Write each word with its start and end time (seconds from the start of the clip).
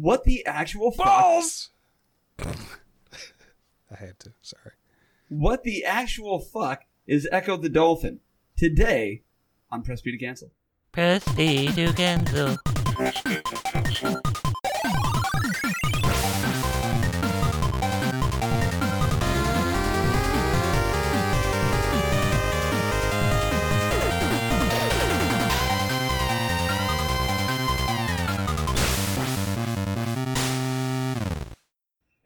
what 0.00 0.24
the 0.24 0.44
actual 0.46 0.90
fuck? 0.90 1.44
I 2.38 3.96
had 3.96 4.18
to. 4.20 4.32
Sorry. 4.40 4.72
What 5.28 5.62
the 5.62 5.84
actual 5.84 6.38
fuck 6.38 6.84
is 7.06 7.28
Ecco 7.30 7.60
the 7.60 7.68
Dolphin? 7.68 8.20
Today 8.56 9.22
on 9.70 9.82
Press 9.82 10.00
B 10.00 10.10
to 10.10 10.18
Cancel. 10.18 10.50
Press 10.92 11.24
B 11.32 11.68
to 11.72 11.92
cancel. 11.92 12.56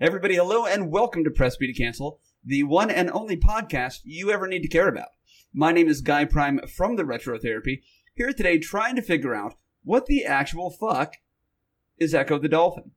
Everybody, 0.04 0.34
hello 0.34 0.66
and 0.66 0.90
welcome 0.90 1.24
to 1.24 1.30
Press 1.30 1.56
B 1.56 1.66
to 1.66 1.72
Cancel, 1.72 2.20
the 2.44 2.62
one 2.62 2.90
and 2.90 3.10
only 3.12 3.38
podcast 3.38 4.00
you 4.04 4.30
ever 4.30 4.46
need 4.46 4.60
to 4.60 4.68
care 4.68 4.86
about. 4.86 5.08
My 5.54 5.72
name 5.72 5.88
is 5.88 6.02
Guy 6.02 6.27
Prime 6.27 6.60
from 6.68 6.96
the 6.96 7.06
Retro 7.06 7.38
Therapy, 7.38 7.82
here 8.14 8.30
today 8.34 8.58
trying 8.58 8.96
to 8.96 9.00
figure 9.00 9.34
out 9.34 9.54
what 9.82 10.04
the 10.04 10.27
actual 10.27 10.68
fuck 10.68 11.14
is 11.96 12.12
Ecco 12.12 12.38
the 12.38 12.50
Dolphin. 12.50 12.90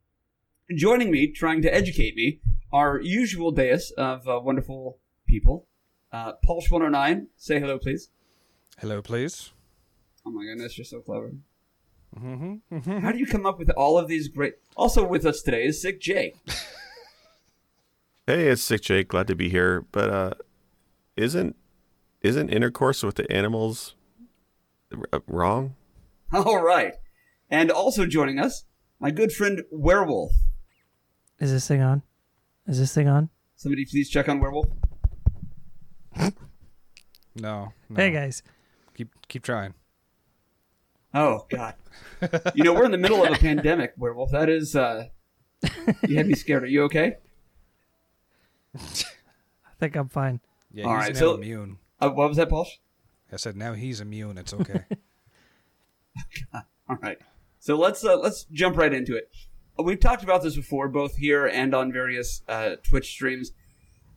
Joining 0.75 1.09
me, 1.09 1.31
trying 1.31 1.61
to 1.61 1.73
educate 1.73 2.13
me, 2.17 2.41
our 2.73 2.99
usual 2.99 3.52
dais 3.52 3.91
of 3.91 4.27
uh, 4.27 4.41
wonderful 4.44 4.97
people. 5.30 5.66
Uh, 6.11 6.33
Pulse109, 6.45 7.27
say 7.38 7.58
hello, 7.58 7.80
please. 7.80 8.09
Hello, 8.80 9.02
please. 9.02 9.53
Oh 10.25 10.31
my 10.31 10.44
goodness, 10.44 10.77
you're 10.77 10.83
so 10.83 10.99
clever. 10.99 11.31
Mm-hmm. 12.19 12.99
How 12.99 13.13
do 13.13 13.17
you 13.17 13.25
come 13.25 13.45
up 13.45 13.59
with 13.59 13.69
all 13.77 13.97
of 13.97 14.09
these 14.09 14.27
great? 14.27 14.55
Also 14.75 15.08
with 15.08 15.25
us 15.25 15.41
today 15.41 15.67
is 15.67 15.81
Sick 15.81 16.02
Jake. 16.02 16.35
Hey, 18.27 18.49
it's 18.49 18.61
Sick 18.61 18.81
Jake. 18.81 19.08
Glad 19.08 19.28
to 19.28 19.36
be 19.36 19.47
here. 19.47 19.86
But 19.94 20.09
uh, 20.09 20.31
isn't 21.16 21.56
isn't 22.22 22.50
intercourse 22.50 23.02
with 23.02 23.16
the 23.16 23.31
animals 23.31 23.95
r- 25.14 25.22
wrong? 25.28 25.75
All 26.34 26.61
right, 26.61 26.94
and 27.50 27.72
also 27.72 28.06
joining 28.06 28.38
us, 28.38 28.66
my 29.00 29.11
good 29.11 29.31
friend 29.31 29.61
Werewolf. 29.72 30.34
Is 31.39 31.52
this 31.53 31.66
thing 31.69 31.81
on? 31.81 32.02
Is 32.67 32.80
this 32.80 32.94
thing 32.94 33.08
on? 33.08 33.30
Somebody 33.56 33.86
please 33.86 34.09
check 34.09 34.28
on 34.30 34.39
Werewolf. 34.39 34.67
No, 37.39 37.72
no. 37.88 37.95
Hey 37.95 38.09
guys. 38.09 38.41
Keep 38.95 39.09
keep 39.28 39.44
trying. 39.44 39.75
Oh 41.14 41.45
God, 41.52 41.75
you 42.56 42.64
know 42.64 42.73
we're 42.73 42.86
in 42.86 42.89
the 42.91 42.97
middle 42.97 43.23
of 43.23 43.31
a 43.31 43.36
pandemic, 43.39 43.94
Werewolf. 43.95 44.31
That 44.31 44.50
is, 44.50 44.75
uh, 44.75 45.09
you 46.08 46.17
had 46.17 46.25
me 46.25 46.34
scared. 46.34 46.64
Are 46.64 46.66
you 46.66 46.81
okay? 46.86 47.17
I 48.75 49.71
think 49.79 49.95
I'm 49.95 50.09
fine. 50.09 50.39
Yeah, 50.71 50.85
All 50.85 50.95
he's 50.95 51.05
right, 51.05 51.13
now 51.13 51.19
so- 51.19 51.35
immune. 51.35 51.77
Uh, 51.99 52.09
what 52.09 52.27
was 52.27 52.37
that, 52.37 52.49
Paul? 52.49 52.67
I 53.31 53.35
said 53.37 53.55
now 53.57 53.73
he's 53.73 53.99
immune. 53.99 54.37
It's 54.37 54.53
okay. 54.53 54.85
All 56.89 56.97
right. 57.01 57.17
So 57.59 57.75
let's 57.75 58.03
uh, 58.05 58.17
let's 58.17 58.45
jump 58.51 58.77
right 58.77 58.93
into 58.93 59.15
it. 59.15 59.29
We've 59.77 59.99
talked 59.99 60.23
about 60.23 60.41
this 60.43 60.55
before, 60.55 60.88
both 60.88 61.17
here 61.17 61.45
and 61.45 61.73
on 61.75 61.91
various 61.91 62.41
uh, 62.47 62.75
Twitch 62.83 63.07
streams. 63.09 63.51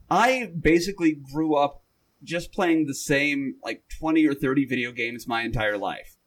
I 0.09 0.51
basically 0.59 1.13
grew 1.13 1.55
up 1.55 1.83
just 2.23 2.51
playing 2.51 2.87
the 2.87 2.93
same 2.95 3.55
like 3.63 3.83
twenty 3.99 4.25
or 4.25 4.33
thirty 4.33 4.65
video 4.65 4.91
games 4.91 5.27
my 5.27 5.41
entire 5.41 5.77
life. 5.77 6.17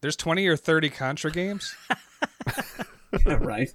There's 0.00 0.16
20 0.16 0.46
or 0.46 0.56
30 0.56 0.88
Contra 0.88 1.30
games. 1.30 1.76
right. 3.26 3.68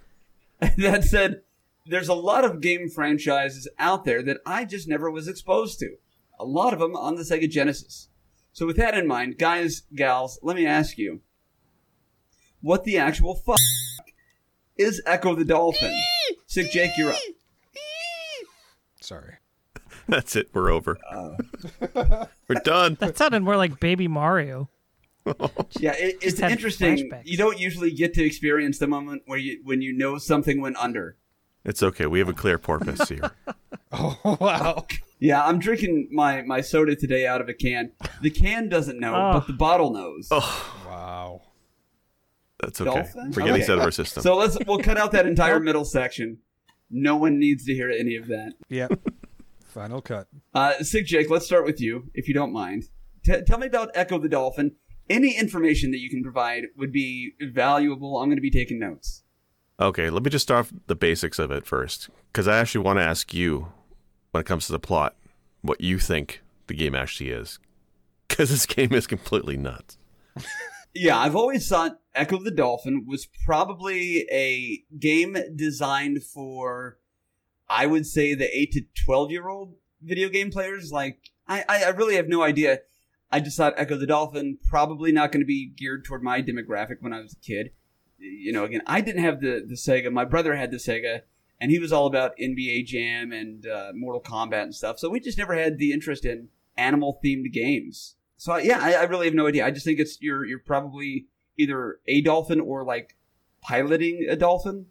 that 0.77 1.03
said, 1.03 1.41
there's 1.85 2.09
a 2.09 2.13
lot 2.13 2.43
of 2.43 2.61
game 2.61 2.89
franchises 2.89 3.67
out 3.77 4.05
there 4.05 4.23
that 4.23 4.37
I 4.45 4.65
just 4.65 4.87
never 4.87 5.09
was 5.11 5.27
exposed 5.27 5.79
to. 5.79 5.95
A 6.39 6.45
lot 6.45 6.73
of 6.73 6.79
them 6.79 6.95
on 6.95 7.15
the 7.15 7.23
Sega 7.23 7.49
Genesis. 7.49 8.09
So 8.51 8.65
with 8.65 8.77
that 8.77 8.97
in 8.97 9.07
mind, 9.07 9.37
guys, 9.37 9.83
gals, 9.93 10.39
let 10.41 10.55
me 10.55 10.65
ask 10.65 10.97
you, 10.97 11.21
what 12.61 12.83
the 12.83 12.97
actual 12.97 13.35
fuck 13.35 13.59
is 14.77 15.01
Ecco 15.05 15.35
the 15.35 15.45
Dolphin? 15.45 15.93
Sick 16.47 16.71
Jake, 16.71 16.91
you're 16.97 17.11
up. 17.11 17.19
Sorry. 19.01 19.35
That's 20.07 20.35
it. 20.35 20.49
We're 20.53 20.71
over. 20.71 20.97
Uh. 21.09 21.35
we're 22.47 22.55
done. 22.63 22.97
That 22.99 23.17
sounded 23.17 23.41
more 23.41 23.57
like 23.57 23.79
Baby 23.79 24.07
Mario. 24.07 24.69
Yeah, 25.79 25.93
it, 25.97 26.17
it's 26.21 26.39
interesting. 26.39 27.09
flashbacks. 27.09 27.25
You 27.25 27.37
don't 27.37 27.59
usually 27.59 27.91
get 27.91 28.13
to 28.13 28.23
experience 28.23 28.77
the 28.77 28.87
moment 28.87 29.23
where 29.25 29.39
you 29.39 29.59
when 29.63 29.81
you 29.81 29.91
know 29.91 30.17
something 30.19 30.61
went 30.61 30.77
under. 30.77 31.17
It's 31.65 31.81
okay. 31.83 32.05
We 32.05 32.19
have 32.19 32.29
a 32.29 32.33
clear 32.33 32.57
porpoise 32.57 33.07
here. 33.09 33.31
Oh 33.97 34.37
wow. 34.41 34.85
Yeah, 35.19 35.45
I'm 35.45 35.57
drinking 35.59 36.09
my, 36.11 36.41
my 36.41 36.59
soda 36.59 36.95
today 36.97 37.25
out 37.25 37.39
of 37.39 37.47
a 37.47 37.53
can. 37.53 37.91
The 38.21 38.29
can 38.29 38.67
doesn't 38.67 38.99
know, 38.99 39.13
Oh. 39.15 39.33
but 39.33 39.47
the 39.47 39.53
bottle 39.53 39.91
knows. 39.93 40.27
Oh. 40.31 40.83
Wow. 40.85 41.41
That's 42.59 42.81
okay. 42.81 42.91
Dolphin? 42.93 43.31
We're 43.31 43.45
getting 43.45 43.61
Okay. 43.63 43.71
out 43.71 43.77
of 43.77 43.83
our 43.85 43.91
system. 43.91 44.21
So 44.23 44.35
let's 44.35 44.57
we'll 44.67 44.79
cut 44.79 44.97
out 44.97 45.11
that 45.13 45.25
entire 45.25 45.59
middle 45.61 45.85
section. 45.85 46.39
No 46.89 47.15
one 47.15 47.39
needs 47.39 47.65
to 47.65 47.73
hear 47.73 47.89
any 47.89 48.15
of 48.17 48.27
that. 48.27 48.53
Yep. 48.69 48.99
Final 49.67 50.01
cut. 50.01 50.27
Uh, 50.53 50.73
Sick 50.83 51.05
Jake, 51.05 51.29
let's 51.29 51.45
start 51.45 51.63
with 51.65 51.79
you, 51.79 52.09
if 52.13 52.27
you 52.27 52.33
don't 52.33 52.51
mind. 52.51 52.85
T- 53.23 53.41
tell 53.47 53.59
me 53.59 53.67
about 53.67 53.93
Ecco 53.95 54.19
the 54.21 54.29
Dolphin. 54.29 54.75
Any 55.09 55.37
information 55.37 55.91
that 55.91 55.99
you 55.99 56.09
can 56.09 56.21
provide 56.23 56.63
would 56.75 56.91
be 56.91 57.33
valuable. 57.41 58.17
I'm 58.19 58.27
going 58.27 58.37
to 58.37 58.41
be 58.41 58.51
taking 58.51 58.79
notes. 58.79 59.23
Okay, 59.79 60.09
let 60.09 60.23
me 60.23 60.29
just 60.29 60.43
start 60.43 60.67
off 60.67 60.73
the 60.87 60.95
basics 60.95 61.37
of 61.37 61.51
it 61.51 61.65
first, 61.65 62.09
because 62.31 62.47
I 62.47 62.57
actually 62.57 62.85
want 62.85 62.99
to 62.99 63.03
ask 63.03 63.33
you, 63.33 63.73
when 64.31 64.41
it 64.41 64.45
comes 64.45 64.67
to 64.67 64.71
the 64.71 64.79
plot, 64.79 65.15
what 65.61 65.81
you 65.81 65.99
think 65.99 66.41
the 66.67 66.73
game 66.73 66.95
actually 66.95 67.31
is, 67.31 67.59
because 68.27 68.49
this 68.49 68.65
game 68.65 68.93
is 68.93 69.05
completely 69.05 69.57
nuts. 69.57 69.97
Yeah, 70.93 71.17
I've 71.17 71.35
always 71.35 71.67
thought 71.67 71.99
Ecco 72.15 72.41
the 72.41 72.51
Dolphin 72.51 73.05
was 73.05 73.27
probably 73.45 74.25
a 74.31 74.81
game 74.97 75.35
designed 75.53 76.23
for, 76.23 76.97
I 77.67 77.85
would 77.85 78.05
say, 78.05 78.33
the 78.33 78.47
8 78.57 78.71
to 78.71 78.81
12 79.03 79.31
year 79.31 79.49
old 79.49 79.75
video 80.01 80.29
game 80.29 80.51
players. 80.51 80.91
Like, 80.93 81.19
I, 81.49 81.65
I 81.67 81.89
really 81.89 82.15
have 82.15 82.29
no 82.29 82.43
idea. 82.43 82.79
I 83.29 83.41
just 83.41 83.57
thought 83.57 83.75
Ecco 83.75 83.99
the 83.99 84.07
Dolphin 84.07 84.57
probably 84.69 85.11
not 85.11 85.33
going 85.33 85.41
to 85.41 85.45
be 85.45 85.67
geared 85.67 86.05
toward 86.05 86.23
my 86.23 86.41
demographic 86.41 87.01
when 87.01 87.11
I 87.11 87.19
was 87.19 87.33
a 87.33 87.45
kid. 87.45 87.71
You 88.25 88.51
know, 88.51 88.63
again, 88.63 88.81
I 88.85 89.01
didn't 89.01 89.23
have 89.23 89.41
the, 89.41 89.63
the 89.67 89.75
Sega. 89.75 90.11
My 90.11 90.25
brother 90.25 90.55
had 90.55 90.71
the 90.71 90.77
Sega, 90.77 91.21
and 91.59 91.71
he 91.71 91.79
was 91.79 91.91
all 91.91 92.07
about 92.07 92.37
NBA 92.37 92.85
Jam 92.85 93.31
and 93.31 93.65
uh, 93.67 93.91
Mortal 93.93 94.21
Kombat 94.21 94.63
and 94.63 94.75
stuff. 94.75 94.99
So 94.99 95.09
we 95.09 95.19
just 95.19 95.37
never 95.37 95.55
had 95.55 95.77
the 95.77 95.91
interest 95.91 96.25
in 96.25 96.49
animal 96.77 97.19
themed 97.23 97.51
games. 97.51 98.15
So 98.37 98.57
yeah, 98.57 98.79
I, 98.81 98.93
I 98.93 99.03
really 99.03 99.27
have 99.27 99.35
no 99.35 99.47
idea. 99.47 99.65
I 99.65 99.71
just 99.71 99.85
think 99.85 99.99
it's 99.99 100.21
you're 100.21 100.45
you're 100.45 100.59
probably 100.59 101.27
either 101.57 101.99
a 102.07 102.21
dolphin 102.21 102.59
or 102.59 102.83
like 102.83 103.15
piloting 103.61 104.27
a 104.29 104.35
dolphin, 104.35 104.87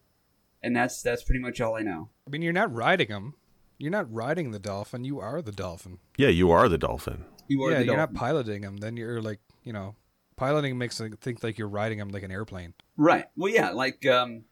and 0.63 0.75
that's 0.75 1.03
that's 1.03 1.23
pretty 1.23 1.41
much 1.41 1.61
all 1.61 1.77
I 1.77 1.83
know. 1.83 2.09
I 2.27 2.31
mean, 2.31 2.43
you're 2.43 2.53
not 2.53 2.73
riding 2.73 3.09
them. 3.09 3.35
You're 3.79 3.91
not 3.91 4.13
riding 4.13 4.51
the 4.51 4.59
dolphin. 4.59 5.05
You 5.05 5.21
are 5.21 5.43
the 5.43 5.53
dolphin. 5.53 5.99
Yeah, 6.17 6.29
you 6.29 6.51
are 6.51 6.69
the 6.69 6.79
dolphin. 6.79 7.25
You 7.49 7.63
are 7.65 7.71
yeah, 7.71 7.79
the 7.79 7.85
you're 7.85 7.97
dolphin. 7.97 8.15
not 8.15 8.21
piloting 8.21 8.63
them. 8.63 8.79
Then 8.79 8.97
you're 8.97 9.21
like, 9.21 9.41
you 9.63 9.73
know, 9.73 9.97
piloting 10.37 10.77
makes 10.79 11.01
it 11.01 11.19
think 11.21 11.43
like 11.43 11.59
you're 11.59 11.69
riding 11.69 11.99
them 11.99 12.09
like 12.11 12.23
an 12.23 12.31
airplane. 12.31 12.75
right. 12.97 13.27
Well, 13.37 13.53
yeah, 13.53 13.71
like 13.71 14.05
um, 14.07 14.45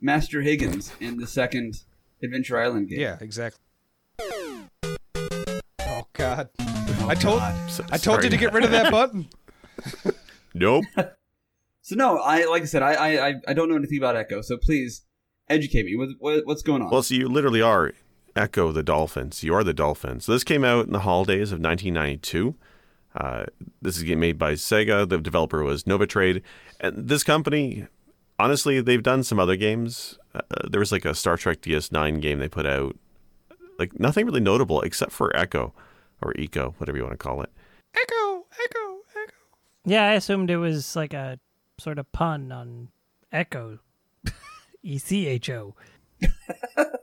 Master 0.00 0.42
Higgins 0.42 0.92
in 1.00 1.16
the 1.18 1.26
second 1.26 1.82
Adventure 2.22 2.58
Island 2.58 2.88
game. 2.88 3.00
Yeah, 3.00 3.18
exactly. 3.20 3.60
Oh 5.80 6.06
God! 6.12 6.48
I 6.58 7.14
told 7.14 7.40
So- 7.68 7.84
I 7.90 7.98
told 7.98 8.24
you 8.24 8.30
to 8.30 8.36
get 8.36 8.52
rid 8.52 8.64
of 8.64 8.70
that 8.70 8.90
button. 8.90 9.28
Nope. 10.54 10.84
So 11.82 11.94
no, 11.94 12.16
I 12.18 12.46
like 12.46 12.62
I 12.62 12.64
said, 12.64 12.82
I 12.82 12.94
I 12.94 13.28
I- 13.28 13.34
I 13.46 13.52
don't 13.52 13.68
know 13.68 13.76
anything 13.76 13.98
about 13.98 14.16
Ecco. 14.16 14.42
So 14.44 14.56
please 14.56 15.02
educate 15.48 15.84
me. 15.86 15.94
What, 15.94 16.08
what 16.18 16.44
what's 16.44 16.62
going 16.62 16.82
on? 16.82 16.90
Well, 16.90 17.04
so 17.04 17.14
you 17.14 17.28
literally 17.28 17.62
are 17.62 17.92
Ecco 18.34 18.72
the 18.72 18.82
Dolphins. 18.82 19.44
You 19.44 19.54
are 19.54 19.62
the 19.62 19.72
Dolphins. 19.72 20.24
So 20.24 20.32
this 20.32 20.42
came 20.42 20.64
out 20.64 20.86
in 20.86 20.92
the 20.92 21.00
holidays 21.00 21.52
of 21.52 21.60
1992. 21.60 22.56
Uh, 23.16 23.46
this 23.80 23.96
is 23.96 24.02
a 24.02 24.04
game 24.04 24.20
made 24.20 24.38
by 24.38 24.52
Sega. 24.52 25.08
The 25.08 25.18
developer 25.18 25.62
was 25.62 25.84
Novotrade. 25.84 26.42
And 26.80 27.08
this 27.08 27.24
company, 27.24 27.86
honestly, 28.38 28.80
they've 28.80 29.02
done 29.02 29.22
some 29.22 29.38
other 29.40 29.56
games. 29.56 30.18
Uh, 30.34 30.40
there 30.68 30.80
was 30.80 30.92
like 30.92 31.04
a 31.04 31.14
Star 31.14 31.36
Trek 31.36 31.62
DS9 31.62 32.20
game 32.20 32.38
they 32.38 32.48
put 32.48 32.66
out. 32.66 32.96
Like 33.78 33.98
nothing 33.98 34.26
really 34.26 34.40
notable 34.40 34.82
except 34.82 35.12
for 35.12 35.34
Echo 35.36 35.72
or 36.22 36.34
Eco, 36.36 36.74
whatever 36.78 36.98
you 36.98 37.04
want 37.04 37.14
to 37.14 37.18
call 37.18 37.42
it. 37.42 37.50
Echo, 37.94 38.46
echo, 38.64 38.98
echo. 39.22 39.32
Yeah, 39.84 40.04
I 40.08 40.12
assumed 40.12 40.50
it 40.50 40.58
was 40.58 40.94
like 40.96 41.14
a 41.14 41.38
sort 41.78 41.98
of 41.98 42.10
pun 42.12 42.52
on 42.52 42.88
Echo. 43.32 43.78
E 44.82 44.98
C 44.98 45.26
H 45.26 45.50
O. 45.50 45.74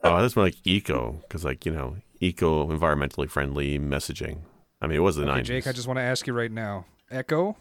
Oh, 0.05 0.21
that's 0.21 0.35
more 0.35 0.45
like 0.45 0.55
Eco 0.65 1.17
because, 1.23 1.43
like, 1.43 1.65
you 1.65 1.71
know, 1.71 1.97
eco 2.19 2.67
environmentally 2.67 3.29
friendly 3.29 3.77
messaging. 3.77 4.39
I 4.83 4.87
mean, 4.87 4.97
it 4.97 5.01
was 5.01 5.15
the 5.15 5.23
Okay, 5.23 5.41
90s. 5.41 5.45
Jake, 5.45 5.67
I 5.67 5.71
just 5.71 5.87
want 5.87 5.97
to 5.97 6.03
ask 6.03 6.27
you 6.27 6.33
right 6.33 6.51
now: 6.51 6.85
Echo, 7.09 7.55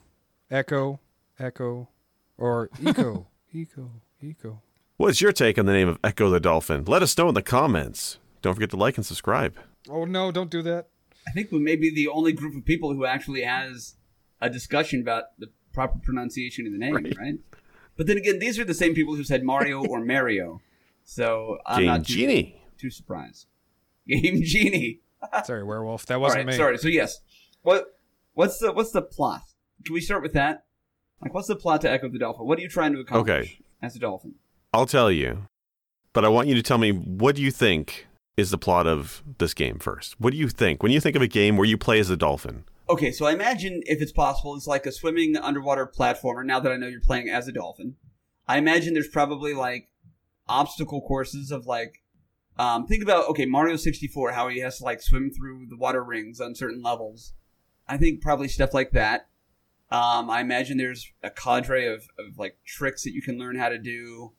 echo, 0.51 0.99
echo, 1.39 1.89
or 2.37 2.69
eco, 2.85 3.29
eco, 3.53 3.91
eco. 4.21 4.61
What's 4.97 5.21
your 5.21 5.33
take 5.33 5.59
on 5.59 5.67
the 5.67 5.73
name 5.73 5.89
of 5.89 5.99
Ecco 6.03 6.31
the 6.31 6.41
Dolphin? 6.41 6.85
Let 6.85 7.03
us 7.03 7.17
know 7.17 7.29
in 7.29 7.35
the 7.35 7.43
comments. 7.43 8.19
Don't 8.43 8.55
forget 8.55 8.71
to 8.71 8.77
like 8.77 8.97
and 8.97 9.07
subscribe. 9.07 9.57
Oh 9.89 10.05
no, 10.05 10.31
don't 10.33 10.51
do 10.51 10.63
that. 10.63 10.89
I 11.27 11.31
think 11.31 11.53
we 11.53 11.61
may 11.61 11.77
be 11.77 11.95
the 11.95 12.09
only 12.09 12.33
group 12.33 12.57
of 12.57 12.65
people 12.65 12.93
who 12.93 13.05
actually 13.07 13.43
has 13.43 13.95
a 14.41 14.51
discussion 14.51 15.01
about 15.01 15.25
the 15.39 15.49
proper 15.73 15.99
pronunciation 16.03 16.67
of 16.67 16.73
the 16.73 16.79
name, 16.79 16.95
right? 16.97 17.17
Right. 17.19 17.35
But 17.97 18.07
then 18.09 18.17
again, 18.17 18.39
these 18.41 18.59
are 18.59 18.65
the 18.65 18.75
same 18.75 18.95
people 18.95 19.15
who 19.15 19.23
said 19.23 19.45
Mario 19.45 19.85
or 19.87 20.01
Mario, 20.05 20.61
so 21.05 21.59
I'm 21.67 21.79
Game 21.81 21.87
not 21.87 22.05
too, 22.05 22.15
Genie. 22.15 22.61
too 22.79 22.91
surprised. 22.91 23.47
Game 24.09 24.43
Genie. 24.43 25.01
Sorry, 25.45 25.63
werewolf. 25.63 26.07
That 26.07 26.21
wasn't 26.21 26.41
right, 26.41 26.47
me. 26.47 26.57
sorry. 26.57 26.79
So 26.79 26.89
yes, 26.89 27.19
what 27.63 27.99
what's 28.35 28.59
the 28.59 28.73
what's 28.73 28.93
the 28.93 29.03
plot? 29.03 29.43
Can 29.85 29.95
we 29.95 30.01
start 30.01 30.23
with 30.23 30.33
that? 30.35 30.65
Like, 31.21 31.35
what's 31.35 31.49
the 31.49 31.57
plot 31.57 31.81
to 31.83 31.89
Ecco 31.89 32.09
the 32.13 32.19
Dolphin? 32.19 32.47
What 32.47 32.59
are 32.59 32.63
you 32.63 32.69
trying 32.69 32.93
to 32.95 33.01
accomplish 33.01 33.31
Okay. 33.53 33.59
as 33.81 33.95
a 33.95 33.99
dolphin? 34.01 34.35
I'll 34.73 34.87
tell 34.87 35.11
you, 35.11 35.47
but 36.13 36.25
I 36.25 36.29
want 36.29 36.49
you 36.49 36.55
to 36.57 36.63
tell 36.63 36.79
me 36.79 36.91
what 36.91 37.37
do 37.37 37.43
you 37.43 37.51
think 37.53 38.07
is 38.37 38.51
the 38.51 38.59
plot 38.59 38.87
of 38.87 39.23
this 39.39 39.55
game 39.55 39.79
first? 39.79 40.19
What 40.21 40.33
do 40.33 40.39
you 40.39 40.49
think 40.49 40.83
when 40.83 40.91
you 40.91 41.01
think 41.01 41.15
of 41.17 41.23
a 41.23 41.29
game 41.29 41.57
where 41.57 41.67
you 41.67 41.79
play 41.79 42.01
as 42.01 42.11
a 42.11 42.17
dolphin? 42.17 42.65
Okay, 42.89 43.13
so 43.13 43.27
I 43.27 43.33
imagine 43.33 43.83
if 43.87 44.03
it's 44.03 44.13
possible, 44.13 44.57
it's 44.57 44.67
like 44.67 44.85
a 44.87 44.93
swimming 44.93 45.37
underwater 45.37 45.87
platformer. 45.87 46.45
Now 46.45 46.59
that 46.61 46.73
I 46.73 46.77
know 46.77 46.89
you're 46.89 47.01
playing 47.01 47.29
as 47.29 47.47
a 47.47 47.53
dolphin, 47.53 47.95
I 48.49 48.59
imagine 48.59 48.93
there's 48.95 49.09
probably 49.09 49.55
like 49.55 49.89
obstacle 50.49 51.01
courses 51.01 51.51
of 51.53 51.67
like, 51.67 52.02
um, 52.59 52.87
think 52.87 53.03
about 53.03 53.29
okay, 53.31 53.47
Mario 53.47 53.77
64, 53.77 54.33
how 54.33 54.49
he 54.49 54.61
has 54.61 54.79
to 54.79 54.85
like 54.85 55.03
swim 55.03 55.31
through 55.31 55.67
the 55.69 55.77
water 55.77 56.03
rings 56.03 56.41
on 56.41 56.55
certain 56.55 56.83
levels. 56.83 57.33
I 57.89 57.97
think 57.97 58.21
probably 58.21 58.49
stuff 58.49 58.75
like 58.75 58.93
that. 58.93 59.29
Um, 59.91 60.31
I 60.31 60.41
imagine 60.41 60.79
there's 60.79 61.11
a 61.23 61.31
cadre 61.31 61.87
of, 61.87 62.09
of 62.19 62.39
like 62.39 62.57
tricks 62.65 63.03
that 63.05 63.13
you 63.13 63.21
can 63.21 63.39
learn 63.39 63.57
how 63.57 63.69
to 63.69 63.79
do. 63.79 64.33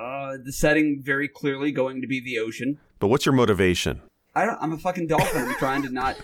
Uh, 0.00 0.36
the 0.42 0.52
setting 0.52 1.02
very 1.02 1.26
clearly 1.26 1.72
going 1.72 2.00
to 2.00 2.06
be 2.06 2.20
the 2.20 2.38
ocean. 2.38 2.78
But 3.00 3.08
what's 3.08 3.26
your 3.26 3.34
motivation? 3.34 4.00
I 4.34 4.46
don't, 4.46 4.58
I'm 4.60 4.72
a 4.72 4.78
fucking 4.78 5.08
dolphin. 5.08 5.48
I'm 5.48 5.54
trying 5.56 5.82
to 5.82 5.90
not. 5.90 6.16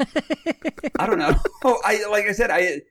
I 0.98 1.06
don't 1.06 1.18
know. 1.18 1.34
Oh, 1.64 1.80
I 1.84 2.06
like 2.08 2.26
I 2.26 2.32
said, 2.32 2.50
I 2.50 2.82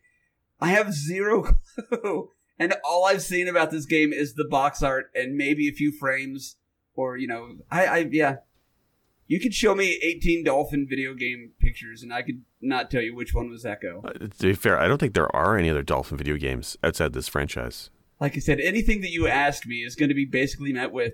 I 0.60 0.70
have 0.70 0.94
zero 0.94 1.58
clue, 1.90 2.32
and 2.60 2.76
all 2.84 3.06
I've 3.06 3.22
seen 3.22 3.48
about 3.48 3.72
this 3.72 3.86
game 3.86 4.12
is 4.12 4.34
the 4.34 4.46
box 4.46 4.84
art 4.84 5.10
and 5.16 5.38
maybe 5.38 5.70
a 5.70 5.74
few 5.74 5.92
frames, 5.92 6.58
or 6.95 7.18
you 7.18 7.27
know, 7.27 7.56
I, 7.71 7.86
I 7.86 7.97
yeah. 8.12 8.38
You 9.27 9.39
could 9.39 9.56
show 9.56 9.74
me 9.74 10.00
18 10.03 10.44
dolphin 10.44 10.86
video 10.88 11.15
game 11.15 11.53
pictures, 11.59 12.03
and 12.03 12.13
I 12.13 12.21
could 12.21 12.44
not 12.62 12.92
tell 12.92 13.01
you 13.01 13.15
which 13.15 13.33
one 13.33 13.50
was 13.50 13.65
Ecco. 13.65 14.06
Uh, 14.06 14.27
to 14.27 14.47
be 14.47 14.53
fair, 14.53 14.80
I 14.80 14.88
don't 14.88 15.00
think 15.00 15.15
there 15.15 15.36
are 15.36 15.57
any 15.57 15.68
other 15.68 15.81
dolphin 15.81 16.15
video 16.15 16.38
games 16.38 16.77
outside 16.83 17.13
this 17.13 17.27
franchise. 17.27 17.89
Like 18.19 18.36
I 18.36 18.39
said, 18.39 18.59
anything 18.59 19.01
that 19.01 19.09
you 19.09 19.27
asked 19.27 19.65
me 19.65 19.77
is 19.77 19.95
going 19.95 20.09
to 20.09 20.15
be 20.15 20.25
basically 20.25 20.71
met 20.74 20.92
with 20.92 21.13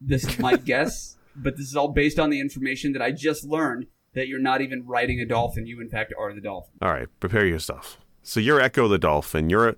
this 0.00 0.24
is 0.24 0.38
my 0.38 0.56
guess, 0.64 1.16
but 1.36 1.58
this 1.58 1.66
is 1.66 1.76
all 1.76 1.88
based 1.88 2.18
on 2.18 2.30
the 2.30 2.40
information 2.40 2.92
that 2.94 3.02
I 3.02 3.12
just 3.12 3.44
learned 3.44 3.86
that 4.14 4.26
you're 4.26 4.40
not 4.40 4.60
even 4.60 4.86
riding 4.86 5.20
a 5.20 5.26
dolphin. 5.26 5.66
You, 5.66 5.80
in 5.80 5.88
fact, 5.88 6.12
are 6.18 6.34
the 6.34 6.40
dolphin. 6.40 6.72
All 6.82 6.90
right, 6.90 7.08
prepare 7.20 7.46
yourself. 7.46 7.98
So 8.22 8.40
you're 8.40 8.60
Ecco 8.60 8.88
the 8.88 8.98
dolphin. 8.98 9.50
You're 9.50 9.68
a, 9.68 9.76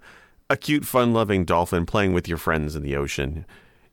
a 0.50 0.56
cute, 0.56 0.84
fun-loving 0.84 1.44
dolphin 1.44 1.84
playing 1.84 2.12
with 2.12 2.28
your 2.28 2.38
friends 2.38 2.74
in 2.74 2.82
the 2.82 2.96
ocean. 2.96 3.44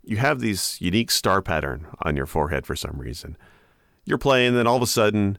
You 0.10 0.18
have 0.18 0.40
these 0.40 0.82
unique 0.82 1.12
star 1.12 1.40
pattern 1.40 1.86
on 2.02 2.16
your 2.16 2.26
forehead 2.26 2.66
for 2.66 2.76
some 2.76 2.98
reason. 2.98 3.38
You're 4.06 4.18
playing, 4.18 4.56
then 4.56 4.66
all 4.66 4.78
of 4.78 4.82
a 4.82 4.88
sudden, 4.88 5.38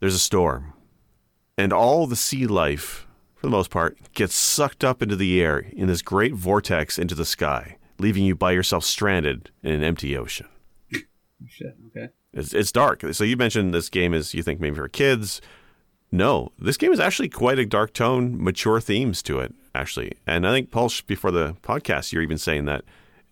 there's 0.00 0.16
a 0.16 0.18
storm, 0.18 0.72
and 1.56 1.72
all 1.72 2.08
the 2.08 2.16
sea 2.16 2.48
life, 2.48 3.06
for 3.36 3.46
the 3.46 3.52
most 3.52 3.70
part, 3.70 3.96
gets 4.12 4.34
sucked 4.34 4.82
up 4.82 5.00
into 5.00 5.14
the 5.14 5.40
air 5.40 5.60
in 5.60 5.86
this 5.86 6.02
great 6.02 6.34
vortex 6.34 6.98
into 6.98 7.14
the 7.14 7.24
sky, 7.24 7.76
leaving 8.00 8.24
you 8.24 8.34
by 8.34 8.50
yourself 8.50 8.82
stranded 8.82 9.52
in 9.62 9.70
an 9.70 9.84
empty 9.84 10.16
ocean. 10.16 10.48
Oh, 10.92 10.98
shit. 11.46 11.76
Okay. 11.86 12.08
It's, 12.32 12.52
it's 12.52 12.72
dark. 12.72 13.04
So 13.12 13.22
you 13.22 13.36
mentioned 13.36 13.72
this 13.72 13.88
game 13.88 14.12
is 14.12 14.34
you 14.34 14.42
think 14.42 14.58
maybe 14.58 14.74
for 14.74 14.88
kids. 14.88 15.40
No, 16.10 16.50
this 16.58 16.76
game 16.76 16.90
is 16.90 16.98
actually 16.98 17.28
quite 17.28 17.60
a 17.60 17.64
dark 17.64 17.92
tone, 17.92 18.42
mature 18.42 18.80
themes 18.80 19.22
to 19.22 19.38
it, 19.38 19.54
actually. 19.72 20.14
And 20.26 20.48
I 20.48 20.50
think, 20.50 20.72
Paul, 20.72 20.90
before 21.06 21.30
the 21.30 21.54
podcast, 21.62 22.12
you're 22.12 22.22
even 22.22 22.38
saying 22.38 22.64
that 22.64 22.82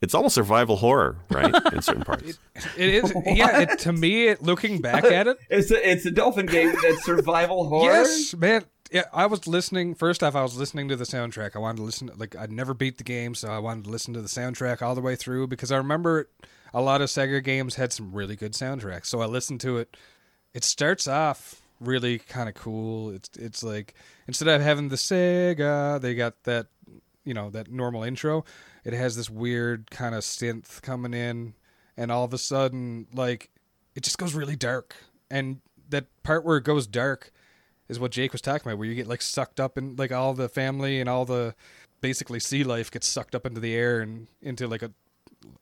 it's 0.01 0.15
almost 0.15 0.35
survival 0.35 0.77
horror, 0.77 1.19
right? 1.31 1.55
In 1.73 1.83
certain 1.83 2.03
parts. 2.05 2.39
It 2.77 2.89
is. 2.89 3.13
Yeah. 3.27 3.61
It, 3.61 3.79
to 3.81 3.93
me, 3.93 4.29
it, 4.29 4.43
looking 4.43 4.81
back 4.81 5.05
at 5.05 5.27
it, 5.27 5.39
It's 5.51 5.71
a 5.71 5.91
it's 5.91 6.07
a 6.07 6.11
dolphin 6.11 6.47
game 6.47 6.75
that's 6.83 7.05
survival 7.05 7.69
horror. 7.69 7.93
yes, 7.93 8.35
man. 8.35 8.65
Yeah, 8.91 9.05
I 9.13 9.27
was 9.27 9.47
listening. 9.47 9.95
First 9.95 10.23
off, 10.23 10.35
I 10.35 10.43
was 10.43 10.57
listening 10.57 10.89
to 10.89 10.97
the 10.97 11.05
soundtrack. 11.05 11.55
I 11.55 11.59
wanted 11.59 11.79
to 11.79 11.83
listen. 11.83 12.11
Like, 12.17 12.35
I'd 12.37 12.51
never 12.51 12.73
beat 12.73 12.97
the 12.97 13.05
game, 13.05 13.35
so 13.35 13.49
I 13.49 13.59
wanted 13.59 13.85
to 13.85 13.91
listen 13.91 14.15
to 14.15 14.23
the 14.23 14.29
soundtrack 14.29 14.81
all 14.81 14.95
the 14.95 15.03
way 15.03 15.15
through 15.15 15.49
because 15.49 15.71
I 15.71 15.77
remember 15.77 16.31
a 16.73 16.81
lot 16.81 17.03
of 17.03 17.09
Sega 17.11 17.45
games 17.45 17.75
had 17.75 17.93
some 17.93 18.13
really 18.13 18.35
good 18.35 18.53
soundtracks. 18.53 19.07
So 19.07 19.21
I 19.21 19.27
listened 19.27 19.61
to 19.61 19.77
it. 19.77 19.95
It 20.55 20.65
starts 20.65 21.07
off 21.07 21.61
really 21.81 22.19
kind 22.19 22.49
of 22.49 22.55
cool. 22.55 23.11
It's 23.11 23.31
it's 23.39 23.63
like 23.63 23.95
instead 24.27 24.49
of 24.49 24.63
having 24.63 24.89
the 24.89 24.97
Sega, 24.97 26.01
they 26.01 26.15
got 26.15 26.43
that 26.45 26.69
you 27.25 27.35
know 27.35 27.51
that 27.51 27.71
normal 27.71 28.05
intro. 28.05 28.45
It 28.89 28.95
has 28.95 29.17
this 29.17 29.29
weird 29.29 29.91
kind 29.91 30.15
of 30.15 30.23
synth 30.23 30.81
coming 30.81 31.13
in, 31.13 31.53
and 31.95 32.11
all 32.11 32.25
of 32.25 32.33
a 32.33 32.39
sudden, 32.39 33.07
like 33.13 33.51
it 33.95 34.03
just 34.03 34.17
goes 34.17 34.33
really 34.33 34.57
dark. 34.57 34.97
And 35.31 35.61
that 35.91 36.07
part 36.23 36.43
where 36.43 36.57
it 36.57 36.65
goes 36.65 36.87
dark 36.87 37.31
is 37.91 38.01
what 38.01 38.13
Jake 38.13 38.33
was 38.33 38.41
talking 38.41 38.67
about, 38.67 38.79
where 38.79 38.89
you 38.89 38.95
get 38.95 39.07
like 39.07 39.21
sucked 39.21 39.61
up 39.61 39.77
in 39.77 39.97
like 39.97 40.11
all 40.11 40.33
the 40.33 40.49
family 40.49 41.01
and 41.01 41.09
all 41.09 41.27
the 41.27 41.55
basically 42.01 42.41
sea 42.41 42.65
life 42.65 42.91
gets 42.91 43.07
sucked 43.07 43.35
up 43.35 43.45
into 43.45 43.61
the 43.61 43.75
air 43.75 44.01
and 44.01 44.27
into 44.41 44.67
like 44.67 44.81
a 44.83 44.91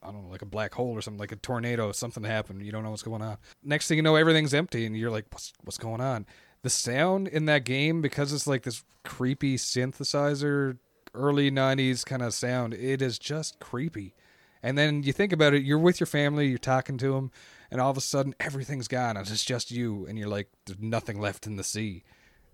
I 0.04 0.12
don't 0.12 0.22
know, 0.22 0.30
like 0.30 0.42
a 0.42 0.46
black 0.46 0.74
hole 0.74 0.92
or 0.92 1.02
something, 1.02 1.18
like 1.18 1.32
a 1.32 1.36
tornado, 1.36 1.90
something 1.90 2.22
happened. 2.22 2.64
You 2.64 2.70
don't 2.70 2.84
know 2.84 2.90
what's 2.90 3.02
going 3.02 3.22
on. 3.22 3.38
Next 3.64 3.88
thing 3.88 3.96
you 3.96 4.02
know, 4.02 4.14
everything's 4.14 4.54
empty, 4.54 4.86
and 4.86 4.96
you're 4.96 5.10
like, 5.10 5.26
what's 5.32 5.52
what's 5.64 5.78
going 5.78 6.00
on? 6.00 6.26
The 6.62 6.70
sound 6.70 7.26
in 7.26 7.46
that 7.46 7.64
game, 7.64 8.02
because 8.02 8.32
it's 8.32 8.46
like 8.46 8.62
this 8.62 8.84
creepy 9.02 9.56
synthesizer, 9.56 10.78
early 11.16 11.50
'90s 11.50 12.04
kind 12.04 12.22
of 12.22 12.34
sound, 12.34 12.74
it 12.74 13.00
is 13.02 13.18
just 13.18 13.58
creepy. 13.58 14.14
And 14.62 14.76
then 14.76 15.02
you 15.02 15.12
think 15.12 15.32
about 15.32 15.54
it, 15.54 15.62
you're 15.62 15.78
with 15.78 16.00
your 16.00 16.06
family, 16.06 16.48
you're 16.48 16.58
talking 16.58 16.98
to 16.98 17.12
them, 17.12 17.30
and 17.70 17.80
all 17.80 17.90
of 17.90 17.96
a 17.96 18.00
sudden 18.00 18.34
everything's 18.40 18.88
gone, 18.88 19.16
and 19.16 19.28
it's 19.28 19.44
just 19.44 19.70
you, 19.70 20.06
and 20.06 20.18
you're 20.18 20.28
like, 20.28 20.48
there's 20.64 20.80
nothing 20.80 21.20
left 21.20 21.46
in 21.46 21.56
the 21.56 21.64
sea. 21.64 22.02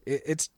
It, 0.04 0.22
it's 0.26 0.50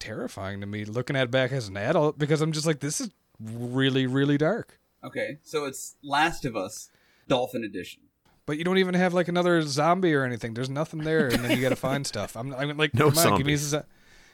terrifying 0.00 0.60
to 0.60 0.66
me 0.66 0.84
looking 0.84 1.14
at 1.16 1.24
it 1.24 1.30
back 1.30 1.52
as 1.52 1.68
an 1.68 1.76
adult 1.76 2.18
because 2.18 2.40
I'm 2.40 2.52
just 2.52 2.66
like, 2.66 2.80
this 2.80 3.00
is 3.00 3.10
really, 3.40 4.06
really 4.06 4.38
dark. 4.38 4.78
Okay, 5.04 5.38
so 5.42 5.64
it's 5.64 5.96
Last 6.02 6.44
of 6.44 6.56
Us 6.56 6.88
Dolphin 7.28 7.64
Edition. 7.64 8.02
But 8.46 8.58
you 8.58 8.64
don't 8.64 8.78
even 8.78 8.94
have 8.94 9.14
like 9.14 9.28
another 9.28 9.62
zombie 9.62 10.14
or 10.14 10.24
anything. 10.24 10.54
There's 10.54 10.70
nothing 10.70 11.00
there, 11.00 11.28
and 11.28 11.44
then 11.44 11.50
you 11.56 11.62
got 11.62 11.70
to 11.70 11.76
find 11.76 12.06
stuff. 12.06 12.36
I'm, 12.36 12.52
I'm 12.54 12.76
like, 12.76 12.94
No 12.94 13.10
come 13.10 13.32
on, 13.32 13.36
give 13.38 13.46
me 13.46 13.52
a, 13.54 13.58
zombies. 13.58 13.60
zo- 13.60 13.84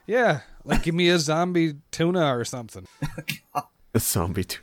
yeah, 0.08 0.40
like 0.64 0.82
give 0.82 0.94
me 0.96 1.08
a 1.10 1.18
zombie 1.20 1.74
tuna 1.92 2.36
or 2.36 2.44
something. 2.44 2.86
A 3.94 4.00
zombie. 4.00 4.44
T- 4.44 4.58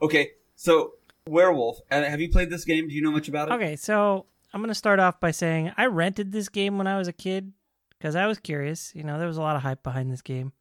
Okay, 0.00 0.30
so 0.56 0.92
Werewolf. 1.26 1.80
uh, 1.90 2.02
Have 2.02 2.20
you 2.20 2.30
played 2.30 2.48
this 2.50 2.64
game? 2.64 2.88
Do 2.88 2.94
you 2.94 3.02
know 3.02 3.10
much 3.10 3.28
about 3.28 3.48
it? 3.48 3.54
Okay, 3.54 3.76
so 3.76 4.24
I'm 4.54 4.60
gonna 4.62 4.74
start 4.74 4.98
off 5.00 5.20
by 5.20 5.30
saying 5.32 5.72
I 5.76 5.86
rented 5.86 6.32
this 6.32 6.48
game 6.48 6.78
when 6.78 6.86
I 6.86 6.96
was 6.96 7.06
a 7.08 7.12
kid 7.12 7.52
because 7.98 8.16
I 8.16 8.26
was 8.26 8.38
curious. 8.38 8.92
You 8.94 9.02
know, 9.04 9.18
there 9.18 9.26
was 9.26 9.36
a 9.36 9.42
lot 9.42 9.56
of 9.56 9.62
hype 9.62 9.82
behind 9.82 10.10
this 10.10 10.22
game. 10.22 10.52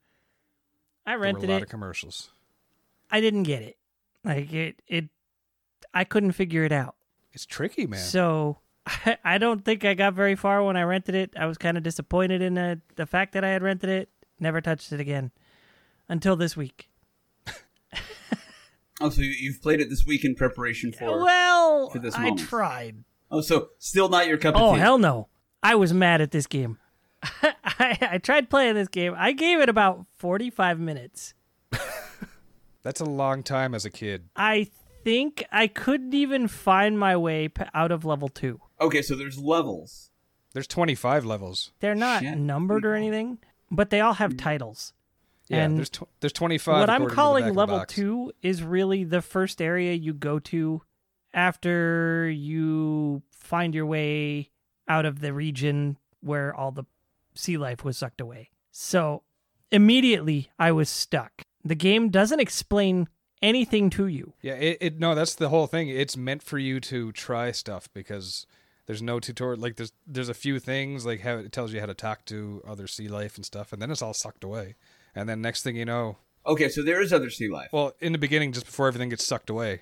I 1.06 1.12
There 1.12 1.20
were 1.20 1.24
rented 1.24 1.50
a 1.50 1.54
lot 1.54 1.58
it. 1.62 1.64
of 1.64 1.70
commercials. 1.70 2.32
I 3.10 3.22
didn't 3.22 3.44
get 3.44 3.62
it. 3.62 3.78
Like 4.26 4.52
it, 4.52 4.82
it. 4.88 5.06
I 5.94 6.04
couldn't 6.04 6.34
figure 6.34 6.66
it 6.66 6.72
out. 6.74 6.96
It's 7.32 7.46
tricky, 7.46 7.88
man. 7.88 8.00
So 8.02 8.58
I, 8.86 9.18
I 9.24 9.38
don't 9.38 9.64
think 9.64 9.86
I 9.86 9.94
got 9.94 10.14
very 10.14 10.36
far 10.36 10.62
when 10.64 10.76
I 10.76 10.84
rented 10.84 11.16
it. 11.16 11.32
I 11.40 11.46
was 11.46 11.58
kind 11.58 11.78
of 11.78 11.84
disappointed 11.84 12.42
in 12.42 12.56
the, 12.56 12.82
the 12.98 13.06
fact 13.06 13.32
that 13.34 13.46
I 13.46 13.50
had 13.50 13.64
rented 13.64 13.90
it. 13.90 14.10
Never 14.40 14.62
touched 14.62 14.92
it 14.92 15.00
again 15.00 15.32
until 16.08 16.36
this 16.36 16.56
week. 16.58 16.90
Oh, 19.02 19.10
so 19.10 19.22
you- 19.22 19.30
you've 19.30 19.62
played 19.62 19.80
it 19.80 19.90
this 19.90 20.06
week 20.06 20.26
in 20.26 20.36
preparation 20.36 20.92
for. 20.92 21.24
well, 21.24 21.90
for 21.90 22.00
this 22.00 22.16
I 22.16 22.24
moment. 22.24 22.42
tried. 22.42 23.04
Oh, 23.32 23.40
so 23.40 23.70
still 23.78 24.10
not 24.10 24.28
your 24.28 24.38
cup 24.38 24.56
of 24.56 24.62
Oh 24.62 24.74
tea. 24.74 24.80
hell 24.82 24.98
no! 24.98 25.30
I 25.64 25.76
was 25.76 25.94
mad 25.94 26.20
at 26.20 26.32
this 26.32 26.48
game. 26.48 26.80
I, 27.24 27.98
I 28.02 28.18
tried 28.18 28.50
playing 28.50 28.76
this 28.76 28.90
game. 28.90 29.14
I 29.18 29.32
gave 29.32 29.62
it 29.62 29.70
about 29.70 30.06
forty-five 30.18 30.80
minutes. 30.82 31.34
That's 32.84 33.00
a 33.00 33.06
long 33.06 33.42
time 33.42 33.74
as 33.74 33.86
a 33.86 33.90
kid. 33.90 34.28
I 34.36 34.68
think 35.06 35.46
I 35.50 35.68
couldn't 35.68 36.14
even 36.14 36.50
find 36.50 37.00
my 37.00 37.16
way 37.16 37.48
p- 37.48 37.64
out 37.74 37.92
of 37.94 38.04
level 38.04 38.28
two. 38.28 38.60
Okay, 38.82 39.02
so 39.02 39.16
there's 39.16 39.38
levels. 39.38 40.10
There's 40.54 40.68
25 40.68 41.26
levels. 41.26 41.72
They're 41.80 41.94
not 41.96 42.22
Shit. 42.24 42.38
numbered 42.38 42.84
or 42.86 42.96
anything, 42.96 43.38
but 43.72 43.90
they 43.90 44.02
all 44.02 44.14
have 44.14 44.34
mm. 44.34 44.40
titles. 44.40 44.94
Yeah, 45.48 45.64
And 45.64 45.78
there's 45.78 45.90
tw- 45.90 46.04
there's 46.20 46.34
25. 46.34 46.80
what 46.80 46.90
I'm 46.90 47.04
according 47.04 47.10
to 47.10 47.10
the 47.10 47.16
calling 47.16 47.56
level 47.56 47.86
two 47.86 48.32
is 48.42 48.62
really 48.62 49.04
the 49.04 49.22
first 49.22 49.62
area 49.62 49.94
you 49.94 50.14
go 50.14 50.38
to 50.40 50.84
after 51.34 52.30
you 52.30 53.24
find 53.32 53.74
your 53.74 53.86
way 53.86 54.52
out 54.88 55.06
of 55.06 55.22
the 55.22 55.34
region 55.34 55.98
where 56.22 56.54
all 56.54 56.72
the 56.72 56.84
sea 57.34 57.58
life 57.58 57.84
was 57.84 57.98
sucked 57.98 58.22
away. 58.22 58.50
So 58.72 59.24
immediately 59.72 60.52
I 60.60 60.72
was 60.72 60.90
stuck. 60.90 61.44
The 61.64 61.76
game 61.76 62.10
doesn't 62.10 62.40
explain 62.40 63.08
anything 63.42 63.90
to 63.92 64.08
you. 64.08 64.34
Yeah, 64.42 64.54
it, 64.54 64.78
it 64.82 65.00
no, 65.00 65.16
that's 65.16 65.36
the 65.36 65.50
whole 65.50 65.68
thing. 65.68 65.90
It's 65.90 66.18
meant 66.18 66.44
for 66.44 66.58
you 66.58 66.80
to 66.82 67.12
try 67.12 67.52
stuff 67.52 67.90
because 67.94 68.46
there's 68.90 69.04
no 69.04 69.20
tutorial. 69.20 69.62
Like 69.62 69.76
there's 69.76 69.94
there's 70.08 70.30
a 70.30 70.34
few 70.34 70.58
things 70.60 71.06
like 71.06 71.20
how 71.22 71.38
it 71.38 71.52
tells 71.52 71.72
you 71.72 71.80
how 71.80 71.86
to 71.86 71.94
talk 71.94 72.26
to 72.26 72.64
other 72.68 72.88
sea 72.88 73.08
life 73.08 73.36
and 73.36 73.46
stuff, 73.46 73.72
and 73.72 73.80
then 73.80 73.92
it's 73.92 74.02
all 74.02 74.16
sucked 74.16 74.44
away. 74.44 74.74
And 75.14 75.30
then 75.30 75.42
next 75.44 75.62
thing 75.62 75.76
you 75.76 75.86
know, 75.86 76.18
Okay, 76.48 76.70
so 76.70 76.82
there 76.82 77.00
is 77.00 77.14
other 77.14 77.30
sea 77.30 77.50
life. 77.50 77.70
well, 77.72 77.94
in 78.00 78.14
the 78.14 78.18
beginning, 78.18 78.52
just 78.52 78.66
before 78.66 78.88
everything 78.88 79.10
gets 79.10 79.24
sucked 79.28 79.52
away, 79.52 79.82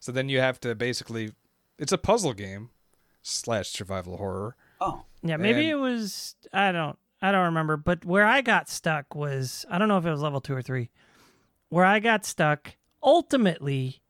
so 0.00 0.10
then 0.10 0.28
you 0.28 0.40
have 0.40 0.58
to 0.62 0.74
basically, 0.74 1.34
it's 1.78 1.92
a 1.92 1.98
puzzle 1.98 2.32
game 2.32 2.70
slash 3.22 3.68
survival 3.68 4.16
horror. 4.16 4.56
Oh, 4.80 5.04
Yeah, 5.22 5.36
maybe 5.36 5.60
And- 5.60 5.70
it 5.70 5.74
was 5.76 6.34
I 6.52 6.72
don't 6.72 6.98
I 7.22 7.30
don't 7.30 7.44
remember, 7.44 7.76
but 7.76 8.04
where 8.04 8.26
I 8.26 8.40
got 8.40 8.68
stuck 8.68 9.14
was 9.14 9.64
I 9.70 9.78
don't 9.78 9.86
know 9.86 9.98
if 9.98 10.04
it 10.06 10.10
was 10.10 10.20
level 10.20 10.40
2 10.40 10.54
or 10.56 10.62
3. 10.62 10.90
Where 11.68 11.84
I 11.84 12.00
got 12.00 12.24
stuck 12.26 12.74
ultimately 13.04 14.00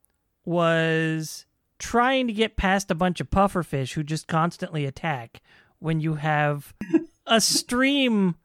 was 0.45 1.45
trying 1.79 2.27
to 2.27 2.33
get 2.33 2.55
past 2.57 2.91
a 2.91 2.95
bunch 2.95 3.19
of 3.19 3.29
pufferfish 3.29 3.93
who 3.93 4.03
just 4.03 4.27
constantly 4.27 4.85
attack 4.85 5.41
when 5.79 5.99
you 5.99 6.15
have 6.15 6.73
a 7.25 7.39
stream 7.41 8.35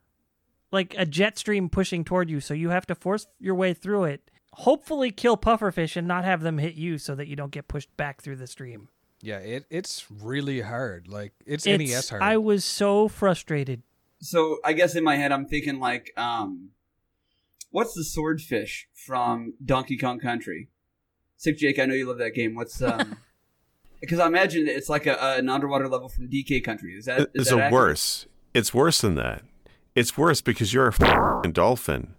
like 0.71 0.95
a 0.97 1.05
jet 1.05 1.37
stream 1.37 1.69
pushing 1.69 2.03
toward 2.03 2.29
you, 2.29 2.39
so 2.39 2.53
you 2.53 2.69
have 2.69 2.85
to 2.87 2.95
force 2.95 3.27
your 3.39 3.55
way 3.55 3.73
through 3.73 4.05
it. 4.05 4.29
Hopefully 4.53 5.11
kill 5.11 5.37
pufferfish 5.37 5.95
and 5.95 6.07
not 6.07 6.23
have 6.25 6.41
them 6.41 6.57
hit 6.57 6.73
you 6.75 6.97
so 6.97 7.13
that 7.15 7.27
you 7.27 7.35
don't 7.35 7.51
get 7.51 7.67
pushed 7.67 7.95
back 7.97 8.21
through 8.21 8.37
the 8.37 8.47
stream. 8.47 8.89
Yeah, 9.21 9.37
it 9.39 9.65
it's 9.69 10.05
really 10.09 10.61
hard. 10.61 11.07
Like 11.07 11.33
it's, 11.45 11.65
It's- 11.65 11.89
NES 11.89 12.09
hard. 12.09 12.21
I 12.23 12.37
was 12.37 12.63
so 12.65 13.07
frustrated. 13.07 13.83
so 14.19 14.57
I 14.65 14.73
guess 14.73 14.95
in 14.95 15.03
my 15.03 15.15
head 15.17 15.31
I'm 15.31 15.45
thinking 15.45 15.79
like, 15.79 16.11
um, 16.17 16.69
what's 17.71 17.93
the 17.93 18.03
swordfish 18.03 18.87
from 18.93 19.53
Donkey 19.63 19.97
Kong 19.97 20.19
Country? 20.19 20.69
Sick 21.37 21.57
Jake, 21.57 21.79
I 21.79 21.85
know 21.85 21.93
you 21.95 22.05
love 22.07 22.17
that 22.19 22.33
game. 22.33 22.55
What's 22.55 22.81
um? 22.81 23.17
Because 24.01 24.19
I 24.19 24.27
imagine 24.27 24.67
it's 24.67 24.89
like 24.89 25.05
a, 25.05 25.19
an 25.37 25.49
underwater 25.49 25.87
level 25.87 26.09
from 26.09 26.29
DK 26.29 26.63
Country. 26.63 26.93
Is 26.93 27.05
that 27.05 27.21
is 27.21 27.27
It's 27.33 27.49
that 27.49 27.71
a 27.71 27.73
worse. 27.73 28.25
It's 28.53 28.73
worse 28.73 29.01
than 29.01 29.15
that. 29.15 29.43
It's 29.95 30.17
worse 30.17 30.41
because 30.41 30.73
you're 30.73 30.87
a 30.87 30.93
f***ing 30.93 31.51
dolphin 31.53 32.15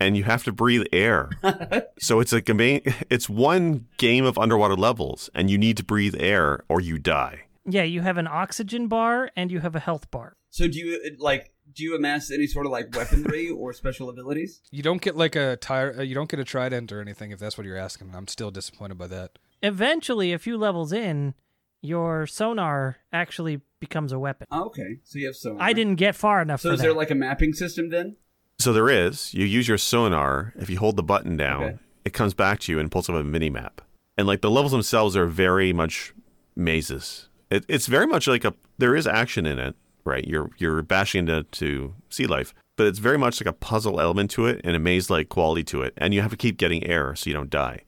and 0.00 0.16
you 0.16 0.24
have 0.24 0.44
to 0.44 0.52
breathe 0.52 0.84
air. 0.92 1.30
so 1.98 2.20
it's 2.20 2.32
a 2.32 2.42
main, 2.54 2.80
it's 3.10 3.28
one 3.28 3.86
game 3.96 4.24
of 4.24 4.38
underwater 4.38 4.76
levels 4.76 5.28
and 5.34 5.50
you 5.50 5.58
need 5.58 5.76
to 5.76 5.84
breathe 5.84 6.14
air 6.18 6.60
or 6.68 6.80
you 6.80 6.98
die. 6.98 7.42
Yeah, 7.66 7.82
you 7.82 8.00
have 8.00 8.16
an 8.16 8.26
oxygen 8.26 8.88
bar 8.88 9.30
and 9.36 9.50
you 9.50 9.60
have 9.60 9.74
a 9.76 9.80
health 9.80 10.10
bar. 10.10 10.36
So 10.50 10.66
do 10.66 10.78
you 10.78 11.16
like? 11.18 11.52
Do 11.70 11.84
you 11.84 11.94
amass 11.94 12.30
any 12.30 12.46
sort 12.46 12.64
of 12.64 12.72
like 12.72 12.96
weaponry 12.96 13.50
or 13.56 13.74
special 13.74 14.08
abilities? 14.08 14.62
you 14.70 14.82
don't 14.82 15.02
get 15.02 15.16
like 15.16 15.36
a 15.36 15.56
tire. 15.56 15.94
Uh, 15.98 16.02
you 16.02 16.14
don't 16.14 16.30
get 16.30 16.40
a 16.40 16.44
trident 16.44 16.90
or 16.90 17.02
anything 17.02 17.30
if 17.30 17.38
that's 17.38 17.58
what 17.58 17.66
you're 17.66 17.76
asking. 17.76 18.14
I'm 18.14 18.26
still 18.26 18.50
disappointed 18.50 18.96
by 18.96 19.06
that. 19.08 19.38
Eventually, 19.62 20.32
a 20.32 20.38
few 20.38 20.56
levels 20.56 20.92
in, 20.92 21.34
your 21.80 22.26
sonar 22.26 22.98
actually 23.12 23.60
becomes 23.80 24.12
a 24.12 24.18
weapon. 24.18 24.46
Oh, 24.50 24.64
okay, 24.66 24.98
so 25.04 25.18
you 25.18 25.26
have 25.26 25.36
sonar. 25.36 25.62
I 25.62 25.72
didn't 25.72 25.96
get 25.96 26.14
far 26.16 26.42
enough 26.42 26.60
So 26.60 26.70
for 26.70 26.74
is 26.74 26.80
that. 26.80 26.86
there 26.86 26.94
like 26.94 27.10
a 27.10 27.14
mapping 27.14 27.52
system 27.52 27.90
then? 27.90 28.16
So 28.58 28.72
there 28.72 28.88
is. 28.88 29.32
You 29.34 29.44
use 29.46 29.68
your 29.68 29.78
sonar. 29.78 30.52
If 30.56 30.68
you 30.68 30.78
hold 30.78 30.96
the 30.96 31.02
button 31.02 31.36
down, 31.36 31.62
Okay. 31.62 31.78
it 32.04 32.12
comes 32.12 32.34
back 32.34 32.58
to 32.60 32.72
you 32.72 32.78
and 32.80 32.90
pulls 32.90 33.08
up 33.08 33.14
a 33.14 33.22
mini 33.24 33.50
map. 33.50 33.80
And 34.16 34.26
like 34.26 34.40
the 34.40 34.50
levels 34.50 34.72
themselves 34.72 35.16
are 35.16 35.26
very 35.26 35.72
much 35.72 36.12
mazes. 36.56 37.28
It, 37.50 37.64
it's 37.68 37.86
very 37.86 38.06
much 38.06 38.26
like 38.26 38.44
a. 38.44 38.54
There 38.78 38.94
is 38.96 39.06
action 39.06 39.46
in 39.46 39.58
it, 39.58 39.76
right? 40.04 40.26
You're 40.26 40.50
you're 40.58 40.82
bashing 40.82 41.20
into 41.28 41.44
to 41.44 41.94
sea 42.10 42.26
life, 42.26 42.52
but 42.76 42.86
it's 42.88 42.98
very 42.98 43.16
much 43.16 43.40
like 43.40 43.46
a 43.48 43.52
puzzle 43.52 44.00
element 44.00 44.30
to 44.32 44.46
it 44.46 44.60
and 44.64 44.74
a 44.74 44.78
maze 44.80 45.08
like 45.08 45.28
quality 45.28 45.62
to 45.64 45.82
it. 45.82 45.94
And 45.96 46.12
you 46.12 46.20
have 46.20 46.30
to 46.32 46.36
keep 46.36 46.58
getting 46.58 46.84
air 46.86 47.14
so 47.14 47.30
you 47.30 47.34
don't 47.34 47.48
die. 47.50 47.82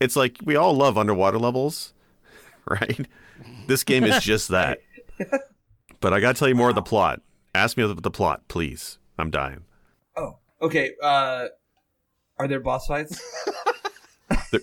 It's 0.00 0.16
like 0.16 0.38
we 0.44 0.56
all 0.56 0.74
love 0.74 0.96
underwater 0.98 1.38
levels, 1.38 1.92
right? 2.68 3.06
This 3.66 3.84
game 3.84 4.04
is 4.04 4.22
just 4.22 4.48
that. 4.48 4.80
But 6.00 6.12
I 6.12 6.20
got 6.20 6.34
to 6.36 6.38
tell 6.38 6.46
you 6.48 6.54
more 6.54 6.68
of 6.68 6.74
the 6.74 6.82
plot. 6.82 7.22
Ask 7.54 7.78
me 7.78 7.82
about 7.82 8.02
the 8.02 8.10
plot, 8.10 8.46
please. 8.48 8.98
I'm 9.18 9.30
dying. 9.30 9.64
Oh, 10.14 10.36
okay. 10.60 10.92
Uh, 11.02 11.46
are 12.38 12.46
there 12.46 12.60
boss 12.60 12.86
fights? 12.86 13.18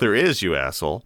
There 0.00 0.14
is, 0.14 0.42
you 0.42 0.56
asshole. 0.56 1.04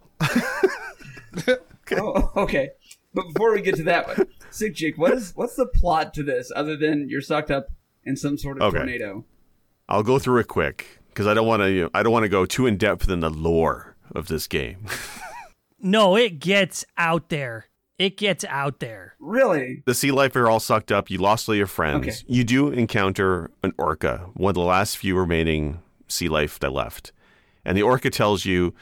oh, 1.91 2.31
okay. 2.35 2.69
But 3.13 3.27
before 3.33 3.53
we 3.53 3.61
get 3.61 3.75
to 3.75 3.83
that 3.83 4.07
one, 4.07 4.27
Sick 4.49 4.73
Jake, 4.75 4.97
what 4.97 5.13
is 5.13 5.33
what's 5.35 5.55
the 5.55 5.67
plot 5.67 6.13
to 6.15 6.23
this 6.23 6.51
other 6.55 6.75
than 6.75 7.07
you're 7.07 7.21
sucked 7.21 7.51
up 7.51 7.67
in 8.03 8.15
some 8.17 8.37
sort 8.37 8.57
of 8.57 8.63
Okay. 8.63 8.77
tornado? 8.79 9.23
I'll 9.87 10.03
go 10.03 10.17
through 10.19 10.39
it 10.39 10.47
quick 10.47 10.96
because 11.17 11.25
I 11.25 11.33
don't 11.33 11.47
want 11.47 11.63
to. 11.63 11.71
You 11.71 11.81
know, 11.83 11.89
I 11.95 12.03
don't 12.03 12.13
want 12.13 12.25
to 12.25 12.29
go 12.29 12.45
too 12.45 12.67
in 12.67 12.77
depth 12.77 13.09
in 13.09 13.21
the 13.21 13.29
lore 13.31 13.95
of 14.13 14.27
this 14.27 14.45
game. 14.45 14.85
no, 15.81 16.15
it 16.15 16.37
gets 16.37 16.85
out 16.95 17.29
there. 17.29 17.65
It 17.97 18.17
gets 18.17 18.45
out 18.45 18.79
there. 18.79 19.15
Really? 19.19 19.81
the 19.87 19.95
sea 19.95 20.11
life 20.11 20.35
are 20.35 20.47
all 20.47 20.59
sucked 20.59 20.91
up. 20.91 21.09
You 21.09 21.17
lost 21.17 21.49
all 21.49 21.55
your 21.55 21.65
friends. 21.65 22.05
Okay. 22.07 22.15
You 22.27 22.43
do 22.43 22.69
encounter 22.69 23.49
an 23.63 23.73
orca, 23.79 24.29
one 24.35 24.51
of 24.51 24.55
the 24.55 24.61
last 24.61 24.95
few 24.97 25.17
remaining 25.17 25.79
sea 26.07 26.29
life 26.29 26.59
that 26.59 26.71
left, 26.71 27.11
and 27.65 27.75
the 27.75 27.81
orca 27.81 28.11
tells 28.11 28.45
you 28.45 28.75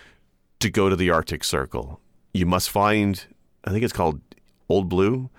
to 0.59 0.69
go 0.69 0.89
to 0.89 0.97
the 0.97 1.09
Arctic 1.09 1.45
Circle. 1.45 2.01
You 2.33 2.45
must 2.45 2.69
find. 2.69 3.25
I 3.63 3.71
think 3.71 3.85
it's 3.85 3.93
called 3.93 4.19
Old 4.67 4.89
Blue. 4.89 5.29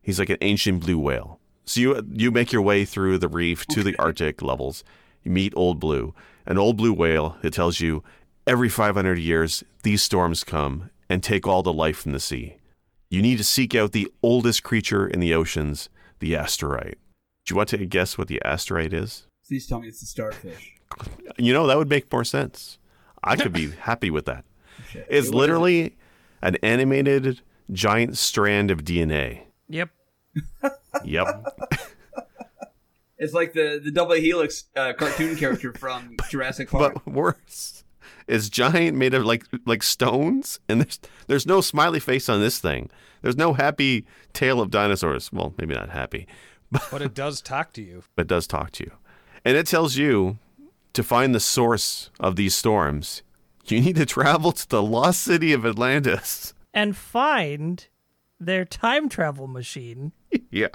He's 0.00 0.20
like 0.20 0.30
an 0.30 0.38
ancient 0.42 0.84
blue 0.84 1.00
whale. 1.00 1.40
So 1.64 1.80
you 1.80 2.08
you 2.12 2.30
make 2.30 2.52
your 2.52 2.62
way 2.62 2.84
through 2.84 3.18
the 3.18 3.26
reef 3.26 3.66
to 3.66 3.82
the 3.82 3.96
Arctic 3.98 4.42
levels. 4.42 4.84
You 5.24 5.32
meet 5.32 5.52
Old 5.56 5.80
Blue, 5.80 6.14
an 6.46 6.58
old 6.58 6.76
blue 6.76 6.92
whale 6.92 7.36
that 7.42 7.52
tells 7.52 7.80
you 7.80 8.02
every 8.46 8.68
500 8.68 9.18
years 9.18 9.64
these 9.82 10.02
storms 10.02 10.44
come 10.44 10.90
and 11.08 11.22
take 11.22 11.46
all 11.46 11.62
the 11.62 11.72
life 11.72 11.98
from 11.98 12.12
the 12.12 12.20
sea. 12.20 12.56
You 13.10 13.22
need 13.22 13.38
to 13.38 13.44
seek 13.44 13.74
out 13.74 13.92
the 13.92 14.10
oldest 14.22 14.62
creature 14.62 15.06
in 15.06 15.20
the 15.20 15.34
oceans, 15.34 15.88
the 16.18 16.32
Asterite. 16.32 16.94
Do 17.44 17.52
you 17.52 17.56
want 17.56 17.68
to 17.70 17.86
guess 17.86 18.18
what 18.18 18.28
the 18.28 18.42
Asterite 18.44 18.92
is? 18.92 19.26
Please 19.46 19.66
tell 19.66 19.80
me 19.80 19.88
it's 19.88 20.00
the 20.00 20.06
starfish. 20.06 20.74
You 21.38 21.52
know, 21.52 21.66
that 21.66 21.78
would 21.78 21.88
make 21.88 22.10
more 22.12 22.24
sense. 22.24 22.78
I 23.22 23.36
could 23.36 23.52
be 23.52 23.70
happy 23.80 24.10
with 24.10 24.26
that. 24.26 24.44
Shit. 24.90 25.06
It's 25.08 25.28
It 25.28 25.34
literally 25.34 25.96
an 26.42 26.56
animated 26.56 27.40
giant 27.70 28.16
strand 28.18 28.70
of 28.70 28.84
DNA. 28.84 29.42
Yep. 29.68 29.90
Yep. 31.04 31.58
It's 33.18 33.32
like 33.32 33.52
the 33.52 33.80
the 33.82 33.90
double 33.90 34.14
helix 34.14 34.64
uh, 34.76 34.92
cartoon 34.92 35.36
character 35.42 35.72
from 35.72 36.16
Jurassic 36.30 36.70
Park. 36.70 36.94
but 36.94 37.06
worse. 37.12 37.84
It's 38.28 38.48
giant, 38.48 38.96
made 38.96 39.14
of 39.14 39.24
like 39.24 39.44
like 39.66 39.82
stones, 39.82 40.58
and 40.68 40.80
there's 40.82 41.00
there's 41.28 41.46
no 41.46 41.60
smiley 41.60 42.00
face 42.00 42.28
on 42.28 42.40
this 42.40 42.58
thing. 42.58 42.90
There's 43.22 43.36
no 43.36 43.52
happy 43.54 44.04
tale 44.32 44.60
of 44.60 44.70
dinosaurs. 44.70 45.32
Well, 45.32 45.54
maybe 45.58 45.74
not 45.74 45.90
happy, 45.90 46.26
But 46.90 47.02
it 47.02 47.14
does 47.14 47.40
talk 47.40 47.72
to 47.74 47.82
you. 47.82 48.02
but 48.16 48.22
it 48.22 48.28
does 48.28 48.46
talk 48.46 48.70
to 48.72 48.84
you. 48.84 48.92
And 49.44 49.56
it 49.56 49.66
tells 49.66 49.96
you 49.96 50.38
to 50.92 51.02
find 51.02 51.34
the 51.34 51.40
source 51.40 52.10
of 52.18 52.34
these 52.36 52.54
storms, 52.54 53.22
you 53.66 53.80
need 53.80 53.96
to 53.96 54.06
travel 54.06 54.50
to 54.52 54.68
the 54.68 54.82
lost 54.82 55.22
city 55.22 55.52
of 55.52 55.64
Atlantis. 55.64 56.52
And 56.74 56.96
find 56.96 57.86
their 58.40 58.64
time 58.64 59.08
travel 59.08 59.46
machine 59.46 60.12
yeah. 60.50 60.68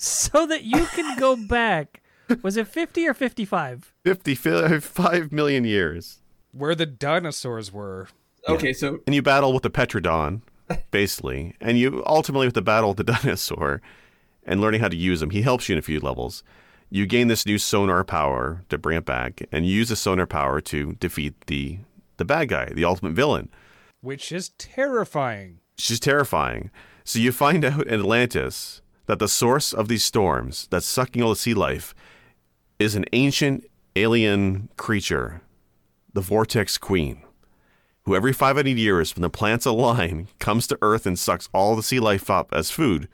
So 0.00 0.46
that 0.46 0.64
you 0.64 0.86
can 0.86 1.18
go 1.18 1.36
back. 1.48 2.02
Was 2.42 2.56
it 2.56 2.68
50 2.68 3.06
or 3.08 3.14
55? 3.14 3.92
55 4.04 5.32
million 5.32 5.64
years. 5.64 6.20
Where 6.52 6.74
the 6.74 6.86
dinosaurs 6.86 7.72
were. 7.72 8.08
okay, 8.48 8.72
so 8.72 9.00
And 9.06 9.14
you 9.14 9.22
battle 9.22 9.52
with 9.52 9.62
the 9.62 9.70
Petrodon, 9.70 10.42
basically. 10.90 11.54
And 11.60 11.78
you 11.78 12.02
ultimately 12.06 12.46
with 12.46 12.54
the 12.54 12.62
battle 12.62 12.90
with 12.94 12.98
the 12.98 13.04
dinosaur 13.12 13.82
and 14.44 14.60
learning 14.60 14.80
how 14.80 14.88
to 14.88 14.96
use 14.96 15.20
him, 15.22 15.30
He 15.30 15.42
helps 15.42 15.68
you 15.68 15.74
in 15.74 15.78
a 15.78 15.82
few 15.82 16.00
levels. 16.00 16.42
You 16.88 17.06
gain 17.06 17.28
this 17.28 17.46
new 17.46 17.58
sonar 17.58 18.02
power 18.02 18.64
to 18.68 18.78
bring 18.78 18.96
it 18.98 19.04
back, 19.04 19.46
and 19.52 19.64
you 19.64 19.72
use 19.72 19.90
the 19.90 19.96
sonar 19.96 20.26
power 20.26 20.60
to 20.62 20.94
defeat 20.94 21.34
the 21.46 21.78
the 22.16 22.24
bad 22.24 22.48
guy, 22.48 22.66
the 22.66 22.84
ultimate 22.84 23.12
villain. 23.12 23.48
Which 24.00 24.32
is 24.32 24.50
terrifying. 24.58 25.60
She's 25.78 26.00
terrifying. 26.00 26.70
So 27.04 27.18
you 27.18 27.32
find 27.32 27.64
out 27.70 27.86
Atlantis 27.88 28.82
that 29.10 29.18
the 29.18 29.26
source 29.26 29.72
of 29.72 29.88
these 29.88 30.04
storms 30.04 30.68
that's 30.70 30.86
sucking 30.86 31.20
all 31.20 31.30
the 31.30 31.34
sea 31.34 31.52
life 31.52 31.96
is 32.78 32.94
an 32.94 33.04
ancient 33.12 33.64
alien 33.96 34.68
creature, 34.76 35.40
the 36.12 36.20
Vortex 36.20 36.78
Queen, 36.78 37.20
who 38.04 38.14
every 38.14 38.32
500 38.32 38.68
years, 38.78 39.16
when 39.16 39.22
the 39.22 39.28
planets 39.28 39.66
align, 39.66 40.28
comes 40.38 40.68
to 40.68 40.78
Earth 40.80 41.06
and 41.06 41.18
sucks 41.18 41.48
all 41.52 41.74
the 41.74 41.82
sea 41.82 41.98
life 41.98 42.30
up 42.30 42.52
as 42.52 42.70
food 42.70 43.08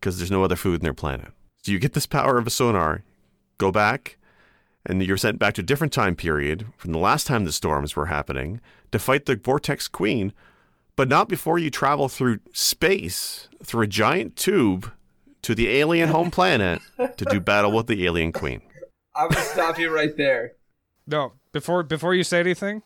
because 0.00 0.16
there's 0.16 0.30
no 0.30 0.42
other 0.42 0.56
food 0.56 0.76
in 0.76 0.84
their 0.84 0.94
planet. 0.94 1.32
So 1.62 1.70
you 1.70 1.78
get 1.78 1.92
this 1.92 2.06
power 2.06 2.38
of 2.38 2.46
a 2.46 2.50
sonar, 2.50 3.04
go 3.58 3.70
back, 3.70 4.16
and 4.86 5.02
you're 5.02 5.18
sent 5.18 5.38
back 5.38 5.52
to 5.56 5.60
a 5.60 5.64
different 5.64 5.92
time 5.92 6.16
period 6.16 6.64
from 6.78 6.92
the 6.92 6.98
last 6.98 7.26
time 7.26 7.44
the 7.44 7.52
storms 7.52 7.94
were 7.94 8.06
happening 8.06 8.58
to 8.90 8.98
fight 8.98 9.26
the 9.26 9.36
Vortex 9.36 9.86
Queen, 9.86 10.32
but 10.96 11.10
not 11.10 11.28
before 11.28 11.58
you 11.58 11.68
travel 11.68 12.08
through 12.08 12.38
space, 12.54 13.50
through 13.62 13.82
a 13.82 13.86
giant 13.86 14.34
tube 14.36 14.90
to 15.42 15.54
the 15.54 15.68
alien 15.68 16.08
home 16.08 16.30
planet 16.38 16.80
to 16.98 17.24
do 17.24 17.40
battle 17.40 17.72
with 17.72 17.86
the 17.86 18.04
alien 18.06 18.32
queen. 18.32 18.62
I'm 19.14 19.28
gonna 19.28 19.44
stop 19.44 19.78
you 19.78 19.94
right 19.94 20.16
there. 20.16 20.52
No, 21.06 21.32
before 21.52 21.82
before 21.82 22.14
you 22.14 22.24
say 22.24 22.40
anything, 22.40 22.82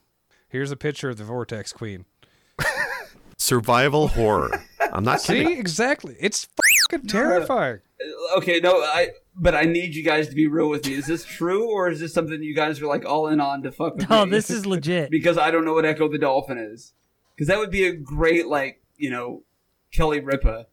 here's 0.48 0.70
a 0.70 0.76
picture 0.76 1.10
of 1.10 1.18
the 1.18 1.24
Vortex 1.24 1.72
Queen. 1.72 2.04
Survival 3.38 4.08
horror. 4.08 4.64
I'm 4.92 5.04
not 5.04 5.20
See, 5.20 5.34
kidding. 5.44 5.58
exactly. 5.58 6.16
It's 6.18 6.48
fucking 6.90 7.06
terrifying. 7.08 7.80
Okay, 8.36 8.60
no, 8.60 8.72
I. 8.82 9.10
But 9.38 9.54
I 9.54 9.64
need 9.64 9.94
you 9.94 10.02
guys 10.02 10.28
to 10.30 10.34
be 10.34 10.46
real 10.46 10.70
with 10.70 10.86
me. 10.86 10.94
Is 10.94 11.06
this 11.06 11.22
true, 11.24 11.68
or 11.70 11.90
is 11.90 12.00
this 12.00 12.14
something 12.14 12.42
you 12.42 12.54
guys 12.54 12.80
are 12.80 12.86
like 12.86 13.04
all 13.04 13.28
in 13.28 13.38
on 13.38 13.62
to 13.64 13.70
fuck 13.70 13.96
with 13.96 14.06
Oh, 14.10 14.24
me? 14.24 14.30
this 14.30 14.48
is 14.48 14.64
legit. 14.64 15.10
because 15.10 15.36
I 15.36 15.50
don't 15.50 15.66
know 15.66 15.74
what 15.74 15.84
Ecco 15.84 16.08
the 16.10 16.16
Dolphin 16.16 16.56
is. 16.56 16.94
Because 17.34 17.48
that 17.48 17.58
would 17.58 17.70
be 17.70 17.84
a 17.86 17.94
great, 17.94 18.46
like, 18.46 18.80
you 18.96 19.10
know, 19.10 19.42
Kelly 19.92 20.20
Ripa. 20.20 20.68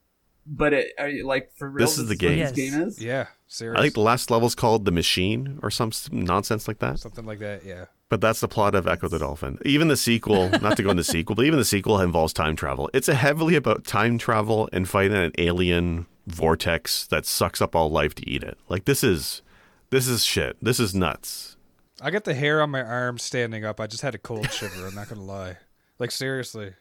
But 0.46 0.74
it, 0.74 0.88
are 1.00 1.08
you, 1.08 1.26
like, 1.26 1.52
for 1.56 1.70
real? 1.70 1.86
This 1.86 1.98
is 1.98 2.08
the 2.08 2.14
what 2.14 2.20
game. 2.20 2.40
This 2.40 2.52
Yes. 2.58 2.72
game 2.72 2.82
is. 2.82 3.02
Yeah, 3.02 3.28
serious. 3.48 3.80
I 3.80 3.82
think 3.84 3.94
the 3.94 4.02
last 4.02 4.30
level's 4.30 4.56
called 4.56 4.86
the 4.86 4.92
Machine 4.92 5.60
or 5.64 5.72
some 5.72 5.92
nonsense 6.12 6.68
like 6.68 6.80
that. 6.80 7.00
something 7.00 7.26
like 7.26 7.40
that. 7.40 7.64
Yeah. 7.66 7.86
But 8.10 8.22
that's 8.22 8.42
the 8.42 8.48
plot 8.48 8.76
of 8.76 8.86
Ecco 8.86 9.08
the 9.10 9.18
Dolphin. 9.20 9.58
Even 9.66 9.88
the 9.88 9.98
sequel, 9.98 10.50
not 10.62 10.78
to 10.78 10.84
go 10.84 10.90
into 10.92 11.02
the 11.02 11.04
sequel, 11.06 11.36
but 11.36 11.46
even 11.46 11.58
the 11.58 11.66
sequel 11.66 12.00
involves 12.00 12.34
time 12.34 12.56
travel. 12.56 12.90
It's 12.94 13.08
a 13.08 13.16
heavily 13.16 13.56
about 13.56 13.86
time 13.86 14.18
travel 14.18 14.70
and 14.72 14.88
fighting 14.88 15.18
an 15.18 15.32
alien 15.38 16.06
vortex 16.28 17.08
that 17.08 17.26
sucks 17.26 17.62
up 17.62 17.76
all 17.76 17.90
life 17.90 18.14
to 18.16 18.30
eat 18.30 18.44
it. 18.44 18.58
Like 18.70 18.86
this 18.86 19.04
is 19.04 19.42
this 19.90 20.08
is 20.08 20.24
shit. 20.24 20.58
This 20.62 20.80
is 20.80 20.94
nuts. 20.94 21.56
I 22.02 22.12
got 22.12 22.24
the 22.26 22.34
hair 22.34 22.62
on 22.62 22.70
my 22.70 22.82
arm 22.84 23.18
standing 23.18 23.64
up. 23.66 23.80
I 23.80 23.88
just 23.88 24.02
had 24.04 24.14
a 24.14 24.18
cold 24.20 24.52
shiver. 24.52 24.88
I'm 24.88 24.94
not 24.96 25.10
gonna 25.10 25.24
lie. 25.24 25.58
Like 26.00 26.12
seriously, 26.12 26.74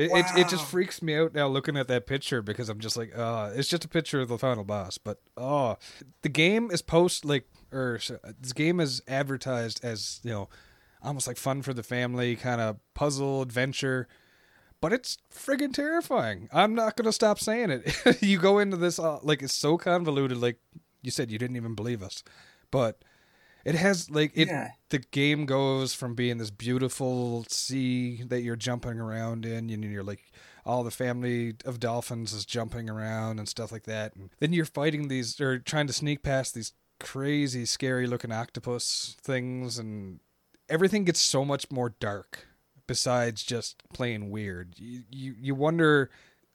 it, 0.00 0.10
it 0.12 0.26
it 0.38 0.48
just 0.48 0.64
freaks 0.64 1.02
me 1.02 1.14
out 1.16 1.34
now 1.34 1.46
looking 1.46 1.76
at 1.76 1.88
that 1.88 2.06
picture 2.06 2.40
because 2.42 2.68
I'm 2.68 2.80
just 2.80 2.96
like, 2.96 3.16
uh, 3.16 3.50
it's 3.54 3.68
just 3.68 3.84
a 3.84 3.88
picture 3.88 4.20
of 4.20 4.28
the 4.28 4.38
final 4.38 4.64
boss. 4.64 4.98
But 4.98 5.20
oh, 5.36 5.76
the 6.22 6.28
game 6.28 6.70
is 6.70 6.82
post 6.82 7.24
like 7.24 7.46
or 7.72 7.98
so- 7.98 8.18
this 8.40 8.52
game 8.52 8.80
is 8.80 9.02
advertised 9.06 9.84
as 9.84 10.20
you 10.22 10.30
know, 10.30 10.48
almost 11.02 11.26
like 11.26 11.36
fun 11.36 11.62
for 11.62 11.74
the 11.74 11.82
family 11.82 12.36
kind 12.36 12.60
of 12.60 12.78
puzzle 12.94 13.42
adventure. 13.42 14.08
But 14.80 14.94
it's 14.94 15.18
friggin' 15.30 15.74
terrifying. 15.74 16.48
I'm 16.52 16.74
not 16.74 16.96
gonna 16.96 17.12
stop 17.12 17.38
saying 17.38 17.70
it. 17.70 18.22
you 18.22 18.38
go 18.38 18.58
into 18.58 18.78
this 18.78 18.98
uh, 18.98 19.18
like 19.22 19.42
it's 19.42 19.54
so 19.54 19.76
convoluted. 19.76 20.38
Like 20.38 20.58
you 21.02 21.10
said, 21.10 21.30
you 21.30 21.38
didn't 21.38 21.56
even 21.56 21.74
believe 21.74 22.02
us, 22.02 22.22
but 22.70 23.02
it 23.64 23.74
has 23.74 24.10
like 24.10 24.32
it. 24.34 24.48
Yeah. 24.48 24.70
The 24.90 24.98
game 24.98 25.46
goes 25.46 25.94
from 25.94 26.14
being 26.14 26.38
this 26.38 26.50
beautiful 26.50 27.44
sea 27.48 28.22
that 28.24 28.42
you're 28.42 28.56
jumping 28.56 28.98
around 28.98 29.44
in, 29.46 29.70
and 29.70 29.84
you're 29.84 30.02
like 30.02 30.32
all 30.64 30.82
the 30.84 30.90
family 30.90 31.54
of 31.64 31.80
dolphins 31.80 32.32
is 32.32 32.44
jumping 32.44 32.90
around 32.90 33.38
and 33.38 33.48
stuff 33.48 33.72
like 33.72 33.84
that, 33.84 34.14
and 34.14 34.30
then 34.40 34.52
you're 34.52 34.64
fighting 34.64 35.08
these 35.08 35.40
or 35.40 35.58
trying 35.58 35.86
to 35.86 35.92
sneak 35.92 36.22
past 36.22 36.54
these 36.54 36.72
crazy, 36.98 37.64
scary 37.64 38.06
looking 38.06 38.32
octopus 38.32 39.16
things, 39.22 39.78
and 39.78 40.20
everything 40.68 41.04
gets 41.04 41.20
so 41.20 41.44
much 41.44 41.70
more 41.70 41.94
dark. 42.00 42.46
Besides 42.86 43.44
just 43.44 43.84
playing 43.92 44.30
weird, 44.30 44.74
you 44.76 45.04
you, 45.10 45.34
you 45.38 45.54
wonder 45.54 46.10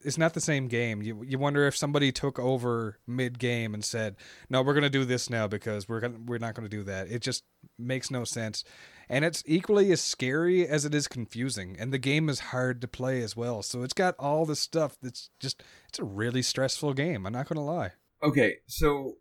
it's 0.06 0.18
not 0.18 0.34
the 0.34 0.42
same 0.42 0.68
game. 0.68 1.02
You 1.02 1.24
you 1.24 1.38
wonder 1.38 1.68
if 1.68 1.76
somebody 1.76 2.12
took 2.12 2.40
over 2.40 3.00
mid 3.08 3.40
game 3.40 3.74
and 3.74 3.84
said, 3.84 4.16
"No, 4.50 4.62
we're 4.62 4.74
going 4.74 4.84
to 4.84 4.90
do 4.90 5.06
this 5.06 5.30
now 5.30 5.48
because 5.48 5.90
we're 5.90 6.00
gonna, 6.00 6.20
we're 6.26 6.38
not 6.38 6.56
going 6.56 6.70
to 6.70 6.78
do 6.78 6.84
that." 6.84 7.10
It 7.10 7.22
just 7.22 7.44
makes 7.78 8.12
no 8.12 8.24
sense. 8.24 8.64
And 9.08 9.24
it's 9.24 9.44
equally 9.46 9.92
as 9.92 10.02
scary 10.02 10.68
as 10.68 10.86
it 10.86 10.96
is 10.96 11.08
confusing. 11.08 11.76
And 11.80 11.94
the 11.94 12.00
game 12.00 12.28
is 12.28 12.40
hard 12.40 12.82
to 12.82 12.88
play 12.88 13.22
as 13.22 13.36
well. 13.36 13.62
So 13.62 13.84
it's 13.84 13.94
got 13.94 14.16
all 14.18 14.46
this 14.46 14.60
stuff 14.60 14.98
that's 15.02 15.30
just 15.40 15.64
it's 15.88 16.00
a 16.00 16.06
really 16.06 16.42
stressful 16.42 16.94
game. 16.94 17.26
I'm 17.26 17.34
not 17.34 17.48
going 17.48 17.58
to 17.58 17.62
lie. 17.62 17.92
Okay, 18.24 18.56
so 18.66 19.18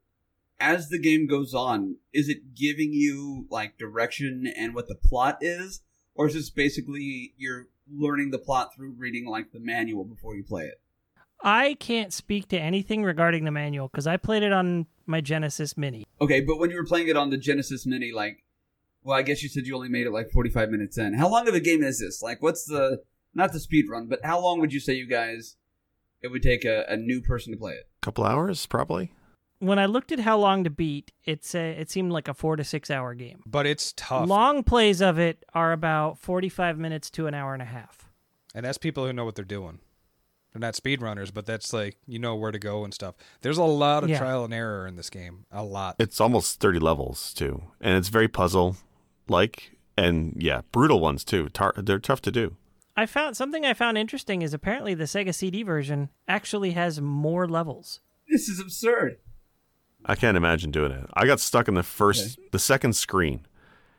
as 0.61 0.89
the 0.89 0.99
game 0.99 1.27
goes 1.27 1.53
on, 1.53 1.97
is 2.13 2.29
it 2.29 2.55
giving 2.55 2.93
you, 2.93 3.47
like, 3.51 3.77
direction 3.77 4.51
and 4.57 4.75
what 4.75 4.89
the 4.89 4.95
plot 4.95 5.39
is? 5.41 5.83
Or 6.15 6.29
is 6.29 6.35
this 6.35 6.49
basically 6.49 7.35
you're 7.37 7.67
learning 7.93 8.31
the 8.31 8.39
plot 8.39 8.75
through 8.75 8.95
reading, 8.99 9.27
like, 9.27 9.53
the 9.53 9.61
manual 9.61 10.05
before 10.05 10.35
you 10.35 10.43
play 10.43 10.65
it? 10.65 10.81
I 11.43 11.75
can't 11.75 12.13
speak 12.13 12.49
to 12.49 12.59
anything 12.59 13.03
regarding 13.03 13.45
the 13.45 13.51
manual 13.51 13.89
because 13.89 14.07
I 14.07 14.17
played 14.17 14.43
it 14.43 14.53
on 14.53 14.87
my 15.07 15.21
Genesis 15.21 15.77
Mini. 15.77 16.07
Okay, 16.21 16.41
but 16.41 16.59
when 16.59 16.71
you 16.71 16.77
were 16.77 16.87
playing 16.87 17.09
it 17.09 17.17
on 17.17 17.31
the 17.31 17.37
Genesis 17.37 17.85
Mini, 17.85 18.13
like, 18.13 18.43
well, 19.03 19.19
I 19.19 19.23
guess 19.23 19.43
you 19.43 19.51
said 19.51 19.67
you 19.67 19.75
only 19.77 19.91
made 19.91 20.07
it 20.07 20.11
like 20.11 20.31
45 20.31 20.71
minutes 20.71 20.97
in. 20.97 21.15
How 21.15 21.29
long 21.29 21.47
of 21.47 21.55
a 21.55 21.61
game 21.61 21.83
is 21.83 22.01
this? 22.01 22.23
Like, 22.23 22.41
what's 22.41 22.65
the, 22.65 23.03
not 23.35 23.53
the 23.53 23.61
speed 23.61 23.87
run, 23.91 24.07
but 24.07 24.21
how 24.25 24.41
long 24.41 24.61
would 24.61 24.73
you 24.73 24.81
say 24.81 24.95
you 24.95 25.07
guys, 25.07 25.57
it 26.23 26.29
would 26.29 26.43
take 26.43 26.65
a, 26.65 26.87
a 26.89 26.97
new 26.97 27.21
person 27.21 27.53
to 27.53 27.59
play 27.59 27.73
it? 27.73 27.89
couple 28.01 28.25
hours 28.25 28.67
probably. 28.67 29.13
When 29.65 29.79
I 29.79 29.87
looked 29.87 30.13
at 30.13 30.21
how 30.21 30.39
long 30.39 30.65
to 30.65 30.71
beat, 30.71 31.13
it's 31.25 31.55
a, 31.55 31.71
it 31.73 31.91
seemed 31.91 32.13
like 32.13 32.29
a 32.29 32.35
four 32.35 32.57
to 32.57 32.65
six 32.65 32.91
hour 32.91 33.15
game. 33.15 33.43
But 33.47 33.67
it's 33.67 33.93
tough. 33.97 34.29
Long 34.29 34.63
plays 34.63 35.01
of 35.01 35.19
it 35.19 35.45
are 35.55 35.73
about 35.73 36.19
45 36.19 36.79
minutes 36.79 37.11
to 37.11 37.27
an 37.27 37.35
hour 37.35 37.53
and 37.55 37.63
a 37.63 37.67
half. 37.67 38.11
And 38.55 38.65
that's 38.65 38.79
people 38.79 39.07
who 39.07 39.13
know 39.13 39.25
what 39.25 39.35
they're 39.35 39.45
doing. 39.45 39.79
They're 40.53 40.61
not 40.61 40.75
speedrunners, 40.75 41.35
but 41.35 41.47
that's 41.47 41.73
like 41.73 41.97
you 42.07 42.19
know 42.21 42.37
where 42.37 42.53
to 42.53 42.59
go 42.61 42.85
and 42.85 42.95
stuff. 42.95 43.17
There's 43.41 43.59
a 43.59 43.65
lot 43.65 44.05
of 44.05 44.11
Yeah. 44.11 44.19
trial 44.19 44.45
and 44.45 44.55
error 44.55 44.87
in 44.87 44.95
this 44.97 45.11
game. 45.11 45.47
A 45.51 45.65
lot. 45.65 45.97
It's 45.99 46.21
almost 46.21 46.61
30 46.61 46.79
levels 46.79 47.35
too. 47.35 47.65
And 47.81 47.97
it's 47.97 48.09
very 48.09 48.29
puzzle 48.29 48.77
like 49.29 49.73
and 49.97 50.35
yeah, 50.39 50.61
brutal 50.73 51.01
ones 51.01 51.25
too. 51.25 51.49
Tar- 51.49 51.75
they're 51.77 51.99
tough 51.99 52.21
to 52.23 52.31
do. 52.31 52.57
I 52.97 53.07
found 53.07 53.37
something 53.37 53.65
I 53.65 53.75
found 53.75 53.99
interesting 53.99 54.43
is 54.43 54.55
apparently 54.55 54.95
the 54.95 55.05
Sega 55.05 55.35
CD 55.35 55.65
version 55.65 56.11
actually 56.29 56.73
has 56.73 57.01
more 57.01 57.49
levels. 57.49 58.01
This 58.29 58.49
is 58.49 58.61
absurd. 58.61 59.17
I 60.07 60.15
can't 60.15 60.37
imagine 60.37 60.71
doing 60.71 60.93
it. 60.93 61.09
I 61.15 61.27
got 61.27 61.41
stuck 61.41 61.69
in 61.69 61.75
the 61.75 61.83
first, 61.83 62.39
the 62.53 62.59
second 62.59 62.95
screen, 62.95 63.47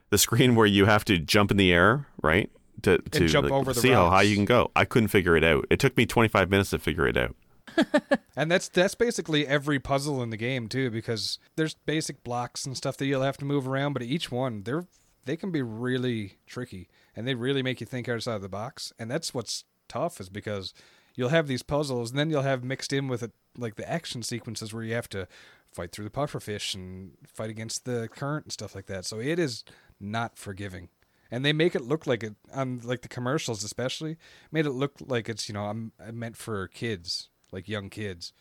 the 0.09 0.17
screen 0.17 0.55
where 0.55 0.65
you 0.65 0.85
have 0.85 1.05
to 1.05 1.17
jump 1.17 1.51
in 1.51 1.57
the 1.57 1.71
air, 1.71 2.07
right? 2.21 2.49
To 2.83 2.97
to 2.97 3.27
jump 3.27 3.45
like, 3.45 3.53
over 3.53 3.73
the 3.73 3.79
see 3.79 3.89
how 3.89 4.09
high 4.09 4.23
you 4.23 4.35
can 4.35 4.45
go. 4.45 4.71
I 4.75 4.85
couldn't 4.85 5.07
figure 5.07 5.35
it 5.35 5.43
out. 5.43 5.65
It 5.69 5.79
took 5.79 5.95
me 5.97 6.05
25 6.05 6.49
minutes 6.49 6.71
to 6.71 6.79
figure 6.79 7.07
it 7.07 7.17
out. 7.17 7.35
And 8.37 8.51
that's 8.51 8.67
that's 8.67 8.95
basically 8.95 9.47
every 9.47 9.79
puzzle 9.79 10.21
in 10.21 10.29
the 10.29 10.37
game 10.37 10.67
too, 10.67 10.91
because 10.91 11.39
there's 11.55 11.75
basic 11.85 12.21
blocks 12.21 12.65
and 12.65 12.75
stuff 12.75 12.97
that 12.97 13.05
you'll 13.05 13.21
have 13.21 13.37
to 13.37 13.45
move 13.45 13.65
around, 13.65 13.93
but 13.93 14.03
each 14.03 14.29
one 14.29 14.63
they're 14.63 14.87
they 15.23 15.37
can 15.37 15.51
be 15.51 15.61
really 15.61 16.33
tricky 16.45 16.89
and 17.15 17.25
they 17.25 17.33
really 17.33 17.63
make 17.63 17.79
you 17.79 17.87
think 17.87 18.09
outside 18.09 18.41
the 18.41 18.49
box. 18.49 18.91
And 18.99 19.09
that's 19.09 19.33
what's 19.33 19.63
tough 19.87 20.19
is 20.19 20.29
because 20.29 20.73
you'll 21.15 21.29
have 21.29 21.47
these 21.47 21.63
puzzles 21.63 22.11
and 22.11 22.19
then 22.19 22.29
you'll 22.29 22.41
have 22.41 22.63
mixed 22.63 22.93
in 22.93 23.07
with 23.07 23.23
it 23.23 23.31
like 23.57 23.75
the 23.75 23.89
action 23.89 24.21
sequences 24.21 24.73
where 24.73 24.83
you 24.83 24.93
have 24.93 25.09
to 25.09 25.27
fight 25.71 25.91
through 25.91 26.05
the 26.05 26.11
pufferfish 26.11 26.73
and 26.75 27.11
fight 27.25 27.49
against 27.49 27.85
the 27.85 28.07
current 28.09 28.45
and 28.45 28.51
stuff 28.53 28.75
like 28.75 28.85
that. 28.87 29.05
So 29.05 29.19
it 29.19 29.39
is 29.39 29.63
not 29.99 30.37
forgiving. 30.37 30.89
And 31.31 31.43
they 31.43 31.53
make 31.53 31.75
it 31.75 31.81
look 31.81 32.05
like 32.05 32.23
it 32.23 32.35
on 32.53 32.81
like 32.83 33.01
the 33.01 33.07
commercials 33.07 33.63
especially 33.63 34.17
made 34.51 34.65
it 34.65 34.71
look 34.71 34.93
like 35.05 35.27
it's, 35.27 35.49
you 35.49 35.53
know, 35.53 35.65
I'm 35.65 35.91
meant 36.13 36.37
for 36.37 36.67
kids, 36.67 37.29
like 37.51 37.67
young 37.67 37.89
kids. 37.89 38.31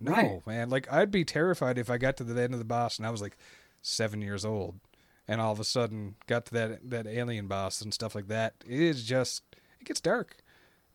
No, 0.00 0.12
Right. 0.12 0.46
man. 0.46 0.68
Like 0.70 0.92
I'd 0.92 1.10
be 1.10 1.24
terrified 1.24 1.78
if 1.78 1.88
I 1.88 1.96
got 1.98 2.16
to 2.18 2.24
the 2.24 2.42
end 2.42 2.52
of 2.52 2.58
the 2.58 2.64
boss 2.64 2.98
and 2.98 3.06
I 3.06 3.10
was 3.10 3.22
like 3.22 3.36
seven 3.80 4.20
years 4.20 4.44
old, 4.44 4.80
and 5.28 5.40
all 5.40 5.52
of 5.52 5.60
a 5.60 5.64
sudden 5.64 6.16
got 6.26 6.46
to 6.46 6.54
that 6.54 6.90
that 6.90 7.06
alien 7.06 7.46
boss 7.46 7.80
and 7.80 7.94
stuff 7.94 8.14
like 8.14 8.28
that. 8.28 8.54
It 8.66 8.80
is 8.80 9.04
just 9.04 9.42
it 9.80 9.86
gets 9.86 10.00
dark, 10.00 10.38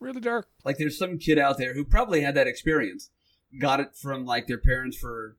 really 0.00 0.20
dark. 0.20 0.48
Like, 0.64 0.78
there's 0.78 0.98
some 0.98 1.18
kid 1.18 1.38
out 1.38 1.58
there 1.58 1.74
who 1.74 1.84
probably 1.84 2.22
had 2.22 2.34
that 2.34 2.46
experience. 2.46 3.10
Got 3.60 3.80
it 3.80 3.96
from, 3.96 4.24
like, 4.24 4.46
their 4.46 4.58
parents 4.58 4.96
for, 4.96 5.36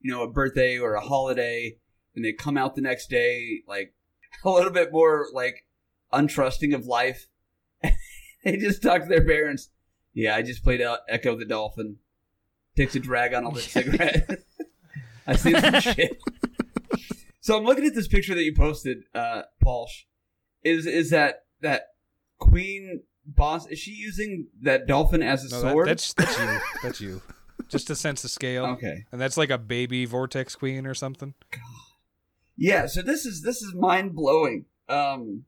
you 0.00 0.12
know, 0.12 0.22
a 0.22 0.30
birthday 0.30 0.78
or 0.78 0.94
a 0.94 1.00
holiday, 1.00 1.76
and 2.14 2.24
they 2.24 2.32
come 2.32 2.56
out 2.56 2.74
the 2.74 2.80
next 2.80 3.08
day, 3.10 3.62
like, 3.66 3.94
a 4.44 4.50
little 4.50 4.72
bit 4.72 4.92
more, 4.92 5.26
like, 5.32 5.66
untrusting 6.12 6.74
of 6.74 6.86
life. 6.86 7.26
they 8.44 8.56
just 8.56 8.82
talk 8.82 9.02
to 9.02 9.08
their 9.08 9.24
parents. 9.24 9.70
Yeah, 10.14 10.34
I 10.34 10.42
just 10.42 10.64
played 10.64 10.80
out 10.80 11.00
Ecco 11.08 11.36
the 11.36 11.44
Dolphin. 11.44 11.96
Takes 12.76 12.94
a 12.96 13.00
drag 13.00 13.34
on 13.34 13.44
a 13.44 13.50
lit 13.50 13.64
cigarette. 13.64 14.44
I 15.26 15.36
see 15.36 15.52
some 15.52 15.80
shit. 15.80 16.18
So 17.40 17.56
I'm 17.56 17.64
looking 17.64 17.86
at 17.86 17.94
this 17.94 18.08
picture 18.08 18.34
that 18.34 18.42
you 18.42 18.54
posted, 18.54 19.04
uh, 19.14 19.42
Paul. 19.62 19.88
Is 20.64 20.86
is 20.86 21.10
that 21.10 21.44
that 21.60 21.88
queen 22.38 23.02
boss? 23.28 23.66
Is 23.66 23.78
she 23.78 23.92
using 23.92 24.48
that 24.62 24.86
dolphin 24.86 25.22
as 25.22 25.44
a 25.44 25.54
No, 25.54 25.62
that, 25.62 25.70
sword? 25.72 25.88
that's 25.88 26.12
that's 26.14 26.38
you. 26.38 26.58
That's 26.82 27.00
you. 27.00 27.22
Just 27.68 27.86
to 27.88 27.94
sense 27.96 28.22
the 28.22 28.28
scale. 28.28 28.64
okay. 28.66 29.04
And 29.12 29.20
that's 29.20 29.36
like 29.36 29.50
a 29.50 29.58
baby 29.58 30.04
vortex 30.06 30.54
queen 30.56 30.86
or 30.86 30.94
something. 30.94 31.34
Yeah. 32.56 32.86
So 32.86 33.02
this 33.02 33.26
is 33.26 33.42
this 33.42 33.62
is 33.62 33.74
mind 33.74 34.14
blowing. 34.14 34.64
Um, 34.88 35.44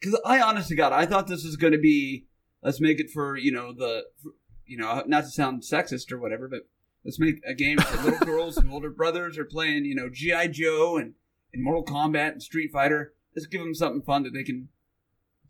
because 0.00 0.18
I 0.24 0.40
honest 0.40 0.68
to 0.68 0.74
God, 0.74 0.92
I 0.92 1.06
thought 1.06 1.28
this 1.28 1.44
was 1.44 1.56
going 1.56 1.72
to 1.74 1.78
be 1.78 2.24
let's 2.62 2.80
make 2.80 2.98
it 2.98 3.10
for 3.10 3.36
you 3.36 3.52
know 3.52 3.72
the 3.72 4.04
for, 4.22 4.32
you 4.66 4.76
know 4.76 5.02
not 5.06 5.24
to 5.24 5.30
sound 5.30 5.62
sexist 5.62 6.10
or 6.10 6.18
whatever, 6.18 6.48
but 6.48 6.66
let's 7.04 7.20
make 7.20 7.36
a 7.46 7.54
game 7.54 7.78
for 7.78 8.02
little 8.02 8.18
girls 8.26 8.56
and 8.56 8.72
older 8.72 8.90
brothers 8.90 9.38
are 9.38 9.44
playing 9.44 9.84
you 9.84 9.94
know 9.94 10.08
GI 10.10 10.48
Joe 10.48 10.96
and 10.96 11.14
and 11.52 11.62
Mortal 11.62 11.84
Kombat 11.84 12.32
and 12.32 12.42
Street 12.42 12.72
Fighter. 12.72 13.12
Let's 13.36 13.46
give 13.46 13.60
them 13.60 13.74
something 13.74 14.02
fun 14.02 14.24
that 14.24 14.32
they 14.34 14.42
can 14.42 14.68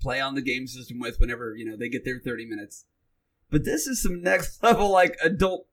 play 0.03 0.21
on 0.21 0.35
the 0.35 0.43
game 0.43 0.67
system 0.67 0.99
with 0.99 1.21
whenever 1.21 1.55
you 1.57 1.65
know 1.65 1.77
they 1.77 1.89
get 1.89 2.05
their 2.05 2.19
thirty 2.19 2.45
minutes. 2.45 2.85
But 3.51 3.65
this 3.65 3.87
is 3.87 4.03
some 4.03 4.23
next 4.23 4.63
level 4.63 4.91
like 4.91 5.17
adult 5.23 5.67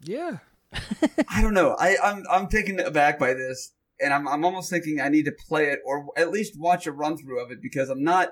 Yeah. 0.00 0.38
I 1.28 1.40
don't 1.42 1.54
know. 1.54 1.76
I, 1.78 1.96
I'm 2.02 2.24
I'm 2.30 2.48
taken 2.48 2.80
aback 2.80 3.18
by 3.18 3.34
this. 3.34 3.72
and 4.00 4.12
I'm 4.12 4.26
I'm 4.26 4.44
almost 4.44 4.70
thinking 4.70 5.00
I 5.00 5.08
need 5.08 5.24
to 5.26 5.32
play 5.32 5.66
it 5.66 5.80
or 5.84 6.06
at 6.16 6.30
least 6.30 6.58
watch 6.58 6.86
a 6.86 6.92
run 6.92 7.16
through 7.16 7.42
of 7.42 7.50
it 7.50 7.62
because 7.62 7.88
I'm 7.88 8.02
not. 8.02 8.30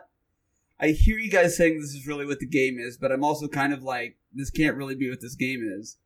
I 0.80 0.88
hear 0.88 1.16
you 1.16 1.30
guys 1.30 1.56
saying 1.56 1.80
this 1.80 1.94
is 1.94 2.08
really 2.08 2.26
what 2.26 2.40
the 2.40 2.46
game 2.46 2.78
is, 2.80 2.96
but 2.96 3.12
I'm 3.12 3.22
also 3.22 3.46
kind 3.46 3.72
of 3.72 3.84
like 3.84 4.16
this 4.32 4.50
can't 4.50 4.76
really 4.76 4.96
be 4.96 5.08
what 5.08 5.20
this 5.20 5.36
game 5.36 5.62
is. 5.62 5.98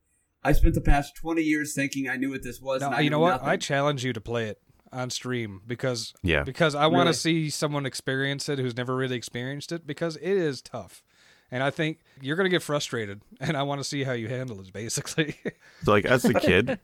I 0.44 0.52
spent 0.52 0.74
the 0.74 0.82
past 0.82 1.16
20 1.16 1.40
years 1.42 1.74
thinking 1.74 2.08
I 2.08 2.16
knew 2.16 2.30
what 2.30 2.42
this 2.42 2.60
was. 2.60 2.82
No, 2.82 2.88
and 2.88 2.96
I 2.96 3.00
you 3.00 3.10
know 3.10 3.18
what? 3.18 3.30
nothing. 3.30 3.48
I 3.48 3.56
challenge 3.56 4.04
you 4.04 4.12
to 4.12 4.20
play 4.20 4.48
it 4.48 4.60
on 4.92 5.10
stream 5.10 5.60
because 5.66 6.14
Yeah. 6.22 6.42
because 6.44 6.74
I 6.74 6.86
want 6.86 7.06
to 7.06 7.10
Really? 7.28 7.48
see 7.48 7.50
someone 7.50 7.86
experience 7.86 8.48
it 8.48 8.58
who's 8.58 8.76
never 8.76 8.94
really 8.96 9.16
experienced 9.16 9.72
it 9.72 9.86
because 9.86 10.16
it 10.16 10.22
is 10.30 10.62
tough. 10.62 11.02
And 11.50 11.62
I 11.62 11.70
think 11.70 11.98
you're 12.20 12.36
going 12.36 12.46
to 12.46 12.50
get 12.50 12.62
frustrated 12.62 13.20
and 13.40 13.56
I 13.56 13.62
want 13.62 13.80
to 13.80 13.84
see 13.84 14.04
how 14.04 14.12
you 14.12 14.28
handle 14.28 14.60
it 14.60 14.72
basically. 14.72 15.36
So 15.84 15.92
like 15.92 16.04
as 16.06 16.24
a 16.24 16.34
kid, 16.34 16.78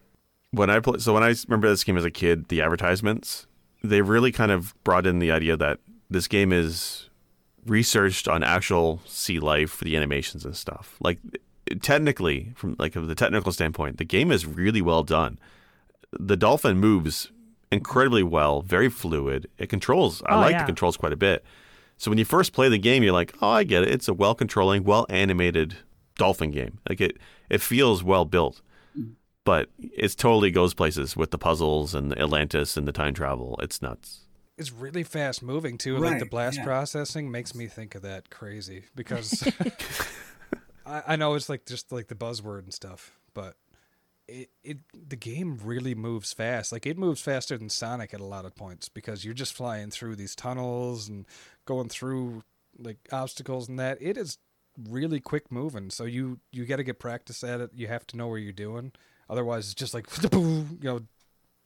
when 0.50 0.68
I 0.70 0.78
play, 0.80 0.98
so 0.98 1.14
when 1.14 1.22
I 1.22 1.34
remember 1.48 1.68
this 1.68 1.82
game 1.82 1.96
as 1.96 2.04
a 2.04 2.10
kid, 2.10 2.48
the 2.48 2.60
advertisements 2.60 3.46
they 3.82 4.00
really 4.02 4.30
kind 4.30 4.52
of 4.52 4.74
brought 4.84 5.06
in 5.06 5.18
the 5.18 5.32
idea 5.32 5.56
that 5.56 5.78
this 6.08 6.28
game 6.28 6.52
is 6.52 7.08
researched 7.66 8.28
on 8.28 8.44
actual 8.44 9.00
sea 9.06 9.40
life, 9.40 9.70
for 9.70 9.84
the 9.84 9.96
animations 9.96 10.44
and 10.44 10.56
stuff. 10.56 10.96
Like 11.00 11.18
technically, 11.80 12.52
from 12.54 12.76
like 12.78 12.94
of 12.96 13.08
the 13.08 13.14
technical 13.14 13.50
standpoint, 13.50 13.96
the 13.98 14.04
game 14.04 14.30
is 14.30 14.46
really 14.46 14.82
well 14.82 15.02
done. 15.02 15.38
The 16.12 16.36
dolphin 16.36 16.76
moves 16.78 17.31
incredibly 17.72 18.22
well, 18.22 18.62
very 18.62 18.88
fluid. 18.88 19.48
It 19.58 19.68
controls. 19.68 20.22
I 20.26 20.36
Oh, 20.36 20.40
like 20.40 20.52
yeah. 20.52 20.62
the 20.62 20.66
controls 20.66 20.96
quite 20.96 21.12
a 21.12 21.16
bit. 21.16 21.44
So 21.96 22.10
when 22.10 22.18
you 22.18 22.24
first 22.24 22.52
play 22.52 22.68
the 22.68 22.78
game, 22.78 23.02
you're 23.02 23.12
like, 23.12 23.34
oh, 23.40 23.48
I 23.48 23.64
get 23.64 23.82
it. 23.82 23.90
It's 23.90 24.08
a 24.08 24.14
well 24.14 24.34
controlling, 24.34 24.84
well 24.84 25.06
animated 25.08 25.76
dolphin 26.16 26.50
game. 26.50 26.78
Like 26.88 27.00
it, 27.00 27.18
it 27.48 27.60
feels 27.60 28.02
well 28.04 28.24
built 28.24 28.60
but 29.44 29.68
it 29.78 30.08
totally 30.16 30.50
goes 30.50 30.74
places 30.74 31.16
with 31.16 31.30
the 31.30 31.38
puzzles 31.38 31.94
and 31.94 32.10
the 32.12 32.18
Atlantis 32.20 32.76
and 32.76 32.86
the 32.86 32.92
time 32.92 33.14
travel. 33.14 33.58
It's 33.62 33.82
nuts. 33.82 34.20
it's 34.56 34.70
really 34.70 35.02
fast 35.02 35.42
moving 35.42 35.78
too. 35.78 35.98
Like 35.98 36.18
the 36.18 36.26
blast 36.26 36.58
yeah. 36.58 36.64
processing 36.64 37.30
makes 37.30 37.54
me 37.54 37.66
think 37.66 37.94
of 37.94 38.02
that 38.02 38.30
crazy 38.30 38.84
because 38.94 39.42
I, 40.86 41.02
I 41.08 41.16
know 41.16 41.34
it's 41.34 41.48
like 41.48 41.66
just 41.66 41.90
like 41.90 42.08
the 42.08 42.14
buzzword 42.14 42.60
and 42.60 42.72
stuff, 42.72 43.12
but 43.34 43.56
it, 44.32 44.50
it 44.64 44.78
the 45.08 45.16
game 45.16 45.58
really 45.62 45.94
moves 45.94 46.32
fast. 46.32 46.72
Like 46.72 46.86
it 46.86 46.98
moves 46.98 47.20
faster 47.20 47.56
than 47.58 47.68
Sonic 47.68 48.14
at 48.14 48.20
a 48.20 48.24
lot 48.24 48.44
of 48.44 48.54
points 48.54 48.88
because 48.88 49.24
you're 49.24 49.34
just 49.34 49.52
flying 49.52 49.90
through 49.90 50.16
these 50.16 50.34
tunnels 50.34 51.08
and 51.08 51.26
going 51.66 51.88
through 51.88 52.42
like 52.78 52.98
obstacles 53.12 53.68
and 53.68 53.78
that. 53.78 53.98
It 54.00 54.16
is 54.16 54.38
really 54.88 55.20
quick 55.20 55.52
moving. 55.52 55.90
So 55.90 56.04
you 56.04 56.40
you 56.50 56.64
got 56.64 56.76
to 56.76 56.84
get 56.84 56.98
practice 56.98 57.44
at 57.44 57.60
it. 57.60 57.70
You 57.74 57.88
have 57.88 58.06
to 58.08 58.16
know 58.16 58.28
where 58.28 58.38
you're 58.38 58.52
doing. 58.52 58.92
Otherwise, 59.28 59.66
it's 59.66 59.74
just 59.74 59.94
like 59.94 60.06
you 60.32 60.78
know, 60.82 61.00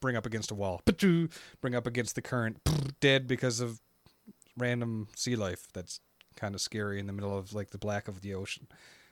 bring 0.01 0.17
up 0.17 0.27
against 0.27 0.51
a 0.51 0.55
wall, 0.55 0.83
bring 1.61 1.75
up 1.75 1.87
against 1.87 2.15
the 2.15 2.23
current, 2.23 2.59
dead 3.01 3.27
because 3.27 3.61
of 3.61 3.81
random 4.59 5.09
sea 5.15 5.37
life. 5.37 5.69
That's 5.73 6.01
kind 6.37 6.55
of 6.55 6.61
scary 6.61 6.99
in 6.99 7.07
the 7.07 7.13
middle 7.13 7.37
of 7.37 7.55
like 7.55 7.71
the 7.71 7.79
black 7.79 8.09
of 8.09 8.21
the 8.21 8.35
ocean. 8.35 8.67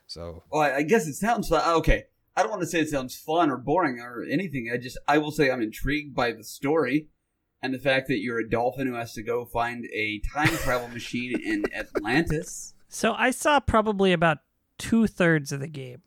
So 0.06 0.42
Well, 0.50 0.62
I 0.62 0.76
I 0.76 0.82
guess 0.82 1.06
it 1.06 1.14
sounds 1.14 1.50
like 1.50 1.66
okay. 1.66 2.04
I 2.36 2.42
don't 2.42 2.50
want 2.50 2.62
to 2.62 2.68
say 2.68 2.80
it 2.80 2.88
sounds 2.88 3.16
fun 3.16 3.50
or 3.50 3.56
boring 3.56 4.00
or 4.00 4.24
anything. 4.28 4.70
I 4.72 4.76
just 4.76 4.98
I 5.06 5.18
will 5.18 5.30
say 5.30 5.50
I'm 5.50 5.62
intrigued 5.62 6.14
by 6.14 6.32
the 6.32 6.44
story 6.44 7.08
and 7.62 7.72
the 7.72 7.78
fact 7.78 8.08
that 8.08 8.18
you're 8.18 8.40
a 8.40 8.48
dolphin 8.48 8.86
who 8.86 8.94
has 8.94 9.12
to 9.14 9.22
go 9.22 9.44
find 9.44 9.86
a 9.86 10.20
time 10.34 10.48
travel 10.48 10.88
machine 10.88 11.40
in 11.40 11.64
Atlantis. 11.74 12.74
So 12.88 13.14
I 13.14 13.30
saw 13.30 13.60
probably 13.60 14.12
about 14.12 14.38
two 14.78 15.06
thirds 15.06 15.52
of 15.52 15.60
the 15.60 15.68
game. 15.68 16.02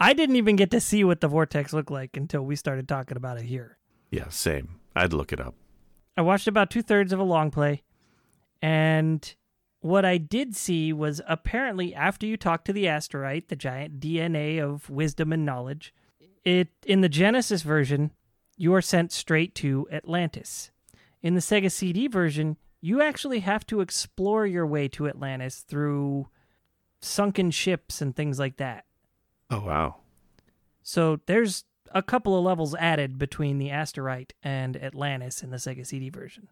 I 0.00 0.12
didn't 0.12 0.36
even 0.36 0.56
get 0.56 0.70
to 0.70 0.80
see 0.80 1.02
what 1.02 1.20
the 1.20 1.28
vortex 1.28 1.72
looked 1.72 1.90
like 1.90 2.16
until 2.16 2.42
we 2.42 2.56
started 2.56 2.88
talking 2.88 3.16
about 3.16 3.38
it 3.38 3.44
here. 3.44 3.78
Yeah, 4.10 4.28
same. 4.28 4.80
I'd 4.94 5.12
look 5.12 5.32
it 5.32 5.40
up. 5.40 5.54
I 6.16 6.22
watched 6.22 6.46
about 6.48 6.70
two 6.70 6.82
thirds 6.82 7.12
of 7.12 7.18
a 7.18 7.24
long 7.24 7.50
play, 7.50 7.82
and 8.62 9.34
what 9.80 10.04
I 10.04 10.18
did 10.18 10.56
see 10.56 10.92
was 10.92 11.20
apparently 11.28 11.94
after 11.94 12.26
you 12.26 12.36
talk 12.36 12.64
to 12.64 12.72
the 12.72 12.84
asterite, 12.84 13.48
the 13.48 13.56
giant 13.56 14.00
DNA 14.00 14.60
of 14.62 14.90
wisdom 14.90 15.32
and 15.32 15.44
knowledge, 15.44 15.94
it 16.44 16.68
in 16.84 17.00
the 17.00 17.08
Genesis 17.08 17.62
version, 17.62 18.12
you 18.56 18.74
are 18.74 18.82
sent 18.82 19.12
straight 19.12 19.54
to 19.56 19.86
Atlantis. 19.92 20.70
In 21.22 21.34
the 21.34 21.40
Sega 21.40 21.70
CD 21.70 22.08
version, 22.08 22.56
you 22.80 23.02
actually 23.02 23.40
have 23.40 23.66
to 23.66 23.80
explore 23.80 24.46
your 24.46 24.66
way 24.66 24.88
to 24.88 25.08
Atlantis 25.08 25.60
through 25.60 26.28
sunken 27.00 27.50
ships 27.50 28.00
and 28.00 28.14
things 28.14 28.38
like 28.38 28.56
that. 28.56 28.84
Oh 29.50 29.60
wow. 29.60 29.96
So 30.82 31.20
there's 31.26 31.64
a 31.92 32.02
couple 32.02 32.36
of 32.36 32.44
levels 32.44 32.74
added 32.74 33.18
between 33.18 33.58
the 33.58 33.68
Asterite 33.68 34.32
and 34.42 34.76
Atlantis 34.76 35.42
in 35.42 35.50
the 35.50 35.56
Sega 35.56 35.86
CD 35.86 36.08
version. 36.10 36.48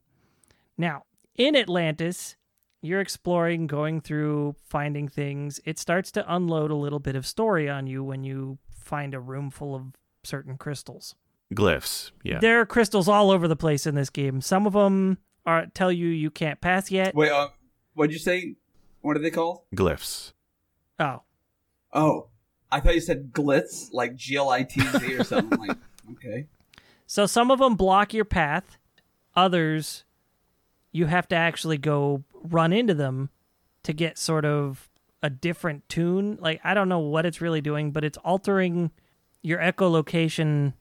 Now, 0.78 1.04
in 1.34 1.56
Atlantis, 1.56 2.36
you're 2.86 3.00
exploring, 3.00 3.66
going 3.66 4.00
through, 4.00 4.54
finding 4.68 5.08
things. 5.08 5.60
It 5.64 5.78
starts 5.78 6.10
to 6.12 6.34
unload 6.34 6.70
a 6.70 6.74
little 6.76 6.98
bit 7.00 7.16
of 7.16 7.26
story 7.26 7.68
on 7.68 7.86
you 7.86 8.02
when 8.02 8.24
you 8.24 8.58
find 8.70 9.12
a 9.14 9.20
room 9.20 9.50
full 9.50 9.74
of 9.74 9.82
certain 10.22 10.56
crystals. 10.56 11.14
Glyphs. 11.54 12.10
Yeah. 12.22 12.38
There 12.40 12.60
are 12.60 12.66
crystals 12.66 13.08
all 13.08 13.30
over 13.30 13.46
the 13.46 13.56
place 13.56 13.86
in 13.86 13.94
this 13.94 14.10
game. 14.10 14.40
Some 14.40 14.66
of 14.66 14.72
them 14.72 15.18
are 15.44 15.66
tell 15.66 15.92
you 15.92 16.08
you 16.08 16.30
can't 16.30 16.60
pass 16.60 16.90
yet. 16.90 17.14
Wait, 17.14 17.30
uh, 17.30 17.48
what'd 17.94 18.12
you 18.12 18.18
say? 18.18 18.54
What 19.00 19.16
are 19.16 19.20
they 19.20 19.30
called? 19.30 19.60
Glyphs. 19.74 20.32
Oh, 20.98 21.22
Oh, 21.92 22.28
I 22.70 22.80
thought 22.80 22.94
you 22.94 23.00
said 23.00 23.32
glitz, 23.32 23.88
like 23.92 24.16
G 24.16 24.36
L 24.36 24.50
I 24.50 24.64
T 24.64 24.80
Z 24.80 25.14
or 25.14 25.24
something. 25.24 25.58
like, 25.58 25.76
okay. 26.12 26.46
So 27.06 27.26
some 27.26 27.50
of 27.50 27.58
them 27.60 27.76
block 27.76 28.12
your 28.12 28.24
path, 28.24 28.76
others 29.34 30.04
you 30.92 31.06
have 31.06 31.28
to 31.28 31.36
actually 31.36 31.76
go 31.78 32.24
run 32.52 32.72
into 32.72 32.94
them 32.94 33.30
to 33.82 33.92
get 33.92 34.18
sort 34.18 34.44
of 34.44 34.88
a 35.22 35.30
different 35.30 35.88
tune. 35.88 36.38
Like 36.40 36.60
I 36.64 36.74
don't 36.74 36.88
know 36.88 36.98
what 36.98 37.26
it's 37.26 37.40
really 37.40 37.60
doing, 37.60 37.92
but 37.92 38.04
it's 38.04 38.18
altering 38.18 38.90
your 39.42 39.58
echolocation 39.58 40.74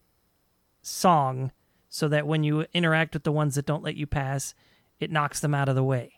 song 0.82 1.51
so 1.89 2.08
that 2.08 2.28
when 2.28 2.43
you 2.43 2.65
interact 2.73 3.13
with 3.13 3.23
the 3.23 3.32
ones 3.32 3.56
that 3.56 3.65
don't 3.65 3.84
let 3.84 3.95
you 3.95 4.06
pass, 4.08 4.54
it 4.99 5.12
knocks 5.12 5.39
them 5.39 5.54
out 5.54 5.69
of 5.69 5.75
the 5.75 5.84
way. 5.84 6.13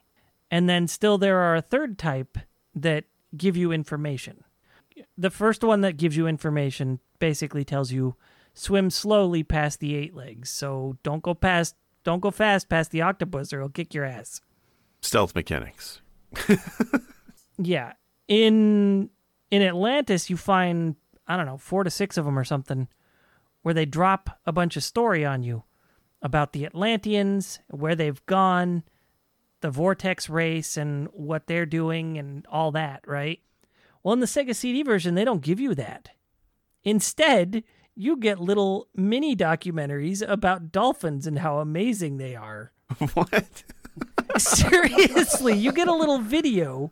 And 0.50 0.70
then 0.70 0.88
still 0.88 1.18
there 1.18 1.40
are 1.40 1.56
a 1.56 1.62
third 1.62 1.98
type 1.98 2.38
that 2.74 3.06
give 3.36 3.58
you 3.58 3.72
information. 3.72 4.44
The 5.18 5.30
first 5.30 5.64
one 5.64 5.82
that 5.82 5.98
gives 5.98 6.18
you 6.18 6.28
information 6.28 7.00
basically 7.20 7.64
tells 7.64 7.92
you 7.92 8.16
swim 8.54 8.90
slowly 8.90 9.44
past 9.44 9.80
the 9.80 9.96
eight 9.96 10.16
legs. 10.16 10.50
So 10.50 10.98
don't 11.04 11.24
go 11.24 11.34
past 11.34 11.76
don't 12.04 12.22
go 12.22 12.32
fast 12.32 12.70
past 12.70 12.92
the 12.92 13.02
octopus 13.02 13.52
or 13.52 13.58
it'll 13.58 13.70
kick 13.70 13.94
your 13.94 14.06
ass. 14.06 14.42
Stealth 15.08 15.36
mechanics. 15.36 16.02
Yeah. 17.58 17.94
In 18.28 19.10
in 19.50 19.62
Atlantis 19.62 20.30
you 20.30 20.38
find 20.38 20.96
I 21.28 21.36
don't 21.36 21.46
know, 21.46 21.58
4 21.58 21.84
to 21.84 21.90
6 21.90 22.18
of 22.18 22.26
them 22.26 22.40
or 22.40 22.46
something 22.46 22.88
where 23.62 23.74
they 23.74 23.86
drop 23.86 24.40
a 24.46 24.54
bunch 24.54 24.78
of 24.78 24.84
story 24.84 25.26
on 25.26 25.44
you 25.44 25.64
about 26.22 26.54
the 26.54 26.66
Atlanteans, 26.66 27.60
where 27.70 27.96
they've 27.96 28.26
gone, 28.26 28.84
the 29.60 29.70
vortex 29.70 30.30
race 30.30 30.78
and 30.78 31.10
what 31.12 31.48
they're 31.48 31.66
doing 31.66 32.18
and 32.18 32.46
all 32.48 32.72
that, 32.72 33.02
right? 33.06 33.42
Well, 34.04 34.14
in 34.14 34.22
the 34.22 34.26
Sega 34.26 34.56
CD 34.56 34.84
version 34.84 35.16
they 35.16 35.26
don't 35.26 35.42
give 35.42 35.60
you 35.60 35.76
that. 35.76 36.12
Instead, 36.84 37.64
you 37.94 38.16
get 38.16 38.40
little 38.40 38.88
mini 38.96 39.36
documentaries 39.36 40.26
about 40.26 40.72
dolphins 40.72 41.28
and 41.28 41.40
how 41.40 41.60
amazing 41.60 42.18
they 42.18 42.36
are. 42.36 42.72
what? 43.14 43.64
Seriously, 44.38 45.54
you 45.54 45.72
get 45.72 45.88
a 45.88 45.94
little 45.94 46.20
video 46.20 46.92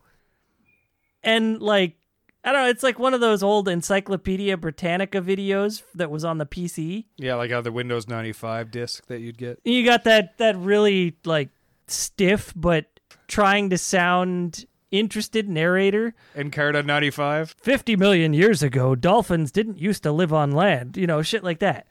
and 1.24 1.62
like 1.62 1.96
I 2.44 2.52
don't 2.52 2.62
know, 2.64 2.70
it's 2.70 2.84
like 2.84 3.00
one 3.00 3.16
of 3.16 3.22
those 3.22 3.42
old 3.42 3.68
Encyclopedia 3.68 4.56
Britannica 4.56 5.20
videos 5.20 5.82
that 5.96 6.12
was 6.12 6.24
on 6.24 6.38
the 6.38 6.46
PC. 6.46 7.06
yeah, 7.18 7.34
like 7.36 7.50
how 7.50 7.62
the 7.62 7.72
Windows 7.72 8.08
95 8.08 8.70
disc 8.70 9.08
that 9.08 9.20
you'd 9.20 9.38
get. 9.40 9.60
You 9.64 9.84
got 9.84 10.04
that 10.04 10.38
that 10.38 10.56
really 10.58 11.18
like 11.26 11.50
stiff 11.88 12.54
but 12.56 13.00
trying 13.28 13.72
to 13.72 13.78
sound 13.78 14.66
interested 14.92 15.50
narrator. 15.50 16.14
Encarta 16.36 16.86
95. 16.86 17.56
50 17.60 17.96
million 17.96 18.34
years 18.34 18.62
ago, 18.62 18.94
dolphins 18.96 19.52
didn't 19.52 19.80
used 19.80 20.04
to 20.04 20.12
live 20.12 20.32
on 20.32 20.52
land, 20.52 20.98
you 20.98 21.08
know, 21.08 21.22
shit 21.24 21.44
like 21.44 21.60
that. 21.60 21.88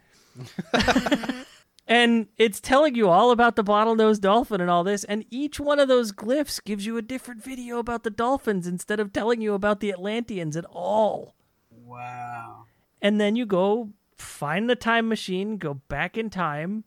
and 1.86 2.28
it's 2.38 2.60
telling 2.60 2.94
you 2.94 3.08
all 3.08 3.30
about 3.30 3.56
the 3.56 3.64
bottlenose 3.64 4.20
dolphin 4.20 4.60
and 4.60 4.70
all 4.70 4.84
this, 4.84 5.04
and 5.04 5.24
each 5.30 5.60
one 5.60 5.78
of 5.78 5.88
those 5.88 6.12
glyphs 6.12 6.62
gives 6.64 6.86
you 6.86 6.96
a 6.96 7.02
different 7.02 7.44
video 7.44 7.78
about 7.78 8.04
the 8.04 8.10
dolphins 8.10 8.66
instead 8.66 9.00
of 9.00 9.12
telling 9.12 9.42
you 9.42 9.52
about 9.52 9.80
the 9.80 9.90
Atlanteans 9.90 10.56
at 10.56 10.64
all. 10.66 11.34
Wow. 11.70 12.64
And 13.02 13.20
then 13.20 13.36
you 13.36 13.44
go 13.44 13.90
find 14.16 14.70
the 14.70 14.76
time 14.76 15.08
machine, 15.08 15.58
go 15.58 15.74
back 15.74 16.16
in 16.16 16.30
time. 16.30 16.84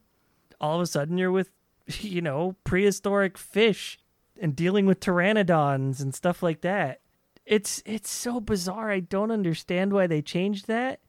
All 0.59 0.75
of 0.75 0.81
a 0.81 0.87
sudden, 0.87 1.19
you're 1.19 1.31
with, 1.31 1.51
you 1.99 2.21
know, 2.21 2.55
prehistoric 2.63 3.37
fish 3.37 3.99
and 4.41 4.55
dealing 4.55 4.87
with 4.87 4.99
pteranodons 4.99 6.01
and 6.01 6.13
stuff 6.13 6.41
like 6.41 6.61
that. 6.61 7.01
It's 7.45 7.81
it's 7.85 8.09
so 8.09 8.41
bizarre. 8.41 8.91
I 8.91 8.99
don't 8.99 9.31
understand 9.31 9.93
why 9.93 10.07
they 10.07 10.21
changed 10.21 10.67
that. 10.67 10.99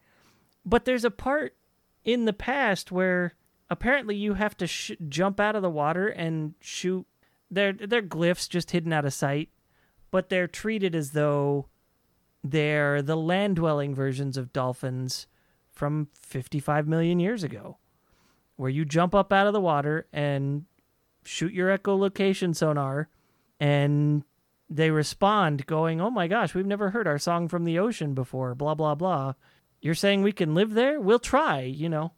But 0.64 0.84
there's 0.84 1.04
a 1.04 1.10
part 1.10 1.56
in 2.04 2.26
the 2.26 2.32
past 2.32 2.92
where 2.92 3.34
apparently 3.70 4.16
you 4.16 4.34
have 4.34 4.56
to 4.58 4.66
sh- 4.66 4.92
jump 5.08 5.40
out 5.40 5.56
of 5.56 5.62
the 5.62 5.70
water 5.70 6.08
and 6.08 6.54
shoot. 6.60 7.06
They're 7.50 7.72
they're 7.72 8.02
glyphs 8.02 8.48
just 8.48 8.70
hidden 8.70 8.92
out 8.92 9.04
of 9.04 9.14
sight, 9.14 9.50
but 10.10 10.28
they're 10.28 10.48
treated 10.48 10.94
as 10.94 11.12
though 11.12 11.68
they're 12.44 13.02
the 13.02 13.16
land 13.16 13.56
dwelling 13.56 13.94
versions 13.94 14.36
of 14.36 14.52
dolphins 14.52 15.26
from 15.70 16.08
55 16.20 16.88
million 16.88 17.20
years 17.20 17.42
ago, 17.42 17.78
where 18.56 18.70
you 18.70 18.84
jump 18.84 19.14
up 19.14 19.32
out 19.32 19.46
of 19.46 19.52
the 19.52 19.60
water 19.60 20.06
and 20.12 20.64
shoot 21.24 21.52
your 21.52 21.76
echolocation 21.76 22.54
sonar, 22.54 23.08
and 23.60 24.24
they 24.68 24.90
respond, 24.90 25.66
going, 25.66 26.00
"Oh 26.00 26.10
my 26.10 26.28
gosh, 26.28 26.54
we've 26.54 26.66
never 26.66 26.90
heard 26.90 27.06
our 27.06 27.18
song 27.18 27.48
from 27.48 27.64
the 27.64 27.78
ocean 27.78 28.14
before." 28.14 28.54
Blah 28.54 28.74
blah 28.74 28.94
blah. 28.94 29.34
You're 29.80 29.94
saying 29.94 30.22
we 30.22 30.32
can 30.32 30.54
live 30.54 30.74
there? 30.74 31.00
We'll 31.00 31.18
try. 31.18 31.60
You 31.62 31.88
know. 31.88 32.12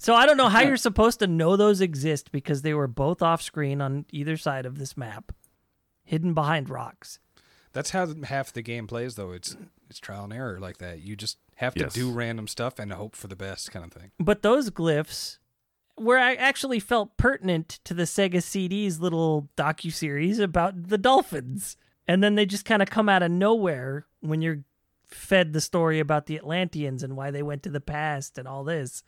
So 0.00 0.14
I 0.14 0.26
don't 0.26 0.36
know 0.36 0.48
how 0.48 0.60
you're 0.62 0.76
supposed 0.76 1.18
to 1.20 1.26
know 1.26 1.56
those 1.56 1.80
exist 1.80 2.30
because 2.30 2.62
they 2.62 2.72
were 2.72 2.86
both 2.86 3.20
off 3.20 3.42
screen 3.42 3.80
on 3.80 4.06
either 4.12 4.36
side 4.36 4.64
of 4.64 4.78
this 4.78 4.96
map, 4.96 5.32
hidden 6.04 6.34
behind 6.34 6.70
rocks. 6.70 7.18
That's 7.72 7.90
how 7.90 8.06
half 8.24 8.52
the 8.52 8.62
game 8.62 8.86
plays, 8.86 9.16
though. 9.16 9.32
It's 9.32 9.56
it's 9.90 9.98
trial 9.98 10.24
and 10.24 10.32
error 10.32 10.58
like 10.60 10.78
that. 10.78 11.00
You 11.02 11.16
just 11.16 11.38
have 11.56 11.74
to 11.74 11.84
Yes. 11.84 11.94
do 11.94 12.10
random 12.12 12.46
stuff 12.46 12.78
and 12.78 12.92
hope 12.92 13.16
for 13.16 13.26
the 13.26 13.36
best, 13.36 13.70
kind 13.72 13.84
of 13.84 13.92
thing. 13.92 14.10
But 14.20 14.42
those 14.42 14.70
glyphs 14.70 15.38
were 15.98 16.18
I 16.18 16.34
actually 16.34 16.78
felt 16.80 17.16
pertinent 17.16 17.80
to 17.84 17.92
the 17.94 18.04
Sega 18.04 18.42
CD's 18.42 19.00
little 19.00 19.48
docu 19.56 19.92
series 19.92 20.38
about 20.38 20.88
the 20.88 20.98
dolphins, 20.98 21.76
and 22.06 22.22
then 22.22 22.36
they 22.36 22.46
just 22.46 22.64
kind 22.64 22.82
of 22.82 22.88
come 22.90 23.08
out 23.08 23.22
of 23.24 23.30
nowhere 23.32 24.06
when 24.20 24.42
you're 24.42 24.60
fed 25.06 25.52
the 25.52 25.60
story 25.60 25.98
about 25.98 26.26
the 26.26 26.36
Atlanteans 26.36 27.02
and 27.02 27.16
why 27.16 27.30
they 27.30 27.42
went 27.42 27.62
to 27.64 27.70
the 27.70 27.80
past 27.80 28.38
and 28.38 28.46
all 28.46 28.62
this. 28.62 29.02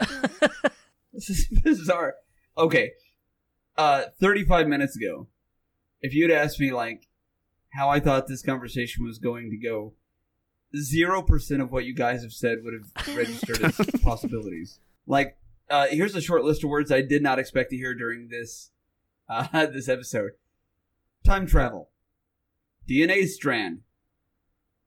This 1.12 1.30
is 1.30 1.48
bizarre. 1.48 2.14
Okay. 2.56 2.92
Uh 3.76 4.04
35 4.20 4.68
minutes 4.68 4.96
ago, 4.96 5.26
if 6.00 6.14
you'd 6.14 6.30
asked 6.30 6.60
me 6.60 6.70
like 6.70 7.08
how 7.70 7.88
I 7.88 7.98
thought 7.98 8.28
this 8.28 8.42
conversation 8.42 9.04
was 9.04 9.18
going 9.18 9.50
to 9.50 9.56
go, 9.56 9.94
0% 10.76 11.60
of 11.62 11.72
what 11.72 11.84
you 11.84 11.94
guys 11.94 12.22
have 12.22 12.32
said 12.32 12.58
would 12.62 12.74
have 12.74 13.16
registered 13.16 13.62
as 13.62 13.76
possibilities. 14.02 14.78
Like 15.06 15.38
uh 15.68 15.88
here's 15.88 16.14
a 16.14 16.20
short 16.20 16.44
list 16.44 16.62
of 16.62 16.70
words 16.70 16.92
I 16.92 17.02
did 17.02 17.22
not 17.22 17.40
expect 17.40 17.70
to 17.70 17.76
hear 17.76 17.94
during 17.94 18.28
this 18.28 18.70
uh 19.28 19.66
this 19.66 19.88
episode. 19.88 20.32
Time 21.24 21.46
travel. 21.46 21.90
DNA 22.88 23.26
strand. 23.26 23.80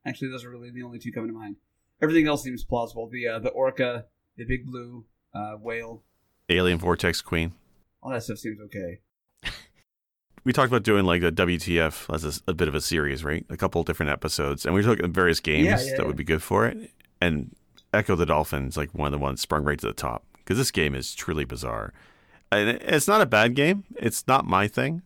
Actually, 0.06 0.32
those 0.32 0.44
are 0.44 0.50
really 0.50 0.72
the 0.72 0.84
only 0.84 0.98
two 0.98 1.12
coming 1.12 1.30
to 1.30 1.38
mind. 1.38 1.58
Everything 2.02 2.28
else 2.28 2.44
seems 2.44 2.64
plausible. 2.64 3.08
The 3.08 3.28
uh, 3.28 3.40
the 3.40 3.50
orca, 3.50 4.06
the 4.38 4.46
big 4.46 4.66
blue 4.66 5.06
uh, 5.34 5.54
whale, 5.60 6.04
Alien 6.50 6.78
Vortex 6.80 7.22
Queen. 7.22 7.54
all 8.02 8.12
that 8.12 8.24
stuff 8.24 8.38
seems 8.38 8.60
okay. 8.66 9.00
We 10.44 10.54
talked 10.54 10.70
about 10.70 10.82
doing 10.84 11.06
like 11.06 11.22
the 11.22 11.32
WTF 11.32 12.12
as 12.14 12.42
a 12.48 12.54
bit 12.54 12.68
of 12.68 12.74
a 12.74 12.82
series, 12.82 13.24
right? 13.24 13.46
A 13.50 13.58
couple 13.58 13.84
different 13.84 14.12
episodes, 14.12 14.66
and 14.66 14.74
we 14.74 14.82
took 14.82 15.00
various 15.08 15.40
games 15.40 15.66
Yeah, 15.66 15.80
yeah, 15.80 15.92
that 15.92 16.00
yeah. 16.00 16.08
would 16.08 16.16
be 16.16 16.24
good 16.24 16.42
for 16.42 16.66
it. 16.66 16.92
And 17.22 17.56
Ecco 17.94 18.16
the 18.18 18.26
Dolphins, 18.26 18.76
like 18.76 18.90
one 18.94 19.06
of 19.06 19.12
the 19.12 19.24
ones, 19.24 19.40
sprung 19.42 19.64
right 19.64 19.78
to 19.78 19.86
the 19.86 19.94
top 19.94 20.24
because 20.38 20.58
this 20.58 20.72
game 20.72 20.96
is 20.96 21.14
truly 21.14 21.46
bizarre. 21.46 21.94
And 22.52 22.70
it's 22.70 23.08
not 23.08 23.22
a 23.22 23.26
bad 23.28 23.54
game. 23.54 23.84
It's 23.98 24.28
not 24.28 24.46
my 24.46 24.68
thing, 24.68 25.04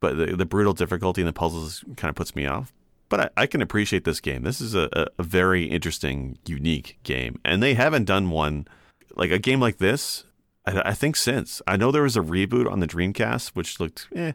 but 0.00 0.16
the, 0.16 0.34
the 0.36 0.44
brutal 0.44 0.72
difficulty 0.72 1.22
and 1.22 1.28
the 1.28 1.32
puzzles 1.32 1.84
kind 1.96 2.08
of 2.10 2.16
puts 2.16 2.34
me 2.34 2.46
off. 2.46 2.72
But 3.12 3.20
I, 3.36 3.42
I 3.42 3.46
can 3.46 3.60
appreciate 3.60 4.04
this 4.04 4.20
game. 4.20 4.42
This 4.42 4.58
is 4.58 4.74
a, 4.74 4.88
a, 4.94 5.06
a 5.18 5.22
very 5.22 5.64
interesting, 5.64 6.38
unique 6.46 6.98
game, 7.02 7.38
and 7.44 7.62
they 7.62 7.74
haven't 7.74 8.06
done 8.06 8.30
one 8.30 8.66
like 9.14 9.30
a 9.30 9.38
game 9.38 9.60
like 9.60 9.76
this. 9.76 10.24
I, 10.64 10.80
I 10.86 10.94
think 10.94 11.16
since 11.16 11.60
I 11.66 11.76
know 11.76 11.90
there 11.92 12.04
was 12.04 12.16
a 12.16 12.22
reboot 12.22 12.72
on 12.72 12.80
the 12.80 12.86
Dreamcast, 12.86 13.50
which 13.50 13.78
looked 13.78 14.08
eh, 14.16 14.32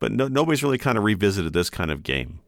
but 0.00 0.10
no, 0.10 0.26
nobody's 0.26 0.64
really 0.64 0.78
kind 0.78 0.98
of 0.98 1.04
revisited 1.04 1.52
this 1.52 1.70
kind 1.70 1.92
of 1.92 2.02
game. 2.02 2.40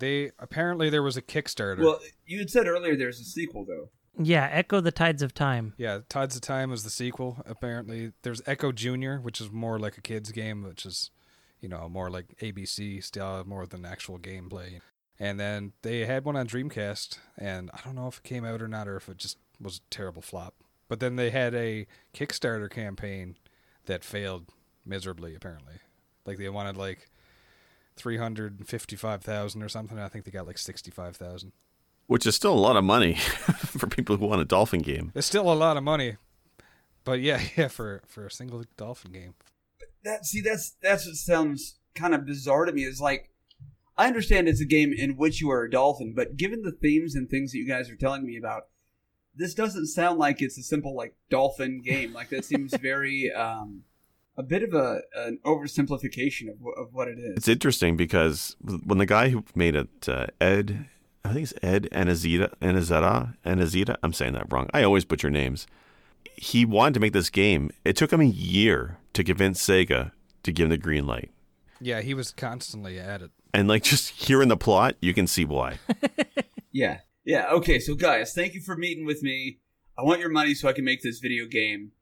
They 0.00 0.32
apparently 0.40 0.90
there 0.90 1.04
was 1.04 1.16
a 1.16 1.22
Kickstarter. 1.22 1.78
Well, 1.78 2.00
you 2.26 2.40
had 2.40 2.50
said 2.50 2.66
earlier 2.66 2.96
there's 2.96 3.20
a 3.20 3.24
sequel 3.24 3.64
though. 3.64 3.90
Yeah, 4.20 4.48
Ecco 4.50 4.80
the 4.82 4.90
Tides 4.90 5.22
of 5.22 5.32
Time. 5.32 5.74
yeah, 5.78 6.00
Tides 6.08 6.34
of 6.34 6.42
Time 6.42 6.70
was 6.70 6.82
the 6.82 6.90
sequel. 6.90 7.40
Apparently, 7.46 8.14
there's 8.22 8.40
Ecco 8.48 8.72
Junior, 8.72 9.20
which 9.20 9.40
is 9.40 9.52
more 9.52 9.78
like 9.78 9.96
a 9.96 10.00
kids 10.00 10.32
game, 10.32 10.64
which 10.64 10.84
is, 10.84 11.12
you 11.60 11.68
know, 11.68 11.88
more 11.88 12.10
like 12.10 12.36
ABC 12.40 13.02
style, 13.02 13.44
more 13.44 13.66
than 13.66 13.84
actual 13.84 14.18
gameplay. 14.18 14.80
And 15.18 15.40
then 15.40 15.72
they 15.82 16.06
had 16.06 16.24
one 16.24 16.36
on 16.36 16.46
Dreamcast, 16.46 17.18
and 17.36 17.70
I 17.74 17.80
don't 17.84 17.96
know 17.96 18.06
if 18.06 18.18
it 18.18 18.22
came 18.22 18.44
out 18.44 18.62
or 18.62 18.68
not, 18.68 18.86
or 18.86 18.96
if 18.96 19.08
it 19.08 19.18
just 19.18 19.36
was 19.60 19.78
a 19.78 19.90
terrible 19.90 20.22
flop. 20.22 20.54
But 20.86 21.00
then 21.00 21.16
they 21.16 21.30
had 21.30 21.54
a 21.54 21.86
Kickstarter 22.14 22.70
campaign 22.70 23.36
that 23.86 24.04
failed 24.04 24.46
miserably. 24.86 25.34
Apparently, 25.34 25.74
like 26.24 26.38
they 26.38 26.48
wanted 26.48 26.76
like 26.76 27.08
three 27.96 28.16
hundred 28.16 28.66
fifty-five 28.66 29.22
thousand 29.22 29.62
or 29.62 29.68
something. 29.68 29.98
I 29.98 30.08
think 30.08 30.24
they 30.24 30.30
got 30.30 30.46
like 30.46 30.58
sixty-five 30.58 31.16
thousand. 31.16 31.52
Which 32.06 32.24
is 32.24 32.34
still 32.34 32.54
a 32.54 32.56
lot 32.58 32.76
of 32.76 32.84
money 32.84 33.14
for 33.56 33.86
people 33.86 34.16
who 34.16 34.26
want 34.26 34.40
a 34.40 34.46
dolphin 34.46 34.80
game. 34.80 35.12
It's 35.14 35.26
still 35.26 35.52
a 35.52 35.54
lot 35.54 35.76
of 35.76 35.82
money, 35.82 36.16
but 37.04 37.20
yeah, 37.20 37.40
yeah, 37.56 37.68
for 37.68 38.02
for 38.06 38.26
a 38.26 38.30
single 38.30 38.64
dolphin 38.76 39.12
game. 39.12 39.34
That 40.08 40.24
see, 40.24 40.40
that's 40.40 40.74
that's 40.82 41.04
what 41.04 41.16
sounds 41.16 41.78
kind 41.94 42.14
of 42.14 42.24
bizarre 42.24 42.64
to 42.64 42.72
me. 42.72 42.84
Is 42.84 42.98
like, 42.98 43.28
I 43.98 44.06
understand 44.06 44.48
it's 44.48 44.62
a 44.62 44.64
game 44.64 44.90
in 44.90 45.18
which 45.18 45.38
you 45.38 45.50
are 45.50 45.64
a 45.64 45.70
dolphin, 45.70 46.14
but 46.16 46.38
given 46.38 46.62
the 46.62 46.72
themes 46.72 47.14
and 47.14 47.28
things 47.28 47.52
that 47.52 47.58
you 47.58 47.68
guys 47.68 47.90
are 47.90 47.96
telling 47.96 48.24
me 48.24 48.38
about, 48.38 48.68
this 49.34 49.52
doesn't 49.52 49.88
sound 49.88 50.18
like 50.18 50.40
it's 50.40 50.56
a 50.56 50.62
simple 50.62 50.96
like 50.96 51.14
dolphin 51.28 51.82
game. 51.82 52.14
Like 52.14 52.30
that 52.30 52.46
seems 52.46 52.74
very 52.80 53.30
um, 53.30 53.82
a 54.34 54.42
bit 54.42 54.62
of 54.62 54.72
a 54.72 55.02
an 55.14 55.40
oversimplification 55.44 56.48
of 56.48 56.56
of 56.78 56.94
what 56.94 57.08
it 57.08 57.18
is. 57.18 57.36
It's 57.36 57.48
interesting 57.48 57.94
because 57.94 58.56
when 58.62 58.96
the 58.96 59.04
guy 59.04 59.28
who 59.28 59.44
made 59.54 59.76
it, 59.76 60.08
uh, 60.08 60.28
Ed, 60.40 60.86
I 61.22 61.34
think 61.34 61.42
it's 61.42 61.54
Ed 61.62 61.86
Anazita, 61.92 62.56
Anazeta, 62.62 63.36
Anazita, 63.44 63.98
I'm 64.02 64.14
saying 64.14 64.32
that 64.32 64.50
wrong. 64.50 64.70
I 64.72 64.84
always 64.84 65.04
butcher 65.04 65.28
names. 65.28 65.66
He 66.34 66.64
wanted 66.64 66.94
to 66.94 67.00
make 67.00 67.12
this 67.12 67.28
game. 67.28 67.72
It 67.84 67.94
took 67.94 68.10
him 68.10 68.22
a 68.22 68.24
year 68.24 68.96
to 69.18 69.24
convince 69.24 69.60
Sega 69.64 70.12
to 70.44 70.52
give 70.52 70.64
him 70.64 70.70
the 70.70 70.78
green 70.78 71.06
light. 71.06 71.30
Yeah, 71.80 72.00
he 72.00 72.14
was 72.14 72.30
constantly 72.30 72.98
at 72.98 73.20
it. 73.20 73.30
And 73.52 73.68
like 73.68 73.82
just 73.82 74.10
hearing 74.10 74.48
the 74.48 74.56
plot, 74.56 74.96
you 75.00 75.12
can 75.12 75.26
see 75.26 75.44
why. 75.44 75.78
Yeah. 76.70 76.98
Yeah. 77.24 77.48
Okay. 77.50 77.78
So, 77.80 77.94
guys, 77.94 78.32
thank 78.32 78.54
you 78.54 78.60
for 78.60 78.76
meeting 78.76 79.04
with 79.04 79.22
me. 79.22 79.58
I 79.98 80.02
want 80.02 80.20
your 80.20 80.28
money 80.28 80.54
so 80.54 80.68
I 80.68 80.72
can 80.72 80.84
make 80.84 81.02
this 81.02 81.18
video 81.18 81.46
game. 81.46 81.92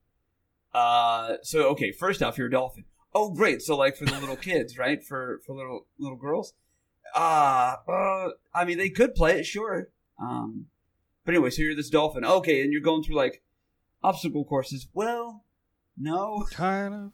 Uh, 0.75 1.37
so 1.43 1.69
okay. 1.71 1.93
First 1.93 2.23
off, 2.23 2.37
you're 2.37 2.49
a 2.49 2.51
dolphin. 2.51 2.85
Oh, 3.15 3.31
great. 3.31 3.63
So, 3.63 3.77
like 3.77 3.97
for 3.97 4.05
the 4.05 4.19
little 4.21 4.37
kids, 4.37 4.77
right? 4.77 5.03
For 5.03 5.41
for 5.47 5.55
little 5.55 5.87
little 5.99 6.19
girls. 6.19 6.53
Uh, 7.15 7.77
uh, 7.89 8.29
I 8.55 8.65
mean, 8.67 8.77
they 8.77 8.91
could 8.91 9.15
play 9.15 9.39
it, 9.39 9.47
sure. 9.47 9.89
Um, 10.21 10.67
but 11.25 11.35
anyway, 11.35 11.51
so 11.51 11.63
you're 11.63 11.75
this 11.77 11.89
dolphin. 11.89 12.25
Okay, 12.25 12.61
and 12.61 12.73
you're 12.73 12.83
going 12.83 13.03
through 13.03 13.17
like 13.17 13.43
obstacle 14.03 14.45
courses. 14.45 14.89
Well, 14.93 15.45
no. 15.97 16.45
Kind 16.51 16.95
of. 16.95 17.13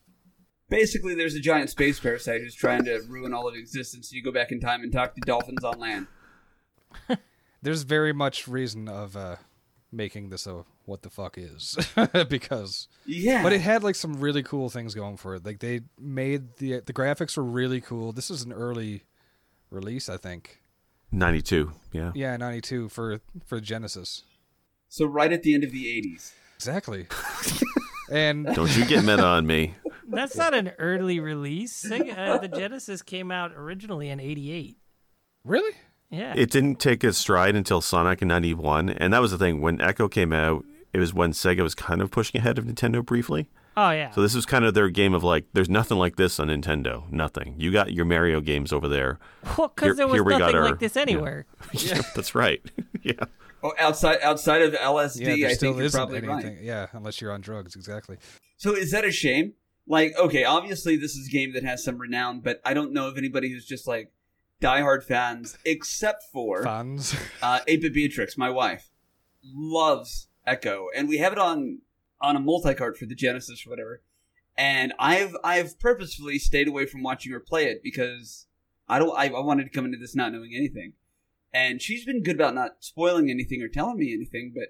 Basically, 0.69 1.15
there's 1.15 1.35
a 1.35 1.41
giant 1.41 1.69
space 1.71 2.01
parasite 2.01 2.41
who's 2.41 2.55
trying 2.55 2.85
to 2.87 3.01
ruin 3.09 3.35
all 3.35 3.47
of 3.47 3.55
existence. 3.55 4.09
So 4.11 4.17
you 4.17 4.23
go 4.23 4.33
back 4.33 4.53
in 4.53 4.59
time 4.61 4.83
and 4.83 4.91
talk 4.93 5.15
to 5.15 5.21
dolphins 5.21 5.63
on 5.65 5.79
land. 5.79 6.07
There's 7.63 7.83
very 7.83 8.13
much 8.13 8.49
reason 8.49 8.89
of 8.89 9.17
uh, 9.17 9.37
making 9.93 10.31
this 10.31 10.47
a 10.47 10.65
what 10.85 11.03
the 11.03 11.11
fuck 11.11 11.37
is 11.39 11.77
because, 12.29 12.89
Yeah. 13.07 13.43
but 13.43 13.53
it 13.53 13.61
had 13.61 13.85
like 13.85 13.95
some 13.95 14.15
really 14.19 14.43
cool 14.43 14.69
things 14.69 14.95
going 14.95 15.17
for 15.17 15.37
it. 15.37 15.45
Like 15.47 15.61
they 15.61 15.83
made 16.01 16.57
the 16.57 16.81
the 16.81 16.93
graphics 16.93 17.37
were 17.37 17.45
really 17.45 17.81
cool. 17.81 18.13
This 18.13 18.31
is 18.31 18.43
an 18.43 18.53
early 18.53 19.05
release, 19.71 20.09
I 20.09 20.17
think. 20.17 20.61
92, 21.13 21.71
yeah. 21.93 22.11
Yeah, 22.15 22.37
ninety 22.39 22.63
two 22.63 22.89
for 22.89 23.21
for 23.47 23.61
Genesis. 23.61 24.25
so 24.89 25.05
right 25.07 25.33
at 25.33 25.43
the 25.43 25.53
end 25.55 25.63
of 25.65 25.71
the 25.71 25.85
'80s. 25.85 26.33
Exactly. 26.57 27.07
and 28.13 28.47
Don't 28.55 28.77
you 28.77 28.85
get 28.85 29.05
meta 29.05 29.25
on 29.25 29.47
me. 29.47 29.75
That's 30.09 30.37
not 30.37 30.53
an 30.55 30.73
early 30.79 31.21
release. 31.21 31.85
Sega, 31.85 32.17
uh, 32.19 32.39
the 32.39 32.49
Genesis 32.49 33.03
came 33.03 33.31
out 33.31 33.53
originally 33.57 34.09
in 34.11 34.21
'88. 34.21 34.77
really, 35.45 35.73
Yeah. 36.11 36.35
It 36.37 36.51
didn't 36.51 36.77
take 36.81 37.03
its 37.03 37.19
stride 37.19 37.55
until 37.57 37.81
Sonic 37.81 38.21
in 38.23 38.29
91. 38.29 38.91
And 38.91 39.13
that 39.13 39.21
was 39.23 39.31
the 39.31 39.39
thing. 39.39 39.61
When 39.61 39.79
Ecco 39.79 40.11
came 40.11 40.33
out, 40.33 40.65
it 40.93 40.99
was 40.99 41.15
when 41.15 41.33
Sega 41.33 41.63
was 41.63 41.75
kind 41.75 42.03
of 42.03 42.11
pushing 42.11 42.39
ahead 42.41 42.59
of 42.59 42.65
Nintendo 42.67 43.05
briefly. 43.05 43.49
oh 43.79 43.91
yeah. 43.91 44.11
So 44.11 44.21
this 44.21 44.35
was 44.35 44.45
kind 44.45 44.67
of 44.67 44.75
their 44.75 44.91
game 44.91 45.15
of 45.15 45.25
like, 45.25 45.47
there's 45.55 45.71
nothing 45.71 45.97
like 45.97 46.17
this 46.17 46.39
on 46.39 46.49
Nintendo. 46.49 47.11
Nothing. 47.11 47.55
You 47.57 47.73
got 47.73 47.93
your 47.95 48.05
Mario 48.05 48.41
games 48.43 48.73
over 48.75 48.89
there. 48.89 49.19
well, 49.57 49.69
because 49.75 49.97
there 49.97 50.07
was 50.07 50.15
here 50.17 50.23
we 50.25 50.33
got 50.33 50.41
nothing 50.41 50.57
our- 50.57 50.65
like 50.65 50.79
this 50.81 50.97
anywhere. 50.97 51.47
Yeah, 51.73 52.03
that's 52.15 52.35
right. 52.35 52.61
yeah. 53.03 53.15
Oh, 53.63 53.73
outside 53.79 54.19
outside 54.23 54.63
of 54.63 54.75
LSD, 54.75 55.37
yeah, 55.39 55.49
I 55.49 55.55
think 55.55 55.79
you're 55.79 55.91
probably 55.91 56.19
anything. 56.19 56.55
right. 56.57 56.63
Yeah, 56.63 56.89
unless 56.93 57.21
you're 57.21 57.33
on 57.33 57.41
drugs. 57.41 57.77
Exactly. 57.77 58.17
So 58.57 58.75
is 58.75 58.91
that 58.91 59.05
a 59.05 59.13
shame? 59.13 59.55
Like, 59.87 60.17
okay, 60.19 60.45
obviously 60.45 60.97
this 60.97 61.15
is 61.15 61.29
a 61.29 61.31
game 61.31 61.53
that 61.55 61.65
has 61.65 61.85
some 61.85 61.99
renown, 61.99 62.41
but 62.41 62.61
I 62.65 62.75
don't 62.75 62.93
know 62.93 63.09
of 63.09 63.19
anybody 63.19 63.51
who's 63.51 63.65
just 63.65 63.87
like 63.87 64.13
diehard 64.61 65.03
fans, 65.05 65.59
except 65.65 66.25
for 66.33 66.63
Fans. 66.63 67.15
uh, 67.43 67.61
8-Bit 67.69 67.93
Beatrix, 67.93 68.39
my 68.39 68.49
wife, 68.49 68.91
loves 69.45 70.29
Ecco, 70.47 70.87
and 70.95 71.09
we 71.09 71.19
have 71.19 71.33
it 71.33 71.39
on 71.39 71.81
on 72.21 72.37
a 72.37 72.41
multi-cart 72.41 72.97
for 72.97 73.07
the 73.07 73.17
Genesis 73.17 73.67
or 73.67 73.71
whatever. 73.71 74.03
And 74.57 74.93
I've 74.99 75.37
I've 75.43 75.79
purposefully 75.79 76.39
stayed 76.39 76.69
away 76.69 76.87
from 76.87 77.03
watching 77.03 77.33
her 77.33 77.41
play 77.41 77.67
it 77.67 77.83
because 77.83 78.47
I 78.89 78.99
don't 78.99 79.17
I, 79.17 79.29
I 79.29 79.41
wanted 79.41 79.65
to 79.65 79.71
come 79.71 79.85
into 79.85 79.99
this 79.99 80.15
not 80.15 80.33
knowing 80.33 80.53
anything. 80.55 80.93
And 81.55 81.83
she's 81.83 82.05
been 82.05 82.23
good 82.23 82.37
about 82.37 82.55
not 82.55 82.77
spoiling 82.81 83.31
anything 83.31 83.63
or 83.63 83.69
telling 83.69 83.99
me 83.99 84.13
anything, 84.13 84.53
but 84.55 84.69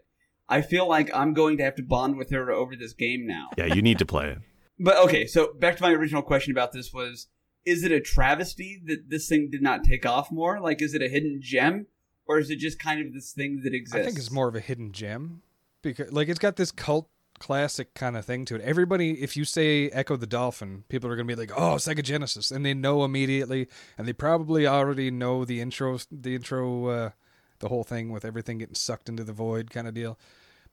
I 0.48 0.62
feel 0.62 0.88
like 0.88 1.14
I'm 1.14 1.32
going 1.32 1.56
to 1.58 1.64
have 1.64 1.76
to 1.76 1.82
bond 1.82 2.16
with 2.16 2.30
her 2.30 2.50
over 2.50 2.74
this 2.76 2.92
game 2.92 3.26
now. 3.26 3.50
Yeah, 3.56 3.66
you 3.66 3.82
need 3.82 3.98
to 3.98 4.06
play 4.06 4.28
it. 4.28 4.38
But 4.78 4.96
okay, 5.04 5.26
so 5.26 5.52
back 5.52 5.76
to 5.76 5.82
my 5.82 5.92
original 5.92 6.22
question 6.22 6.50
about 6.50 6.72
this 6.72 6.92
was 6.92 7.28
is 7.64 7.84
it 7.84 7.92
a 7.92 8.00
travesty 8.00 8.82
that 8.86 9.10
this 9.10 9.28
thing 9.28 9.48
did 9.48 9.62
not 9.62 9.84
take 9.84 10.04
off 10.04 10.32
more? 10.32 10.58
Like 10.58 10.82
is 10.82 10.94
it 10.94 11.02
a 11.02 11.08
hidden 11.08 11.40
gem 11.40 11.86
or 12.26 12.40
is 12.40 12.50
it 12.50 12.58
just 12.58 12.80
kind 12.80 13.06
of 13.06 13.12
this 13.12 13.32
thing 13.32 13.60
that 13.62 13.74
exists? 13.74 13.94
I 13.94 14.02
think 14.02 14.18
it's 14.18 14.32
more 14.32 14.48
of 14.48 14.56
a 14.56 14.60
hidden 14.60 14.90
gem 14.90 15.42
because 15.82 16.10
like 16.10 16.28
it's 16.28 16.40
got 16.40 16.56
this 16.56 16.72
cult 16.72 17.08
classic 17.38 17.94
kind 17.94 18.16
of 18.16 18.24
thing 18.24 18.44
to 18.46 18.54
it. 18.54 18.60
Everybody, 18.62 19.22
if 19.22 19.36
you 19.36 19.44
say 19.44 19.90
Ecco 19.90 20.16
the 20.16 20.26
Dolphin, 20.26 20.84
people 20.88 21.10
are 21.10 21.16
gonna 21.16 21.26
be 21.26 21.34
like, 21.34 21.52
"Oh, 21.56 21.76
Sega 21.76 22.02
Genesis," 22.02 22.50
and 22.50 22.64
they 22.64 22.74
know 22.74 23.04
immediately, 23.04 23.68
and 23.98 24.06
they 24.06 24.12
probably 24.12 24.66
already 24.66 25.10
know 25.10 25.44
the 25.44 25.60
intro, 25.60 25.98
the 26.10 26.34
intro, 26.34 26.86
uh, 26.86 27.10
the 27.58 27.68
whole 27.68 27.84
thing 27.84 28.10
with 28.10 28.24
everything 28.24 28.58
getting 28.58 28.74
sucked 28.74 29.08
into 29.08 29.24
the 29.24 29.32
void 29.32 29.70
kind 29.70 29.88
of 29.88 29.94
deal. 29.94 30.18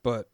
But 0.02 0.30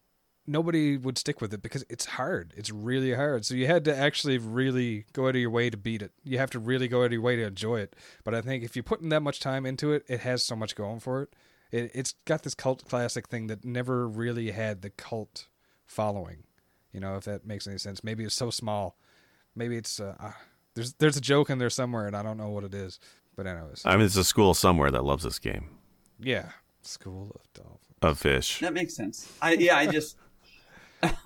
nobody 0.47 0.97
would 0.97 1.19
stick 1.19 1.41
with 1.41 1.53
it 1.53 1.63
because 1.63 1.85
it's 1.89 2.05
hard. 2.05 2.53
It's 2.57 2.71
really 2.71 3.15
hard. 3.15 3.45
So 3.45 3.55
you 3.55 3.67
had 3.67 3.85
to 3.87 3.97
actually 3.97 4.39
really 4.39 5.05
go 5.13 5.27
out 5.27 5.35
of 5.35 5.41
your 5.41 5.51
way 5.51 5.71
to 5.71 5.77
beat 5.77 6.03
it. 6.03 6.13
You 6.25 6.39
have 6.39 6.51
to 6.51 6.59
really 6.59 6.89
go 6.89 7.01
out 7.01 7.07
of 7.07 7.13
your 7.13 7.23
way 7.23 7.37
to 7.37 7.47
enjoy 7.47 7.81
it. 7.81 7.97
But 8.25 8.35
I 8.35 8.41
think 8.41 8.63
if 8.63 8.77
you're 8.77 8.83
putting 8.83 9.09
that 9.11 9.23
much 9.23 9.41
time 9.41 9.67
into 9.67 9.93
it, 9.93 10.05
it 10.09 10.21
has 10.21 10.45
so 10.45 10.57
much 10.57 10.77
going 10.77 11.01
for 11.01 11.23
it. 11.23 11.35
it 11.73 11.91
it's 11.95 12.15
got 12.25 12.43
this 12.43 12.55
cult 12.55 12.85
classic 12.89 13.29
thing 13.29 13.49
that 13.49 13.65
never 13.65 14.09
really 14.09 14.51
had 14.51 14.83
the 14.83 14.91
cult 14.91 15.49
following. 15.87 16.45
You 16.93 17.01
know, 17.01 17.17
if 17.17 17.25
that 17.25 17.47
makes 17.47 17.67
any 17.67 17.79
sense. 17.79 18.03
Maybe 18.03 18.25
it's 18.25 18.35
so 18.35 18.51
small. 18.51 18.97
Maybe 19.55 19.77
it's 19.77 20.01
uh, 20.01 20.15
uh, 20.21 20.33
there's 20.75 20.95
there's 20.95 21.17
a 21.17 21.21
joke 21.21 21.51
in 21.51 21.59
there 21.59 21.71
somewhere, 21.71 22.07
and 22.07 22.17
I 22.17 22.23
don't 22.23 22.37
know 22.39 22.49
what 22.51 22.65
it 22.65 22.75
is. 22.75 22.99
But 23.37 23.47
anyways, 23.47 23.83
I 23.85 23.97
mean, 23.97 24.07
it's 24.07 24.17
a 24.17 24.25
school 24.25 24.55
somewhere 24.55 24.91
that 24.91 25.05
loves 25.05 25.25
this 25.25 25.39
game 25.39 25.69
yeah, 26.19 26.51
School 26.83 27.33
of 27.35 27.53
Dolphins. 27.53 27.81
of 28.03 28.19
fish. 28.19 28.61
that 28.61 28.73
makes 28.73 28.95
sense. 28.95 29.31
I 29.43 29.53
yeah, 29.53 29.77
I 29.77 29.87
just 29.87 30.17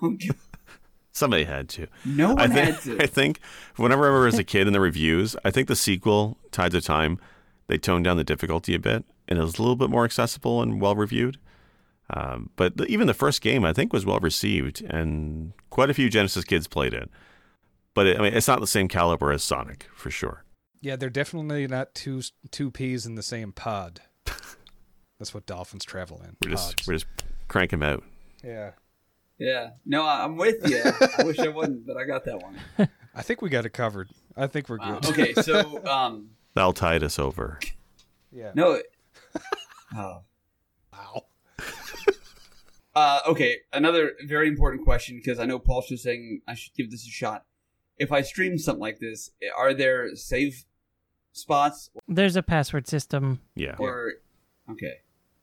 Somebody 1.13 1.43
had 1.43 1.67
to. 1.69 1.87
no 2.05 2.31
I 2.31 2.33
one 2.47 2.51
think, 2.51 2.69
had 2.75 2.81
to. 2.81 2.97
I 3.03 3.05
think 3.05 3.39
whenever 3.75 4.03
I 4.03 4.07
remember 4.07 4.27
as 4.27 4.39
a 4.39 4.43
kid 4.43 4.67
in 4.67 4.73
the 4.73 4.79
reviews, 4.79 5.35
I 5.43 5.51
think 5.51 5.67
the 5.67 5.75
sequel, 5.75 6.37
Tides 6.51 6.73
of 6.75 6.83
Time, 6.85 7.19
they 7.67 7.77
toned 7.77 8.05
down 8.05 8.17
the 8.17 8.23
difficulty 8.23 8.73
a 8.75 8.79
bit 8.79 9.03
and 9.27 9.37
it 9.37 9.41
was 9.41 9.57
a 9.57 9.61
little 9.61 9.75
bit 9.75 9.89
more 9.89 10.05
accessible 10.05 10.61
and 10.61 10.79
well 10.81 10.95
reviewed. 10.95 11.37
Um, 12.13 12.49
but 12.57 12.75
the, 12.77 12.85
even 12.87 13.07
the 13.07 13.13
first 13.13 13.41
game, 13.41 13.63
I 13.63 13.71
think, 13.73 13.93
was 13.93 14.05
well 14.05 14.19
received 14.19 14.81
and 14.81 15.53
quite 15.69 15.89
a 15.89 15.93
few 15.93 16.09
Genesis 16.09 16.43
kids 16.43 16.67
played 16.67 16.93
it. 16.93 17.09
But 17.93 18.07
it, 18.07 18.19
I 18.19 18.21
mean, 18.21 18.33
it's 18.33 18.47
not 18.47 18.59
the 18.59 18.67
same 18.67 18.87
caliber 18.87 19.31
as 19.31 19.43
Sonic 19.43 19.87
for 19.95 20.09
sure. 20.11 20.43
Yeah, 20.81 20.95
they're 20.95 21.09
definitely 21.09 21.67
not 21.67 21.93
two 21.95 22.21
two 22.49 22.71
peas 22.71 23.05
in 23.05 23.15
the 23.15 23.23
same 23.23 23.51
pod. 23.53 24.01
That's 25.19 25.33
what 25.33 25.45
dolphins 25.45 25.85
travel 25.85 26.21
in. 26.23 26.35
We're 26.43 26.51
just 26.51 26.75
pods. 26.77 26.87
we're 26.87 26.93
just 26.95 27.05
crank 27.47 27.71
them 27.71 27.83
out. 27.83 28.03
yeah. 28.43 28.71
Yeah, 29.37 29.71
no, 29.87 30.03
I- 30.03 30.23
I'm 30.23 30.35
with 30.37 30.69
you. 30.69 30.83
I 31.17 31.23
wish 31.23 31.39
I 31.39 31.47
wouldn't, 31.47 31.87
but 31.87 31.97
I 31.97 32.03
got 32.03 32.25
that 32.25 32.43
one. 32.43 32.59
I 33.15 33.23
think 33.23 33.41
we 33.41 33.49
got 33.49 33.65
it 33.65 33.71
covered. 33.71 34.09
I 34.37 34.45
think 34.45 34.69
we're 34.69 34.77
Wow. 34.77 34.99
good. 34.99 35.09
okay, 35.19 35.33
so 35.41 35.83
um, 35.91 36.29
That'll 36.53 36.73
tide 36.73 37.01
us 37.03 37.17
over. 37.17 37.59
Yeah. 38.31 38.51
no, 38.53 38.79
oh, 39.95 40.21
Wow. 40.93 41.25
Uh, 42.93 43.19
okay, 43.27 43.57
another 43.71 44.13
very 44.25 44.47
important 44.47 44.83
question 44.83 45.15
because 45.17 45.39
I 45.39 45.45
know 45.45 45.59
Paul's 45.59 45.87
just 45.87 46.03
saying 46.03 46.41
I 46.47 46.55
should 46.55 46.73
give 46.73 46.91
this 46.91 47.05
a 47.05 47.09
shot. 47.09 47.45
If 47.97 48.11
I 48.11 48.21
stream 48.21 48.57
something 48.57 48.81
like 48.81 48.99
this, 48.99 49.31
are 49.57 49.73
there 49.73 50.15
save 50.15 50.65
spots 51.33 51.89
There's 52.07 52.35
a 52.35 52.43
password 52.43 52.87
system. 52.87 53.39
Yeah. 53.55 53.75
or 53.77 54.13
okay? 54.69 54.95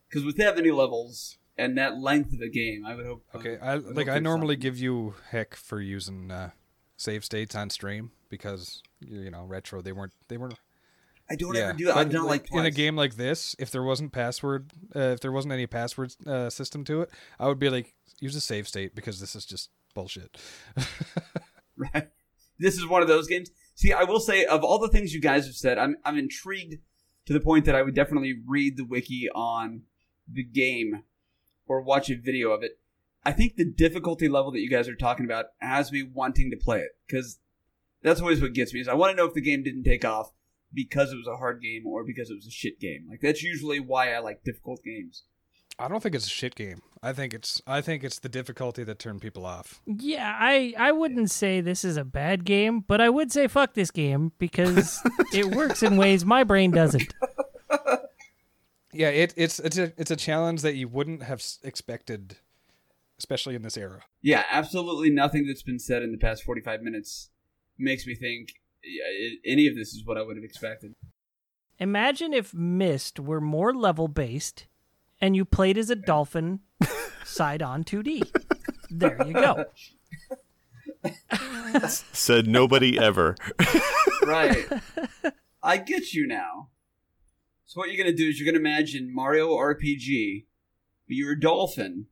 Because 0.07 0.25
with 0.25 0.37
that 0.37 0.55
many 0.55 0.71
levels 0.71 1.37
and 1.57 1.77
that 1.77 1.97
length 1.97 2.33
of 2.33 2.41
a 2.41 2.49
game, 2.49 2.85
I 2.85 2.95
would 2.95 3.05
hope. 3.05 3.23
Okay. 3.35 3.57
uh, 3.57 3.65
I 3.65 3.75
would 3.77 3.95
like 3.95 4.07
I 4.07 4.19
normally 4.19 4.55
something. 4.55 4.59
give 4.61 4.77
you 4.77 5.15
heck 5.31 5.55
for 5.55 5.81
using 5.81 6.31
uh, 6.31 6.51
save 6.97 7.25
states 7.25 7.55
on 7.55 7.69
stream 7.69 8.11
because 8.29 8.83
you 8.99 9.21
you 9.21 9.31
know 9.31 9.43
retro 9.43 9.81
they 9.81 9.91
weren't 9.91 10.13
they 10.27 10.37
weren't 10.37 10.59
I 11.31 11.35
don't 11.35 11.55
yeah. 11.55 11.69
ever 11.69 11.73
do 11.73 11.85
that. 11.85 11.97
I've 11.97 12.09
done 12.09 12.25
it 12.25 12.27
like 12.27 12.51
in 12.51 12.65
a 12.65 12.71
game 12.71 12.95
like 12.95 13.15
this, 13.15 13.55
if 13.59 13.71
there 13.71 13.83
wasn't 13.83 14.11
password, 14.11 14.71
uh, 14.95 14.99
if 14.99 15.19
there 15.19 15.31
wasn't 15.31 15.53
any 15.53 15.67
password 15.67 16.15
uh, 16.25 16.49
system 16.49 16.83
to 16.85 17.01
it, 17.01 17.09
I 17.39 17.47
would 17.47 17.59
be 17.59 17.69
like, 17.69 17.93
use 18.19 18.35
a 18.35 18.41
save 18.41 18.67
state 18.67 18.95
because 18.95 19.19
this 19.19 19.35
is 19.35 19.45
just 19.45 19.69
bullshit. 19.93 20.37
Right. 21.93 22.09
This 22.59 22.77
is 22.77 22.85
one 22.85 23.01
of 23.01 23.07
those 23.07 23.27
games. 23.27 23.51
See, 23.73 23.93
I 23.93 24.03
will 24.03 24.19
say, 24.19 24.43
of 24.45 24.63
all 24.63 24.79
the 24.79 24.89
things 24.89 25.13
you 25.13 25.21
guys 25.21 25.45
have 25.45 25.55
said, 25.55 25.77
I'm 25.77 25.95
I'm 26.03 26.17
intrigued 26.17 26.75
to 27.25 27.33
the 27.33 27.39
point 27.39 27.65
that 27.65 27.75
I 27.75 27.81
would 27.81 27.95
definitely 27.95 28.35
read 28.45 28.75
the 28.75 28.83
wiki 28.83 29.29
on 29.33 29.83
the 30.31 30.43
game 30.43 31.03
or 31.67 31.81
watch 31.81 32.09
a 32.09 32.15
video 32.15 32.51
of 32.51 32.63
it. 32.63 32.77
I 33.23 33.31
think 33.31 33.55
the 33.55 33.65
difficulty 33.65 34.27
level 34.27 34.51
that 34.51 34.59
you 34.59 34.69
guys 34.69 34.89
are 34.89 34.95
talking 34.95 35.25
about 35.25 35.45
has 35.59 35.91
me 35.91 36.03
wanting 36.03 36.51
to 36.51 36.57
play 36.57 36.79
it 36.79 36.91
because 37.07 37.39
that's 38.01 38.19
always 38.19 38.41
what 38.41 38.53
gets 38.53 38.73
me. 38.73 38.81
Is 38.81 38.89
I 38.89 38.93
want 38.93 39.11
to 39.11 39.15
know 39.15 39.27
if 39.27 39.33
the 39.33 39.41
game 39.41 39.63
didn't 39.63 39.83
take 39.83 40.03
off 40.03 40.31
because 40.73 41.11
it 41.11 41.17
was 41.17 41.27
a 41.27 41.37
hard 41.37 41.61
game 41.61 41.85
or 41.85 42.03
because 42.03 42.29
it 42.29 42.35
was 42.35 42.47
a 42.47 42.51
shit 42.51 42.79
game. 42.79 43.07
Like 43.09 43.21
that's 43.21 43.43
usually 43.43 43.79
why 43.79 44.13
I 44.13 44.19
like 44.19 44.43
difficult 44.43 44.83
games. 44.83 45.23
I 45.77 45.87
don't 45.87 46.03
think 46.03 46.13
it's 46.13 46.27
a 46.27 46.29
shit 46.29 46.55
game. 46.55 46.81
I 47.01 47.13
think 47.13 47.33
it's 47.33 47.61
I 47.65 47.81
think 47.81 48.03
it's 48.03 48.19
the 48.19 48.29
difficulty 48.29 48.83
that 48.83 48.99
turned 48.99 49.21
people 49.21 49.45
off. 49.45 49.81
Yeah, 49.85 50.35
I 50.37 50.73
I 50.77 50.91
wouldn't 50.91 51.31
say 51.31 51.61
this 51.61 51.85
is 51.85 51.95
a 51.95 52.03
bad 52.03 52.43
game, 52.43 52.81
but 52.81 52.99
I 52.99 53.09
would 53.09 53.31
say 53.31 53.47
fuck 53.47 53.73
this 53.73 53.91
game 53.91 54.33
because 54.37 55.01
it 55.33 55.55
works 55.55 55.81
in 55.81 55.95
ways 55.95 56.25
my 56.25 56.43
brain 56.43 56.71
doesn't. 56.71 57.13
Yeah, 58.91 59.09
it, 59.09 59.33
it's 59.37 59.59
it's 59.59 59.77
a 59.77 59.93
it's 59.97 60.11
a 60.11 60.15
challenge 60.15 60.61
that 60.63 60.75
you 60.75 60.87
wouldn't 60.87 61.23
have 61.23 61.43
expected, 61.63 62.37
especially 63.19 63.55
in 63.55 63.61
this 63.61 63.77
era. 63.77 64.01
Yeah, 64.21 64.43
absolutely 64.49 65.11
nothing 65.11 65.45
that's 65.45 65.61
been 65.61 65.79
said 65.79 66.01
in 66.01 66.11
the 66.11 66.17
past 66.17 66.43
45 66.43 66.81
minutes 66.81 67.29
makes 67.77 68.07
me 68.07 68.15
think 68.15 68.49
yeah, 68.49 68.49
it, 68.49 68.55
any 69.45 69.67
of 69.67 69.75
this 69.75 69.93
is 69.93 70.05
what 70.05 70.17
I 70.17 70.21
would 70.21 70.37
have 70.37 70.43
expected. 70.43 70.95
Imagine 71.79 72.33
if 72.33 72.53
Myst 72.53 73.19
were 73.19 73.41
more 73.41 73.73
level 73.73 74.07
based 74.07 74.67
and 75.21 75.35
you 75.35 75.45
played 75.45 75.77
as 75.77 75.89
a 75.89 75.95
dolphin 75.95 76.59
side 77.23 77.61
on 77.61 77.83
2D. 77.83 78.29
There 78.89 79.17
you 79.25 79.33
go. 79.33 79.65
Said 81.87 82.47
nobody 82.47 82.97
ever. 82.97 83.35
Right. 84.23 84.67
I 85.63 85.77
get 85.77 86.13
you 86.13 86.27
now. 86.27 86.69
So 87.65 87.79
what 87.79 87.89
you're 87.91 88.03
gonna 88.03 88.15
do 88.15 88.27
is 88.27 88.39
you're 88.39 88.51
gonna 88.51 88.59
imagine 88.59 89.13
Mario 89.13 89.49
RPG, 89.55 90.45
but 91.07 91.15
you're 91.15 91.33
a 91.33 91.39
dolphin. 91.39 92.07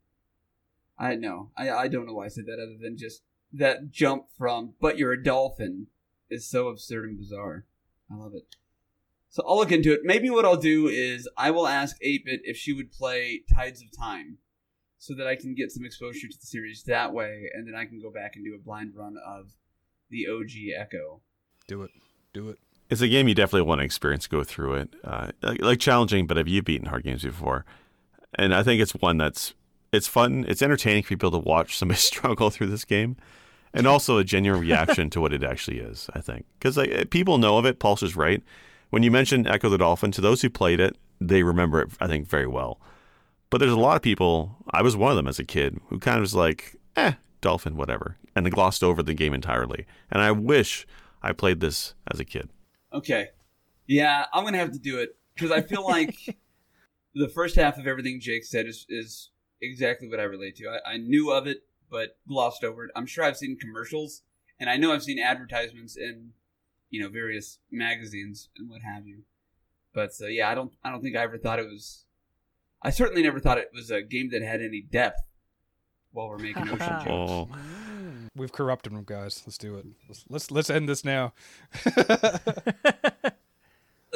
I 0.99 1.15
know. 1.15 1.51
I 1.57 1.71
I 1.71 1.87
don't 1.87 2.05
know 2.05 2.13
why 2.13 2.25
I 2.25 2.29
said 2.29 2.45
that 2.45 2.59
other 2.61 2.77
than 2.79 2.97
just 2.97 3.23
that 3.53 3.89
jump 3.89 4.25
from 4.37 4.73
but 4.79 4.97
you're 4.97 5.13
a 5.13 5.23
dolphin 5.23 5.87
is 6.29 6.49
so 6.49 6.67
absurd 6.67 7.09
and 7.09 7.17
bizarre. 7.17 7.65
I 8.11 8.15
love 8.15 8.33
it. 8.33 8.55
So 9.29 9.43
I'll 9.47 9.57
look 9.57 9.71
into 9.71 9.93
it. 9.93 10.01
Maybe 10.03 10.29
what 10.29 10.45
I'll 10.45 10.57
do 10.57 10.87
is 10.87 11.27
I 11.37 11.51
will 11.51 11.67
ask 11.67 11.97
8-Bit 12.01 12.41
if 12.43 12.57
she 12.57 12.73
would 12.73 12.91
play 12.91 13.41
Tides 13.53 13.81
of 13.81 13.87
Time 13.97 14.37
so 14.97 15.13
that 15.15 15.27
I 15.27 15.35
can 15.35 15.53
get 15.53 15.71
some 15.71 15.85
exposure 15.85 16.27
to 16.27 16.37
the 16.39 16.47
series 16.47 16.83
that 16.83 17.13
way 17.13 17.49
and 17.53 17.67
then 17.67 17.75
I 17.75 17.85
can 17.85 18.01
go 18.01 18.11
back 18.11 18.35
and 18.35 18.43
do 18.43 18.55
a 18.55 18.63
blind 18.63 18.93
run 18.95 19.15
of 19.25 19.51
the 20.09 20.27
OG 20.27 20.79
Ecco. 20.79 21.21
Do 21.67 21.83
it, 21.83 21.91
do 22.33 22.49
it. 22.49 22.57
It's 22.89 23.01
a 23.01 23.07
game 23.07 23.27
you 23.27 23.35
definitely 23.35 23.67
want 23.67 23.79
to 23.79 23.85
experience, 23.85 24.27
go 24.27 24.43
through 24.43 24.75
it. 24.75 24.93
Uh, 25.03 25.31
like, 25.41 25.61
like 25.61 25.79
challenging, 25.79 26.25
but 26.25 26.37
have 26.37 26.47
you 26.47 26.61
beaten 26.61 26.87
hard 26.87 27.03
games 27.03 27.23
before? 27.23 27.65
And 28.35 28.55
I 28.55 28.63
think 28.63 28.81
it's 28.81 28.93
one 28.93 29.17
that's 29.17 29.53
it's 29.91 30.07
fun, 30.07 30.45
it's 30.47 30.61
entertaining 30.61 31.03
for 31.03 31.09
people 31.09 31.31
to 31.31 31.37
watch 31.37 31.77
somebody 31.77 31.99
struggle 31.99 32.49
through 32.49 32.67
this 32.67 32.85
game, 32.85 33.17
and 33.77 33.87
also 33.87 34.17
a 34.17 34.23
genuine 34.23 34.61
reaction 34.61 35.09
to 35.11 35.21
what 35.21 35.33
it 35.33 35.43
actually 35.43 35.79
is. 35.79 36.09
I 36.13 36.21
think 36.21 36.45
because 36.59 36.77
like 36.77 37.09
people 37.09 37.37
know 37.37 37.57
of 37.57 37.65
it. 37.65 37.79
Pulse 37.79 38.03
is 38.03 38.15
right. 38.15 38.41
When 38.89 39.03
you 39.03 39.11
mentioned 39.11 39.47
Ecco 39.47 39.69
the 39.69 39.77
Dolphin, 39.77 40.11
to 40.11 40.21
those 40.21 40.41
who 40.41 40.49
played 40.49 40.79
it, 40.79 40.97
they 41.19 41.43
remember 41.43 41.81
it. 41.81 41.89
I 41.99 42.07
think 42.07 42.27
very 42.27 42.47
well. 42.47 42.79
But 43.49 43.59
there's 43.59 43.71
a 43.71 43.79
lot 43.79 43.95
of 43.95 44.01
people. 44.01 44.57
I 44.71 44.81
was 44.81 44.97
one 44.97 45.11
of 45.11 45.17
them 45.17 45.27
as 45.27 45.39
a 45.39 45.45
kid 45.45 45.79
who 45.87 45.99
kind 45.99 46.17
of 46.17 46.21
was 46.21 46.35
like, 46.35 46.75
eh, 46.95 47.13
dolphin, 47.41 47.77
whatever, 47.77 48.17
and 48.35 48.45
they 48.45 48.49
glossed 48.49 48.83
over 48.83 49.01
the 49.01 49.13
game 49.13 49.33
entirely. 49.33 49.85
And 50.11 50.21
I 50.21 50.31
wish 50.31 50.85
I 51.21 51.31
played 51.33 51.59
this 51.59 51.93
as 52.11 52.19
a 52.19 52.25
kid. 52.25 52.49
Okay. 52.93 53.29
Yeah, 53.85 54.25
I'm 54.33 54.43
gonna 54.43 54.57
have 54.57 54.73
to 54.73 54.79
do 54.79 54.99
it 54.99 55.15
because 55.33 55.51
I 55.51 55.61
feel 55.61 55.85
like 55.85 56.15
the 57.15 57.29
first 57.29 57.55
half 57.55 57.77
of 57.77 57.87
everything 57.87 58.19
Jake 58.19 58.43
said 58.45 58.65
is 58.65 58.85
is 58.89 59.31
exactly 59.61 60.09
what 60.09 60.19
I 60.19 60.23
relate 60.23 60.55
to. 60.57 60.69
I, 60.69 60.93
I 60.93 60.97
knew 60.97 61.31
of 61.31 61.47
it, 61.47 61.63
but 61.89 62.17
glossed 62.27 62.63
over 62.63 62.85
it. 62.85 62.91
I'm 62.95 63.05
sure 63.05 63.23
I've 63.23 63.37
seen 63.37 63.57
commercials, 63.57 64.23
and 64.59 64.69
I 64.69 64.77
know 64.77 64.93
I've 64.93 65.03
seen 65.03 65.19
advertisements 65.19 65.95
in, 65.97 66.31
you 66.89 67.01
know, 67.01 67.09
various 67.09 67.59
magazines 67.71 68.49
and 68.57 68.69
what 68.69 68.81
have 68.81 69.07
you. 69.07 69.23
But 69.93 70.11
uh, 70.21 70.27
yeah, 70.27 70.49
I 70.49 70.55
don't 70.55 70.71
I 70.83 70.91
don't 70.91 71.01
think 71.01 71.15
I 71.15 71.23
ever 71.23 71.37
thought 71.37 71.59
it 71.59 71.65
was. 71.65 72.05
I 72.83 72.89
certainly 72.91 73.23
never 73.23 73.39
thought 73.39 73.57
it 73.57 73.71
was 73.73 73.89
a 73.89 74.01
game 74.01 74.29
that 74.31 74.41
had 74.43 74.61
any 74.61 74.81
depth 74.81 75.21
while 76.11 76.29
we're 76.29 76.37
making 76.37 76.63
ocean 76.69 76.77
jokes. 77.03 77.07
Oh, 77.09 77.49
We've 78.35 78.51
corrupted 78.51 78.93
them, 78.93 79.03
guys. 79.03 79.41
Let's 79.47 79.57
do 79.57 79.77
it. 79.77 79.85
Let's 80.07 80.25
let's, 80.29 80.51
let's 80.51 80.69
end 80.69 80.87
this 80.87 81.03
now. 81.03 81.33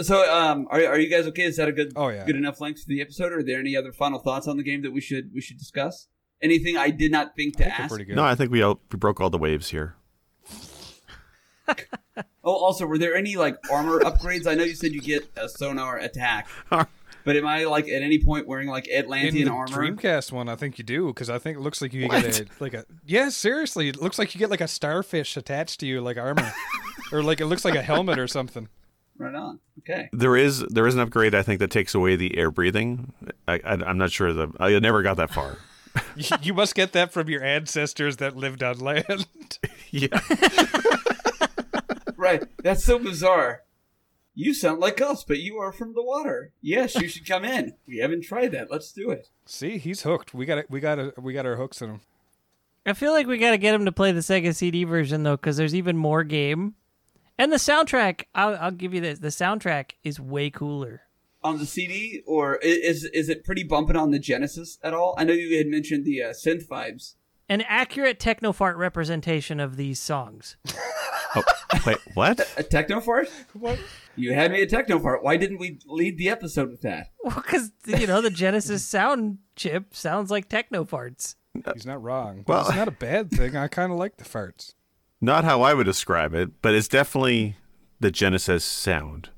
So, 0.01 0.33
um, 0.33 0.67
are 0.71 0.79
are 0.85 0.97
you 0.99 1.09
guys 1.09 1.27
okay? 1.27 1.43
Is 1.43 1.57
that 1.57 1.67
a 1.67 1.71
good 1.73 1.91
Oh, 1.97 2.07
yeah. 2.07 2.25
good 2.25 2.37
enough 2.37 2.61
length 2.61 2.81
for 2.81 2.87
the 2.87 3.01
episode? 3.01 3.33
Or 3.33 3.39
are 3.39 3.43
there 3.43 3.59
any 3.59 3.75
other 3.75 3.91
final 3.91 4.19
thoughts 4.19 4.47
on 4.47 4.55
the 4.57 4.63
game 4.63 4.81
that 4.83 4.91
we 4.91 5.01
should 5.01 5.33
we 5.33 5.41
should 5.41 5.57
discuss? 5.57 6.07
Anything 6.41 6.77
I 6.77 6.89
did 6.89 7.11
not 7.11 7.35
think 7.35 7.57
to 7.57 7.63
I 7.63 7.69
think 7.69 7.79
ask? 7.79 7.89
pretty 7.89 8.05
good. 8.05 8.15
no, 8.15 8.23
I 8.23 8.35
think 8.35 8.51
we, 8.51 8.61
all, 8.61 8.79
we 8.91 8.97
broke 8.97 9.21
all 9.21 9.29
the 9.29 9.37
waves 9.37 9.69
here. 9.69 9.95
Oh, 12.43 12.53
also, 12.53 12.87
were 12.87 12.97
there 12.97 13.15
any 13.15 13.35
like 13.35 13.55
armor 13.71 13.99
upgrades? 13.99 14.47
I 14.47 14.55
know 14.55 14.63
you 14.63 14.73
said 14.73 14.93
you 14.93 14.99
get 15.01 15.29
a 15.37 15.47
sonar 15.47 15.97
attack, 15.99 16.47
but 16.69 16.87
am 17.35 17.45
I 17.45 17.65
like 17.65 17.87
at 17.87 18.01
any 18.01 18.17
point 18.17 18.47
wearing 18.47 18.67
like 18.67 18.87
in 18.87 18.97
Atlantean 19.03 19.45
the 19.45 19.51
armor? 19.51 19.67
Dreamcast 19.77 20.31
one, 20.31 20.49
I 20.49 20.55
think 20.55 20.79
you 20.79 20.83
do 20.83 21.07
because 21.07 21.29
I 21.29 21.37
think 21.37 21.57
it 21.59 21.61
looks 21.61 21.83
like 21.83 21.93
you 21.93 22.07
What? 22.07 22.23
get 22.23 22.39
a 22.41 22.45
like 22.59 22.73
a 22.73 22.85
yeah. 23.05 23.29
Seriously, 23.29 23.89
it 23.89 24.01
looks 24.01 24.17
like 24.17 24.33
you 24.33 24.39
get 24.39 24.49
like 24.49 24.59
a 24.59 24.67
starfish 24.67 25.37
attached 25.37 25.79
to 25.81 25.85
you, 25.85 26.01
like 26.01 26.17
armor, 26.17 26.51
or 27.11 27.21
like 27.21 27.41
it 27.41 27.45
looks 27.45 27.63
like 27.63 27.75
a 27.75 27.81
helmet 27.83 28.17
or 28.17 28.27
something. 28.27 28.67
Right 29.19 29.35
on. 29.35 29.59
Okay. 29.79 30.09
There 30.11 30.35
is 30.35 30.61
there 30.61 30.87
is 30.87 30.95
an 30.95 31.01
upgrade 31.01 31.35
I 31.35 31.43
think 31.43 31.59
that 31.59 31.69
takes 31.69 31.93
away 31.93 32.15
the 32.15 32.35
air 32.39 32.49
breathing. 32.49 33.13
I, 33.47 33.61
I 33.63 33.73
I'm 33.85 33.99
not 33.99 34.11
sure 34.11 34.33
the 34.33 34.51
I 34.59 34.77
never 34.79 35.03
got 35.03 35.17
that 35.17 35.31
far. 35.31 35.57
You, 36.15 36.37
you 36.41 36.53
must 36.53 36.75
get 36.75 36.91
that 36.91 37.13
from 37.13 37.29
your 37.29 37.41
ancestors 37.41 38.17
that 38.17 38.35
lived 38.35 38.61
on 38.61 38.79
land. 38.79 39.27
yeah, 39.91 40.19
Right. 42.21 42.43
That's 42.61 42.83
so 42.83 42.99
bizarre. 42.99 43.63
You 44.35 44.53
sound 44.53 44.79
like 44.79 45.01
us, 45.01 45.23
but 45.23 45.39
you 45.39 45.57
are 45.57 45.71
from 45.71 45.95
the 45.95 46.03
water. 46.03 46.53
Yes, 46.61 46.93
you 46.95 47.07
should 47.07 47.27
come 47.27 47.43
in. 47.43 47.73
We 47.87 47.97
haven't 47.97 48.23
tried 48.23 48.51
that. 48.51 48.69
Let's 48.69 48.91
do 48.91 49.09
it. 49.09 49.29
See, 49.47 49.79
he's 49.79 50.03
hooked. 50.03 50.31
We 50.31 50.45
got 50.45 50.59
it. 50.59 50.67
We 50.69 50.79
got 50.79 50.99
it. 50.99 51.17
We 51.17 51.33
got 51.33 51.47
our 51.47 51.55
hooks 51.55 51.81
in 51.81 51.89
him. 51.89 52.01
I 52.85 52.93
feel 52.93 53.11
like 53.11 53.25
we 53.25 53.39
got 53.39 53.51
to 53.51 53.57
get 53.57 53.73
him 53.73 53.85
to 53.85 53.91
play 53.91 54.11
the 54.11 54.19
Sega 54.21 54.55
CD 54.55 54.83
version 54.83 55.23
though, 55.23 55.35
because 55.35 55.57
there's 55.57 55.73
even 55.73 55.97
more 55.97 56.23
game, 56.23 56.75
and 57.39 57.51
the 57.51 57.57
soundtrack. 57.57 58.25
I'll, 58.35 58.55
I'll 58.55 58.71
give 58.71 58.93
you 58.93 59.01
this: 59.01 59.17
the 59.17 59.29
soundtrack 59.29 59.93
is 60.03 60.19
way 60.19 60.51
cooler. 60.51 61.01
On 61.43 61.57
the 61.57 61.65
CD, 61.65 62.21
or 62.27 62.55
is 62.57 63.03
is 63.03 63.27
it 63.27 63.43
pretty 63.43 63.63
bumping 63.63 63.95
on 63.95 64.11
the 64.11 64.19
Genesis 64.19 64.77
at 64.83 64.93
all? 64.93 65.15
I 65.17 65.23
know 65.23 65.33
you 65.33 65.57
had 65.57 65.67
mentioned 65.67 66.05
the 66.05 66.21
uh, 66.21 66.29
synth 66.29 66.67
vibes. 66.67 67.15
An 67.49 67.61
accurate 67.61 68.19
techno 68.19 68.51
fart 68.53 68.77
representation 68.77 69.59
of 69.59 69.75
these 69.75 69.99
songs. 69.99 70.55
oh, 71.35 71.43
wait, 71.85 71.97
what? 72.13 72.39
A 72.57 72.63
techno 72.63 73.01
fart? 73.01 73.27
What? 73.53 73.79
You 74.15 74.33
had 74.33 74.51
me 74.51 74.61
a 74.61 74.67
techno 74.67 74.99
fart. 74.99 75.23
Why 75.23 75.35
didn't 75.37 75.57
we 75.57 75.79
lead 75.87 76.17
the 76.17 76.29
episode 76.29 76.69
with 76.69 76.81
that? 76.81 77.07
Well, 77.23 77.35
because 77.35 77.71
you 77.85 78.05
know 78.07 78.21
the 78.21 78.29
Genesis 78.29 78.85
sound 78.85 79.39
chip 79.55 79.95
sounds 79.95 80.29
like 80.29 80.47
techno 80.47 80.85
farts. 80.85 81.35
He's 81.73 81.85
not 81.85 82.01
wrong. 82.03 82.43
But 82.45 82.53
Well- 82.53 82.67
it's 82.67 82.75
not 82.77 82.87
a 82.87 82.91
bad 82.91 83.31
thing. 83.31 83.55
I 83.57 83.67
kind 83.67 83.91
of 83.91 83.97
like 83.97 84.17
the 84.17 84.25
farts. 84.25 84.73
Not 85.23 85.43
how 85.43 85.61
I 85.61 85.75
would 85.75 85.83
describe 85.85 86.33
it, 86.33 86.63
but 86.63 86.73
it's 86.73 86.87
definitely 86.87 87.55
the 87.99 88.09
Genesis 88.09 88.63
sound. 88.65 89.29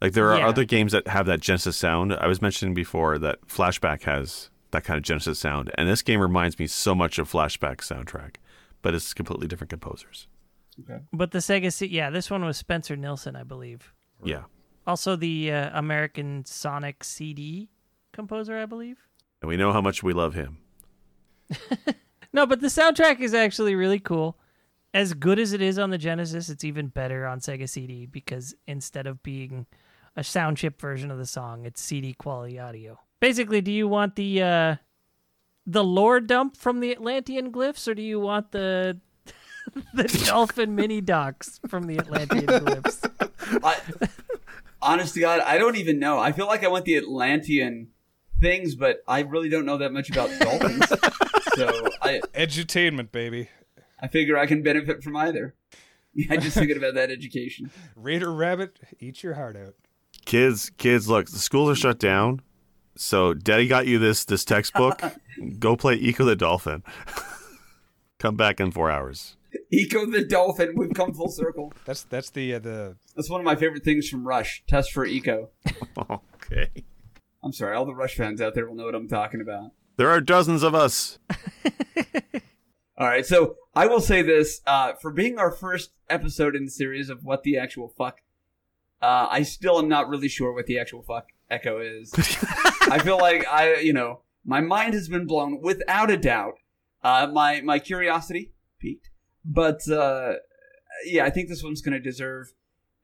Like 0.00 0.12
there 0.12 0.30
are 0.32 0.38
Yeah. 0.38 0.48
other 0.48 0.64
games 0.64 0.92
that 0.92 1.08
have 1.08 1.26
that 1.26 1.40
Genesis 1.40 1.76
sound. 1.76 2.12
I 2.14 2.26
was 2.26 2.40
mentioning 2.40 2.74
before 2.74 3.18
that 3.18 3.40
Flashback 3.48 4.02
has 4.04 4.50
that 4.70 4.84
kind 4.84 4.96
of 4.98 5.02
Genesis 5.02 5.38
sound, 5.38 5.70
and 5.76 5.88
this 5.88 6.02
game 6.02 6.20
reminds 6.20 6.58
me 6.58 6.66
so 6.66 6.94
much 6.94 7.18
of 7.18 7.30
Flashback 7.30 7.78
soundtrack, 7.78 8.36
but 8.82 8.94
it's 8.94 9.12
completely 9.14 9.46
different 9.48 9.70
composers. 9.70 10.28
But 11.12 11.32
the 11.32 11.38
Sega, 11.38 11.72
C- 11.72 11.86
yeah, 11.86 12.10
this 12.10 12.30
one 12.30 12.44
was 12.44 12.56
Spencer 12.56 12.94
Nilsen, 12.96 13.34
I 13.34 13.42
believe. 13.42 13.92
Yeah, 14.22 14.44
Also 14.86 15.16
the 15.16 15.50
uh, 15.50 15.70
American 15.76 16.44
Sonic 16.44 17.02
CD 17.02 17.68
composer, 18.12 18.56
I 18.58 18.66
believe. 18.66 18.98
and 19.42 19.48
we 19.48 19.56
know 19.56 19.72
how 19.72 19.80
much 19.80 20.02
we 20.02 20.12
love 20.12 20.34
him. 20.34 20.58
No, 22.30 22.44
but 22.44 22.60
the 22.60 22.66
soundtrack 22.66 23.20
is 23.20 23.32
actually 23.32 23.74
really 23.74 23.98
cool. 23.98 24.36
As 24.92 25.14
good 25.14 25.38
as 25.38 25.54
it 25.54 25.62
is 25.62 25.78
on 25.78 25.88
the 25.88 25.96
Genesis, 25.96 26.50
it's 26.50 26.62
even 26.62 26.88
better 26.88 27.26
on 27.26 27.40
Sega 27.40 27.66
CD 27.66 28.04
because 28.04 28.54
instead 28.66 29.06
of 29.06 29.22
being 29.22 29.64
a 30.18 30.24
sound 30.24 30.56
chip 30.56 30.80
version 30.80 31.12
of 31.12 31.18
the 31.18 31.26
song, 31.26 31.64
it's 31.64 31.80
CD 31.80 32.12
quality 32.12 32.58
audio. 32.58 32.98
Basically, 33.20 33.60
do 33.60 33.70
you 33.70 33.86
want 33.86 34.16
the 34.16 34.42
uh 34.42 34.76
the 35.64 35.84
lore 35.84 36.18
dump 36.18 36.56
from 36.56 36.80
the 36.80 36.90
Atlantean 36.90 37.52
glyphs 37.52 37.86
or 37.86 37.94
do 37.94 38.02
you 38.02 38.18
want 38.18 38.50
the 38.50 38.98
the 39.94 40.24
dolphin 40.26 40.74
mini 40.74 41.00
docs 41.00 41.60
from 41.68 41.86
the 41.86 41.98
Atlantean 41.98 42.46
glyphs? 42.46 43.62
I, 43.62 43.76
honest 44.82 45.14
to 45.14 45.20
God, 45.20 45.40
I 45.40 45.56
don't 45.56 45.76
even 45.76 46.00
know. 46.00 46.18
I 46.18 46.32
feel 46.32 46.46
like 46.46 46.64
I 46.64 46.68
want 46.68 46.84
the 46.84 46.96
Atlantean 46.96 47.88
things, 48.40 48.74
but 48.74 49.04
I 49.06 49.20
really 49.20 49.48
don't 49.48 49.66
know 49.66 49.78
that 49.78 49.92
much 49.92 50.10
about 50.10 50.30
dolphins. 50.40 50.88
so 51.54 51.88
I, 52.02 52.20
Edutainment, 52.34 53.12
baby. 53.12 53.50
I 54.00 54.08
figure 54.08 54.36
I 54.36 54.46
can 54.46 54.62
benefit 54.62 55.04
from 55.04 55.16
either. 55.16 55.54
I 56.30 56.38
just 56.38 56.56
thinking 56.56 56.76
about 56.76 56.94
that 56.94 57.10
education. 57.10 57.70
Reader 57.94 58.32
Rabbit, 58.32 58.80
eat 58.98 59.22
your 59.22 59.34
heart 59.34 59.56
out. 59.56 59.74
Kids, 60.28 60.70
kids, 60.76 61.08
look, 61.08 61.24
the 61.30 61.38
schools 61.38 61.70
are 61.70 61.74
shut 61.74 61.98
down, 61.98 62.42
so 62.94 63.32
Daddy 63.32 63.66
got 63.66 63.86
you 63.86 63.98
this 63.98 64.26
this 64.26 64.44
textbook. 64.44 65.00
Go 65.58 65.74
play 65.74 65.98
Ecco 65.98 66.26
the 66.26 66.36
Dolphin. 66.36 66.82
Come 68.18 68.36
back 68.36 68.60
in 68.60 68.70
four 68.70 68.90
hours. 68.90 69.38
Ecco 69.72 70.04
the 70.04 70.22
dolphin. 70.22 70.74
We've 70.76 70.92
come 70.92 71.14
full 71.14 71.30
circle. 71.30 71.72
That's 71.86 72.02
that's 72.02 72.28
the 72.28 72.56
uh, 72.56 72.58
the 72.58 72.96
That's 73.16 73.30
one 73.30 73.40
of 73.40 73.46
my 73.46 73.56
favorite 73.56 73.84
things 73.84 74.06
from 74.06 74.28
Rush. 74.28 74.62
Test 74.68 74.92
for 74.92 75.06
Echo. 75.06 75.48
Okay. 75.98 76.68
I'm 77.42 77.52
sorry, 77.54 77.74
all 77.74 77.86
the 77.86 77.94
Rush 77.94 78.14
fans 78.14 78.42
out 78.42 78.54
there 78.54 78.68
will 78.68 78.74
know 78.74 78.84
what 78.84 78.94
I'm 78.94 79.08
talking 79.08 79.40
about. 79.40 79.70
There 79.96 80.10
are 80.10 80.20
dozens 80.20 80.62
of 80.62 80.74
us. 80.74 81.18
All 82.98 83.06
right, 83.06 83.24
so 83.24 83.56
I 83.74 83.86
will 83.86 84.00
say 84.00 84.20
this 84.22 84.60
uh, 84.66 84.92
for 85.00 85.10
being 85.10 85.38
our 85.38 85.50
first 85.50 85.92
episode 86.10 86.54
in 86.54 86.66
the 86.66 86.70
series 86.70 87.08
of 87.08 87.24
what 87.24 87.44
the 87.44 87.56
actual 87.56 87.88
fuck. 87.88 88.18
Uh, 89.00 89.28
I 89.30 89.42
still 89.42 89.78
am 89.78 89.88
not 89.88 90.08
really 90.08 90.28
sure 90.28 90.52
what 90.52 90.66
the 90.66 90.78
actual 90.78 91.02
fuck 91.02 91.28
Ecco 91.50 91.78
is. 91.80 92.12
I 92.16 92.98
feel 93.02 93.18
like 93.18 93.46
I, 93.46 93.76
you 93.76 93.92
know, 93.92 94.20
my 94.44 94.60
mind 94.60 94.94
has 94.94 95.08
been 95.08 95.26
blown 95.26 95.60
without 95.60 96.10
a 96.10 96.16
doubt. 96.16 96.54
Uh, 97.02 97.28
my 97.32 97.60
my 97.60 97.78
curiosity 97.78 98.52
peaked, 98.80 99.10
but 99.44 99.88
uh, 99.88 100.34
yeah, 101.04 101.24
I 101.24 101.30
think 101.30 101.48
this 101.48 101.62
one's 101.62 101.80
going 101.80 101.92
to 101.92 102.00
deserve 102.00 102.52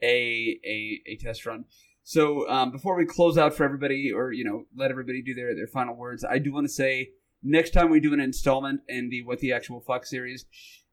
a, 0.02 0.58
a 0.64 1.00
a 1.06 1.16
test 1.16 1.46
run. 1.46 1.66
So 2.02 2.48
um, 2.48 2.70
before 2.70 2.96
we 2.96 3.06
close 3.06 3.38
out 3.38 3.54
for 3.54 3.64
everybody, 3.64 4.12
or 4.12 4.32
you 4.32 4.44
know, 4.44 4.64
let 4.76 4.90
everybody 4.90 5.22
do 5.22 5.34
their 5.34 5.54
their 5.54 5.68
final 5.68 5.94
words, 5.94 6.24
I 6.24 6.38
do 6.38 6.52
want 6.52 6.66
to 6.66 6.72
say 6.72 7.10
next 7.42 7.70
time 7.70 7.90
we 7.90 8.00
do 8.00 8.12
an 8.12 8.20
installment 8.20 8.80
in 8.88 9.10
the 9.10 9.22
What 9.22 9.38
the 9.38 9.52
Actual 9.52 9.80
Fuck 9.80 10.06
series, 10.06 10.44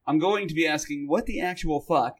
I'm 0.06 0.18
going 0.18 0.48
to 0.48 0.54
be 0.54 0.66
asking 0.66 1.08
what 1.08 1.26
the 1.26 1.40
actual 1.40 1.80
fuck 1.80 2.16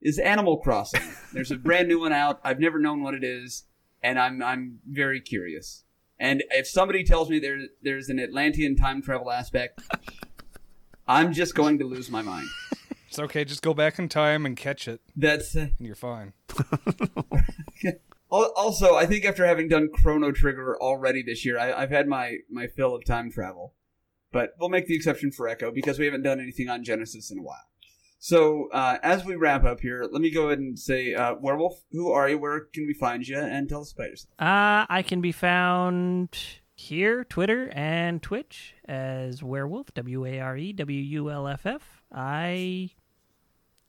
is 0.00 0.18
Animal 0.18 0.58
Crossing. 0.58 1.02
There's 1.32 1.50
a 1.50 1.56
brand 1.56 1.88
new 1.88 2.00
one 2.00 2.12
out. 2.12 2.40
I've 2.44 2.60
never 2.60 2.78
known 2.78 3.02
what 3.02 3.14
it 3.14 3.24
is, 3.24 3.64
and 4.02 4.18
I'm 4.18 4.42
I'm 4.42 4.78
very 4.86 5.20
curious. 5.20 5.84
And 6.20 6.42
if 6.50 6.66
somebody 6.66 7.04
tells 7.04 7.30
me 7.30 7.38
there 7.38 7.58
there's 7.82 8.08
an 8.08 8.18
Atlantean 8.18 8.76
time 8.76 9.02
travel 9.02 9.30
aspect, 9.30 9.80
I'm 11.06 11.32
just 11.32 11.54
going 11.54 11.78
to 11.78 11.84
lose 11.84 12.10
my 12.10 12.22
mind. 12.22 12.48
it's 13.08 13.18
okay. 13.18 13.44
Just 13.44 13.62
go 13.62 13.74
back 13.74 13.98
in 13.98 14.08
time 14.08 14.46
and 14.46 14.56
catch 14.56 14.88
it, 14.88 15.00
That's 15.16 15.56
uh, 15.56 15.68
and 15.78 15.86
you're 15.86 15.94
fine. 15.94 16.32
Also, 18.30 18.94
I 18.94 19.06
think 19.06 19.24
after 19.24 19.46
having 19.46 19.68
done 19.68 19.88
Chrono 19.90 20.32
Trigger 20.32 20.76
already 20.80 21.22
this 21.22 21.46
year, 21.46 21.58
I, 21.58 21.72
I've 21.72 21.90
had 21.90 22.06
my, 22.06 22.38
my 22.50 22.66
fill 22.66 22.94
of 22.94 23.04
time 23.04 23.30
travel. 23.30 23.72
But 24.30 24.50
we'll 24.60 24.68
make 24.68 24.86
the 24.86 24.94
exception 24.94 25.32
for 25.32 25.48
Ecco 25.48 25.70
because 25.70 25.98
we 25.98 26.04
haven't 26.04 26.22
done 26.22 26.38
anything 26.38 26.68
on 26.68 26.84
Genesis 26.84 27.30
in 27.30 27.38
a 27.38 27.42
while. 27.42 27.64
So, 28.20 28.68
uh, 28.72 28.98
as 29.02 29.24
we 29.24 29.36
wrap 29.36 29.64
up 29.64 29.80
here, 29.80 30.04
let 30.10 30.20
me 30.20 30.30
go 30.30 30.46
ahead 30.46 30.58
and 30.58 30.76
say, 30.78 31.14
uh, 31.14 31.36
Werewolf, 31.40 31.80
who 31.92 32.10
are 32.10 32.28
you? 32.28 32.38
Where 32.38 32.60
can 32.72 32.86
we 32.86 32.94
find 32.94 33.26
you? 33.26 33.38
And 33.38 33.68
tell 33.68 33.82
us 33.82 33.92
about 33.92 34.08
yourself. 34.08 34.32
Uh, 34.40 34.86
I 34.88 35.04
can 35.06 35.20
be 35.20 35.30
found 35.32 36.36
here, 36.74 37.22
Twitter, 37.24 37.70
and 37.72 38.20
Twitch 38.20 38.74
as 38.86 39.42
Werewolf, 39.42 39.94
W 39.94 40.26
A 40.26 40.40
R 40.40 40.56
E 40.56 40.72
W 40.72 41.00
U 41.00 41.30
L 41.30 41.46
F 41.46 41.64
F. 41.64 42.02
I 42.12 42.90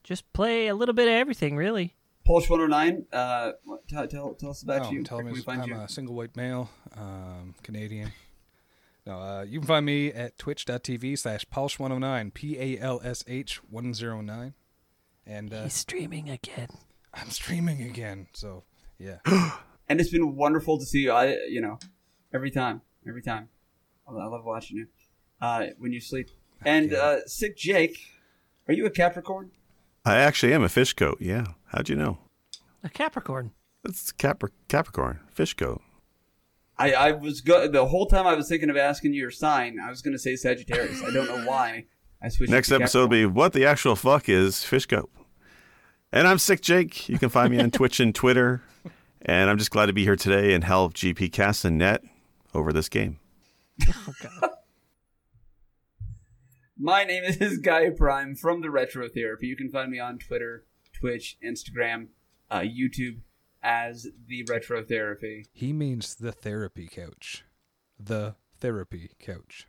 just 0.04 0.32
play 0.34 0.68
a 0.68 0.76
little 0.76 0.94
bit 0.96 1.08
of 1.08 1.14
everything, 1.16 1.56
really. 1.56 1.96
Pulse 2.26 2.48
109, 2.48 3.08
uh, 3.12 3.54
tell, 3.88 4.08
tell, 4.08 4.34
tell 4.36 4.50
us 4.52 4.62
about 4.62 4.86
Oh, 4.88 4.92
you. 4.92 5.04
tell 5.04 5.18
me 5.20 5.24
can 5.26 5.34
we 5.34 5.42
find 5.42 5.62
I'm 5.64 5.70
you? 5.70 5.76
a 5.78 5.90
single 5.90 6.14
white 6.14 6.36
male, 6.36 6.70
um, 6.96 7.56
Canadian. 7.64 8.12
No, 9.10 9.18
uh, 9.20 9.42
you 9.42 9.60
can 9.60 9.68
find 9.68 9.86
me 9.88 10.10
at 10.14 10.38
twitch.tv 10.38 11.18
slash 11.18 11.44
Palsh109, 11.52 12.32
P 12.32 12.60
A 12.60 12.80
L 12.80 13.02
S 13.04 13.24
H 13.28 13.60
109. 13.68 14.54
And 15.26 15.52
uh, 15.52 15.64
He's 15.64 15.74
streaming 15.74 16.30
again. 16.30 16.68
I'm 17.12 17.32
streaming 17.32 17.82
again, 17.82 18.28
so 18.34 18.66
yeah. 19.00 19.18
And 19.90 20.00
it's 20.00 20.12
been 20.12 20.36
wonderful 20.36 20.78
to 20.78 20.86
see 20.86 21.00
you. 21.00 21.12
I, 21.12 21.36
you 21.48 21.60
know, 21.60 21.80
every 22.32 22.52
time, 22.52 22.82
every 23.08 23.24
time. 23.24 23.50
I 24.08 24.12
I 24.12 24.26
love 24.26 24.46
watching 24.46 24.78
you 24.78 24.88
uh, 25.42 25.66
when 25.80 25.92
you 25.92 26.00
sleep. 26.00 26.30
And 26.64 26.94
Okay. 26.94 27.02
uh, 27.02 27.22
Sick 27.26 27.58
Jake, 27.58 27.98
are 28.68 28.74
you 28.76 28.86
a 28.86 28.92
Capricorn? 28.92 29.50
I 30.06 30.18
actually 30.18 30.54
am 30.54 30.62
a 30.62 30.70
fish 30.70 30.94
coat. 30.94 31.18
Yeah. 31.20 31.46
How'd 31.70 31.90
you 31.90 31.96
know? 31.96 32.20
A 32.84 32.90
Capricorn. 32.90 33.54
It's 33.84 34.12
Capri- 34.12 34.52
Capricorn, 34.68 35.22
fish 35.32 35.56
coat. 35.56 35.82
I, 36.80 36.94
I 36.94 37.12
was 37.12 37.42
go- 37.42 37.68
the 37.68 37.86
whole 37.86 38.06
time 38.06 38.26
I 38.26 38.34
was 38.36 38.48
thinking 38.48 38.70
of 38.70 38.78
asking 38.78 39.14
you 39.14 39.20
your 39.20 39.32
sign. 39.32 39.78
I 39.86 39.90
was 39.90 40.02
going 40.02 40.14
to 40.14 40.20
say 40.20 40.38
Sagittarius. 40.38 41.04
I 41.04 41.12
don't 41.12 41.28
know 41.28 41.46
why. 41.46 41.86
I 42.24 42.30
switched. 42.30 42.52
Next 42.52 42.72
episode 42.72 43.02
will 43.02 43.08
be 43.10 43.26
what 43.26 43.52
the 43.52 43.66
actual 43.66 43.98
fuck 43.98 44.30
is 44.30 44.64
fish 44.64 44.88
Fishco. 44.88 45.10
And 46.12 46.26
I'm 46.26 46.40
Sick 46.40 46.62
Jake. 46.62 47.10
You 47.10 47.20
can 47.20 47.30
find 47.30 47.52
me 47.52 47.60
on 47.60 47.70
Twitch 47.70 48.00
and 48.00 48.16
Twitter. 48.16 48.64
And 49.22 49.50
I'm 49.50 49.58
just 49.58 49.72
glad 49.72 49.88
to 49.88 49.94
be 49.94 50.06
here 50.06 50.16
today 50.16 50.54
and 50.54 50.64
help 50.64 50.94
GP 50.94 51.34
Cast 51.34 51.66
and 51.66 51.78
Net 51.78 52.02
over 52.54 52.72
this 52.72 52.88
game. 52.88 53.20
My 56.78 57.04
name 57.04 57.26
is 57.26 57.58
Guy 57.58 57.90
Prime 57.90 58.36
from 58.36 58.62
the 58.62 58.72
Retro 58.72 59.10
Therapy. 59.10 59.48
You 59.48 59.58
can 59.58 59.70
find 59.70 59.92
me 59.92 60.00
on 60.00 60.18
Twitter, 60.18 60.64
Twitch, 60.94 61.38
Instagram, 61.46 62.08
uh, 62.50 62.62
YouTube 62.62 63.20
as 63.62 64.08
the 64.28 64.44
Retro 64.50 64.84
Therapy. 64.84 65.46
He 65.52 65.74
means 65.74 66.16
the 66.16 66.32
therapy 66.32 66.88
couch. 66.88 67.44
The 68.00 68.36
therapy 68.60 69.12
couch. 69.20 69.68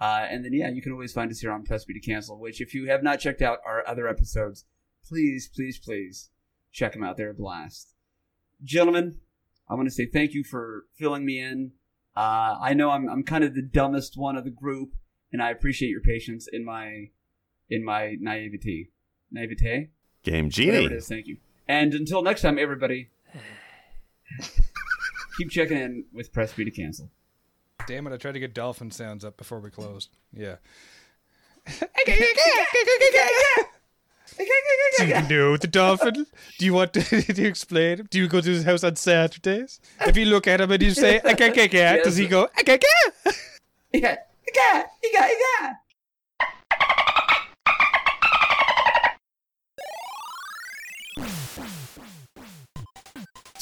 Uh, 0.00 0.26
and 0.30 0.44
then, 0.44 0.52
yeah, 0.52 0.68
you 0.68 0.80
can 0.80 0.92
always 0.92 1.12
find 1.12 1.30
us 1.30 1.40
here 1.40 1.50
on 1.50 1.64
Press 1.64 1.84
B 1.84 1.92
to 1.94 2.00
Cancel, 2.00 2.38
which, 2.38 2.60
if 2.60 2.72
you 2.74 2.88
have 2.88 3.02
not 3.02 3.18
checked 3.20 3.42
out 3.42 3.58
our 3.66 3.86
other 3.86 4.08
episodes, 4.08 4.64
please, 5.06 5.48
please, 5.52 5.78
please 5.78 6.30
check 6.72 6.92
them 6.92 7.02
out. 7.02 7.16
They're 7.16 7.30
a 7.30 7.34
blast. 7.34 7.94
Gentlemen, 8.62 9.18
I 9.68 9.74
want 9.74 9.88
to 9.88 9.94
say 9.94 10.06
thank 10.06 10.34
you 10.34 10.44
for 10.44 10.84
filling 10.94 11.24
me 11.24 11.40
in. 11.40 11.72
Uh, 12.16 12.56
I 12.60 12.74
know 12.74 12.90
I'm, 12.90 13.08
I'm 13.08 13.22
kind 13.22 13.44
of 13.44 13.54
the 13.54 13.62
dumbest 13.62 14.16
one 14.16 14.36
of 14.36 14.44
the 14.44 14.50
group, 14.50 14.94
and 15.32 15.42
I 15.42 15.50
appreciate 15.50 15.90
your 15.90 16.00
patience 16.00 16.48
in 16.52 16.64
my 16.64 17.10
in 17.70 17.84
my 17.84 18.16
naivety. 18.18 18.90
Naivete? 19.30 19.90
Game 20.22 20.46
Whatever 20.46 20.72
Genie. 20.72 20.84
it 20.86 20.92
is, 20.92 21.08
thank 21.08 21.26
you. 21.26 21.36
And 21.68 21.92
until 21.92 22.22
next 22.22 22.40
time, 22.42 22.58
everybody, 22.58 23.10
keep 25.38 25.50
checking 25.50 25.76
in 25.78 26.04
with 26.12 26.32
Press 26.32 26.52
B 26.52 26.64
to 26.64 26.70
Cancel. 26.70 27.10
Damn 27.86 28.06
it, 28.06 28.12
I 28.12 28.16
tried 28.16 28.32
to 28.32 28.40
get 28.40 28.54
dolphin 28.54 28.90
sounds 28.90 29.24
up 29.24 29.36
before 29.36 29.60
we 29.60 29.70
closed. 29.70 30.10
Yeah. 30.32 30.56
Do 34.98 35.06
you 35.06 35.22
know 35.28 35.56
the 35.56 35.68
dolphin? 35.70 36.26
Do 36.58 36.64
you 36.64 36.74
want 36.74 36.92
to, 36.94 37.02
to 37.22 37.44
explain? 37.44 38.06
Do 38.10 38.18
you 38.18 38.28
go 38.28 38.40
to 38.40 38.48
his 38.48 38.64
house 38.64 38.84
on 38.84 38.96
Saturdays? 38.96 39.80
If 40.00 40.16
you 40.16 40.26
look 40.26 40.46
at 40.46 40.60
him 40.60 40.70
and 40.70 40.82
you 40.82 40.90
say, 40.92 41.20
"Akakaka," 41.20 42.02
does 42.04 42.16
he 42.16 42.26
go, 42.26 42.48
"Akaka"? 42.58 42.82
Yeah, 43.92 44.16
yeah, 44.54 44.84
yeah, 45.12 45.28
yeah. 45.28 45.74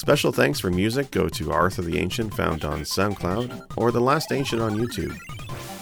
Special 0.07 0.31
thanks 0.31 0.61
for 0.61 0.71
music 0.71 1.11
go 1.11 1.29
to 1.29 1.51
Arthur 1.51 1.83
the 1.83 1.99
Ancient, 1.99 2.33
found 2.33 2.65
on 2.65 2.83
SoundCloud, 2.83 3.73
or 3.77 3.91
The 3.91 4.01
Last 4.01 4.31
Ancient 4.31 4.63
on 4.63 4.79
YouTube. 4.79 5.17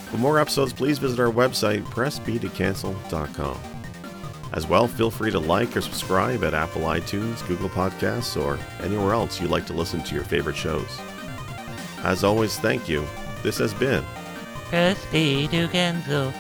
For 0.08 0.16
more 0.16 0.40
episodes, 0.40 0.72
please 0.72 0.98
visit 0.98 1.20
our 1.20 1.30
website, 1.30 1.82
pressbtocancel.com. 1.82 3.58
As 4.54 4.66
well, 4.66 4.88
feel 4.88 5.10
free 5.10 5.30
to 5.30 5.38
like 5.38 5.76
or 5.76 5.82
subscribe 5.82 6.42
at 6.42 6.54
Apple 6.54 6.80
iTunes, 6.80 7.46
Google 7.46 7.68
Podcasts, 7.68 8.42
or 8.42 8.58
anywhere 8.82 9.12
else 9.12 9.42
you 9.42 9.48
like 9.48 9.66
to 9.66 9.74
listen 9.74 10.02
to 10.04 10.14
your 10.14 10.24
favorite 10.24 10.56
shows. 10.56 10.98
As 11.98 12.24
always, 12.24 12.58
thank 12.58 12.88
you. 12.88 13.06
This 13.42 13.58
has 13.58 13.74
been 13.74 14.02
Press 14.70 15.04
B 15.12 15.48
to 15.48 15.68
cancel. 15.68 16.32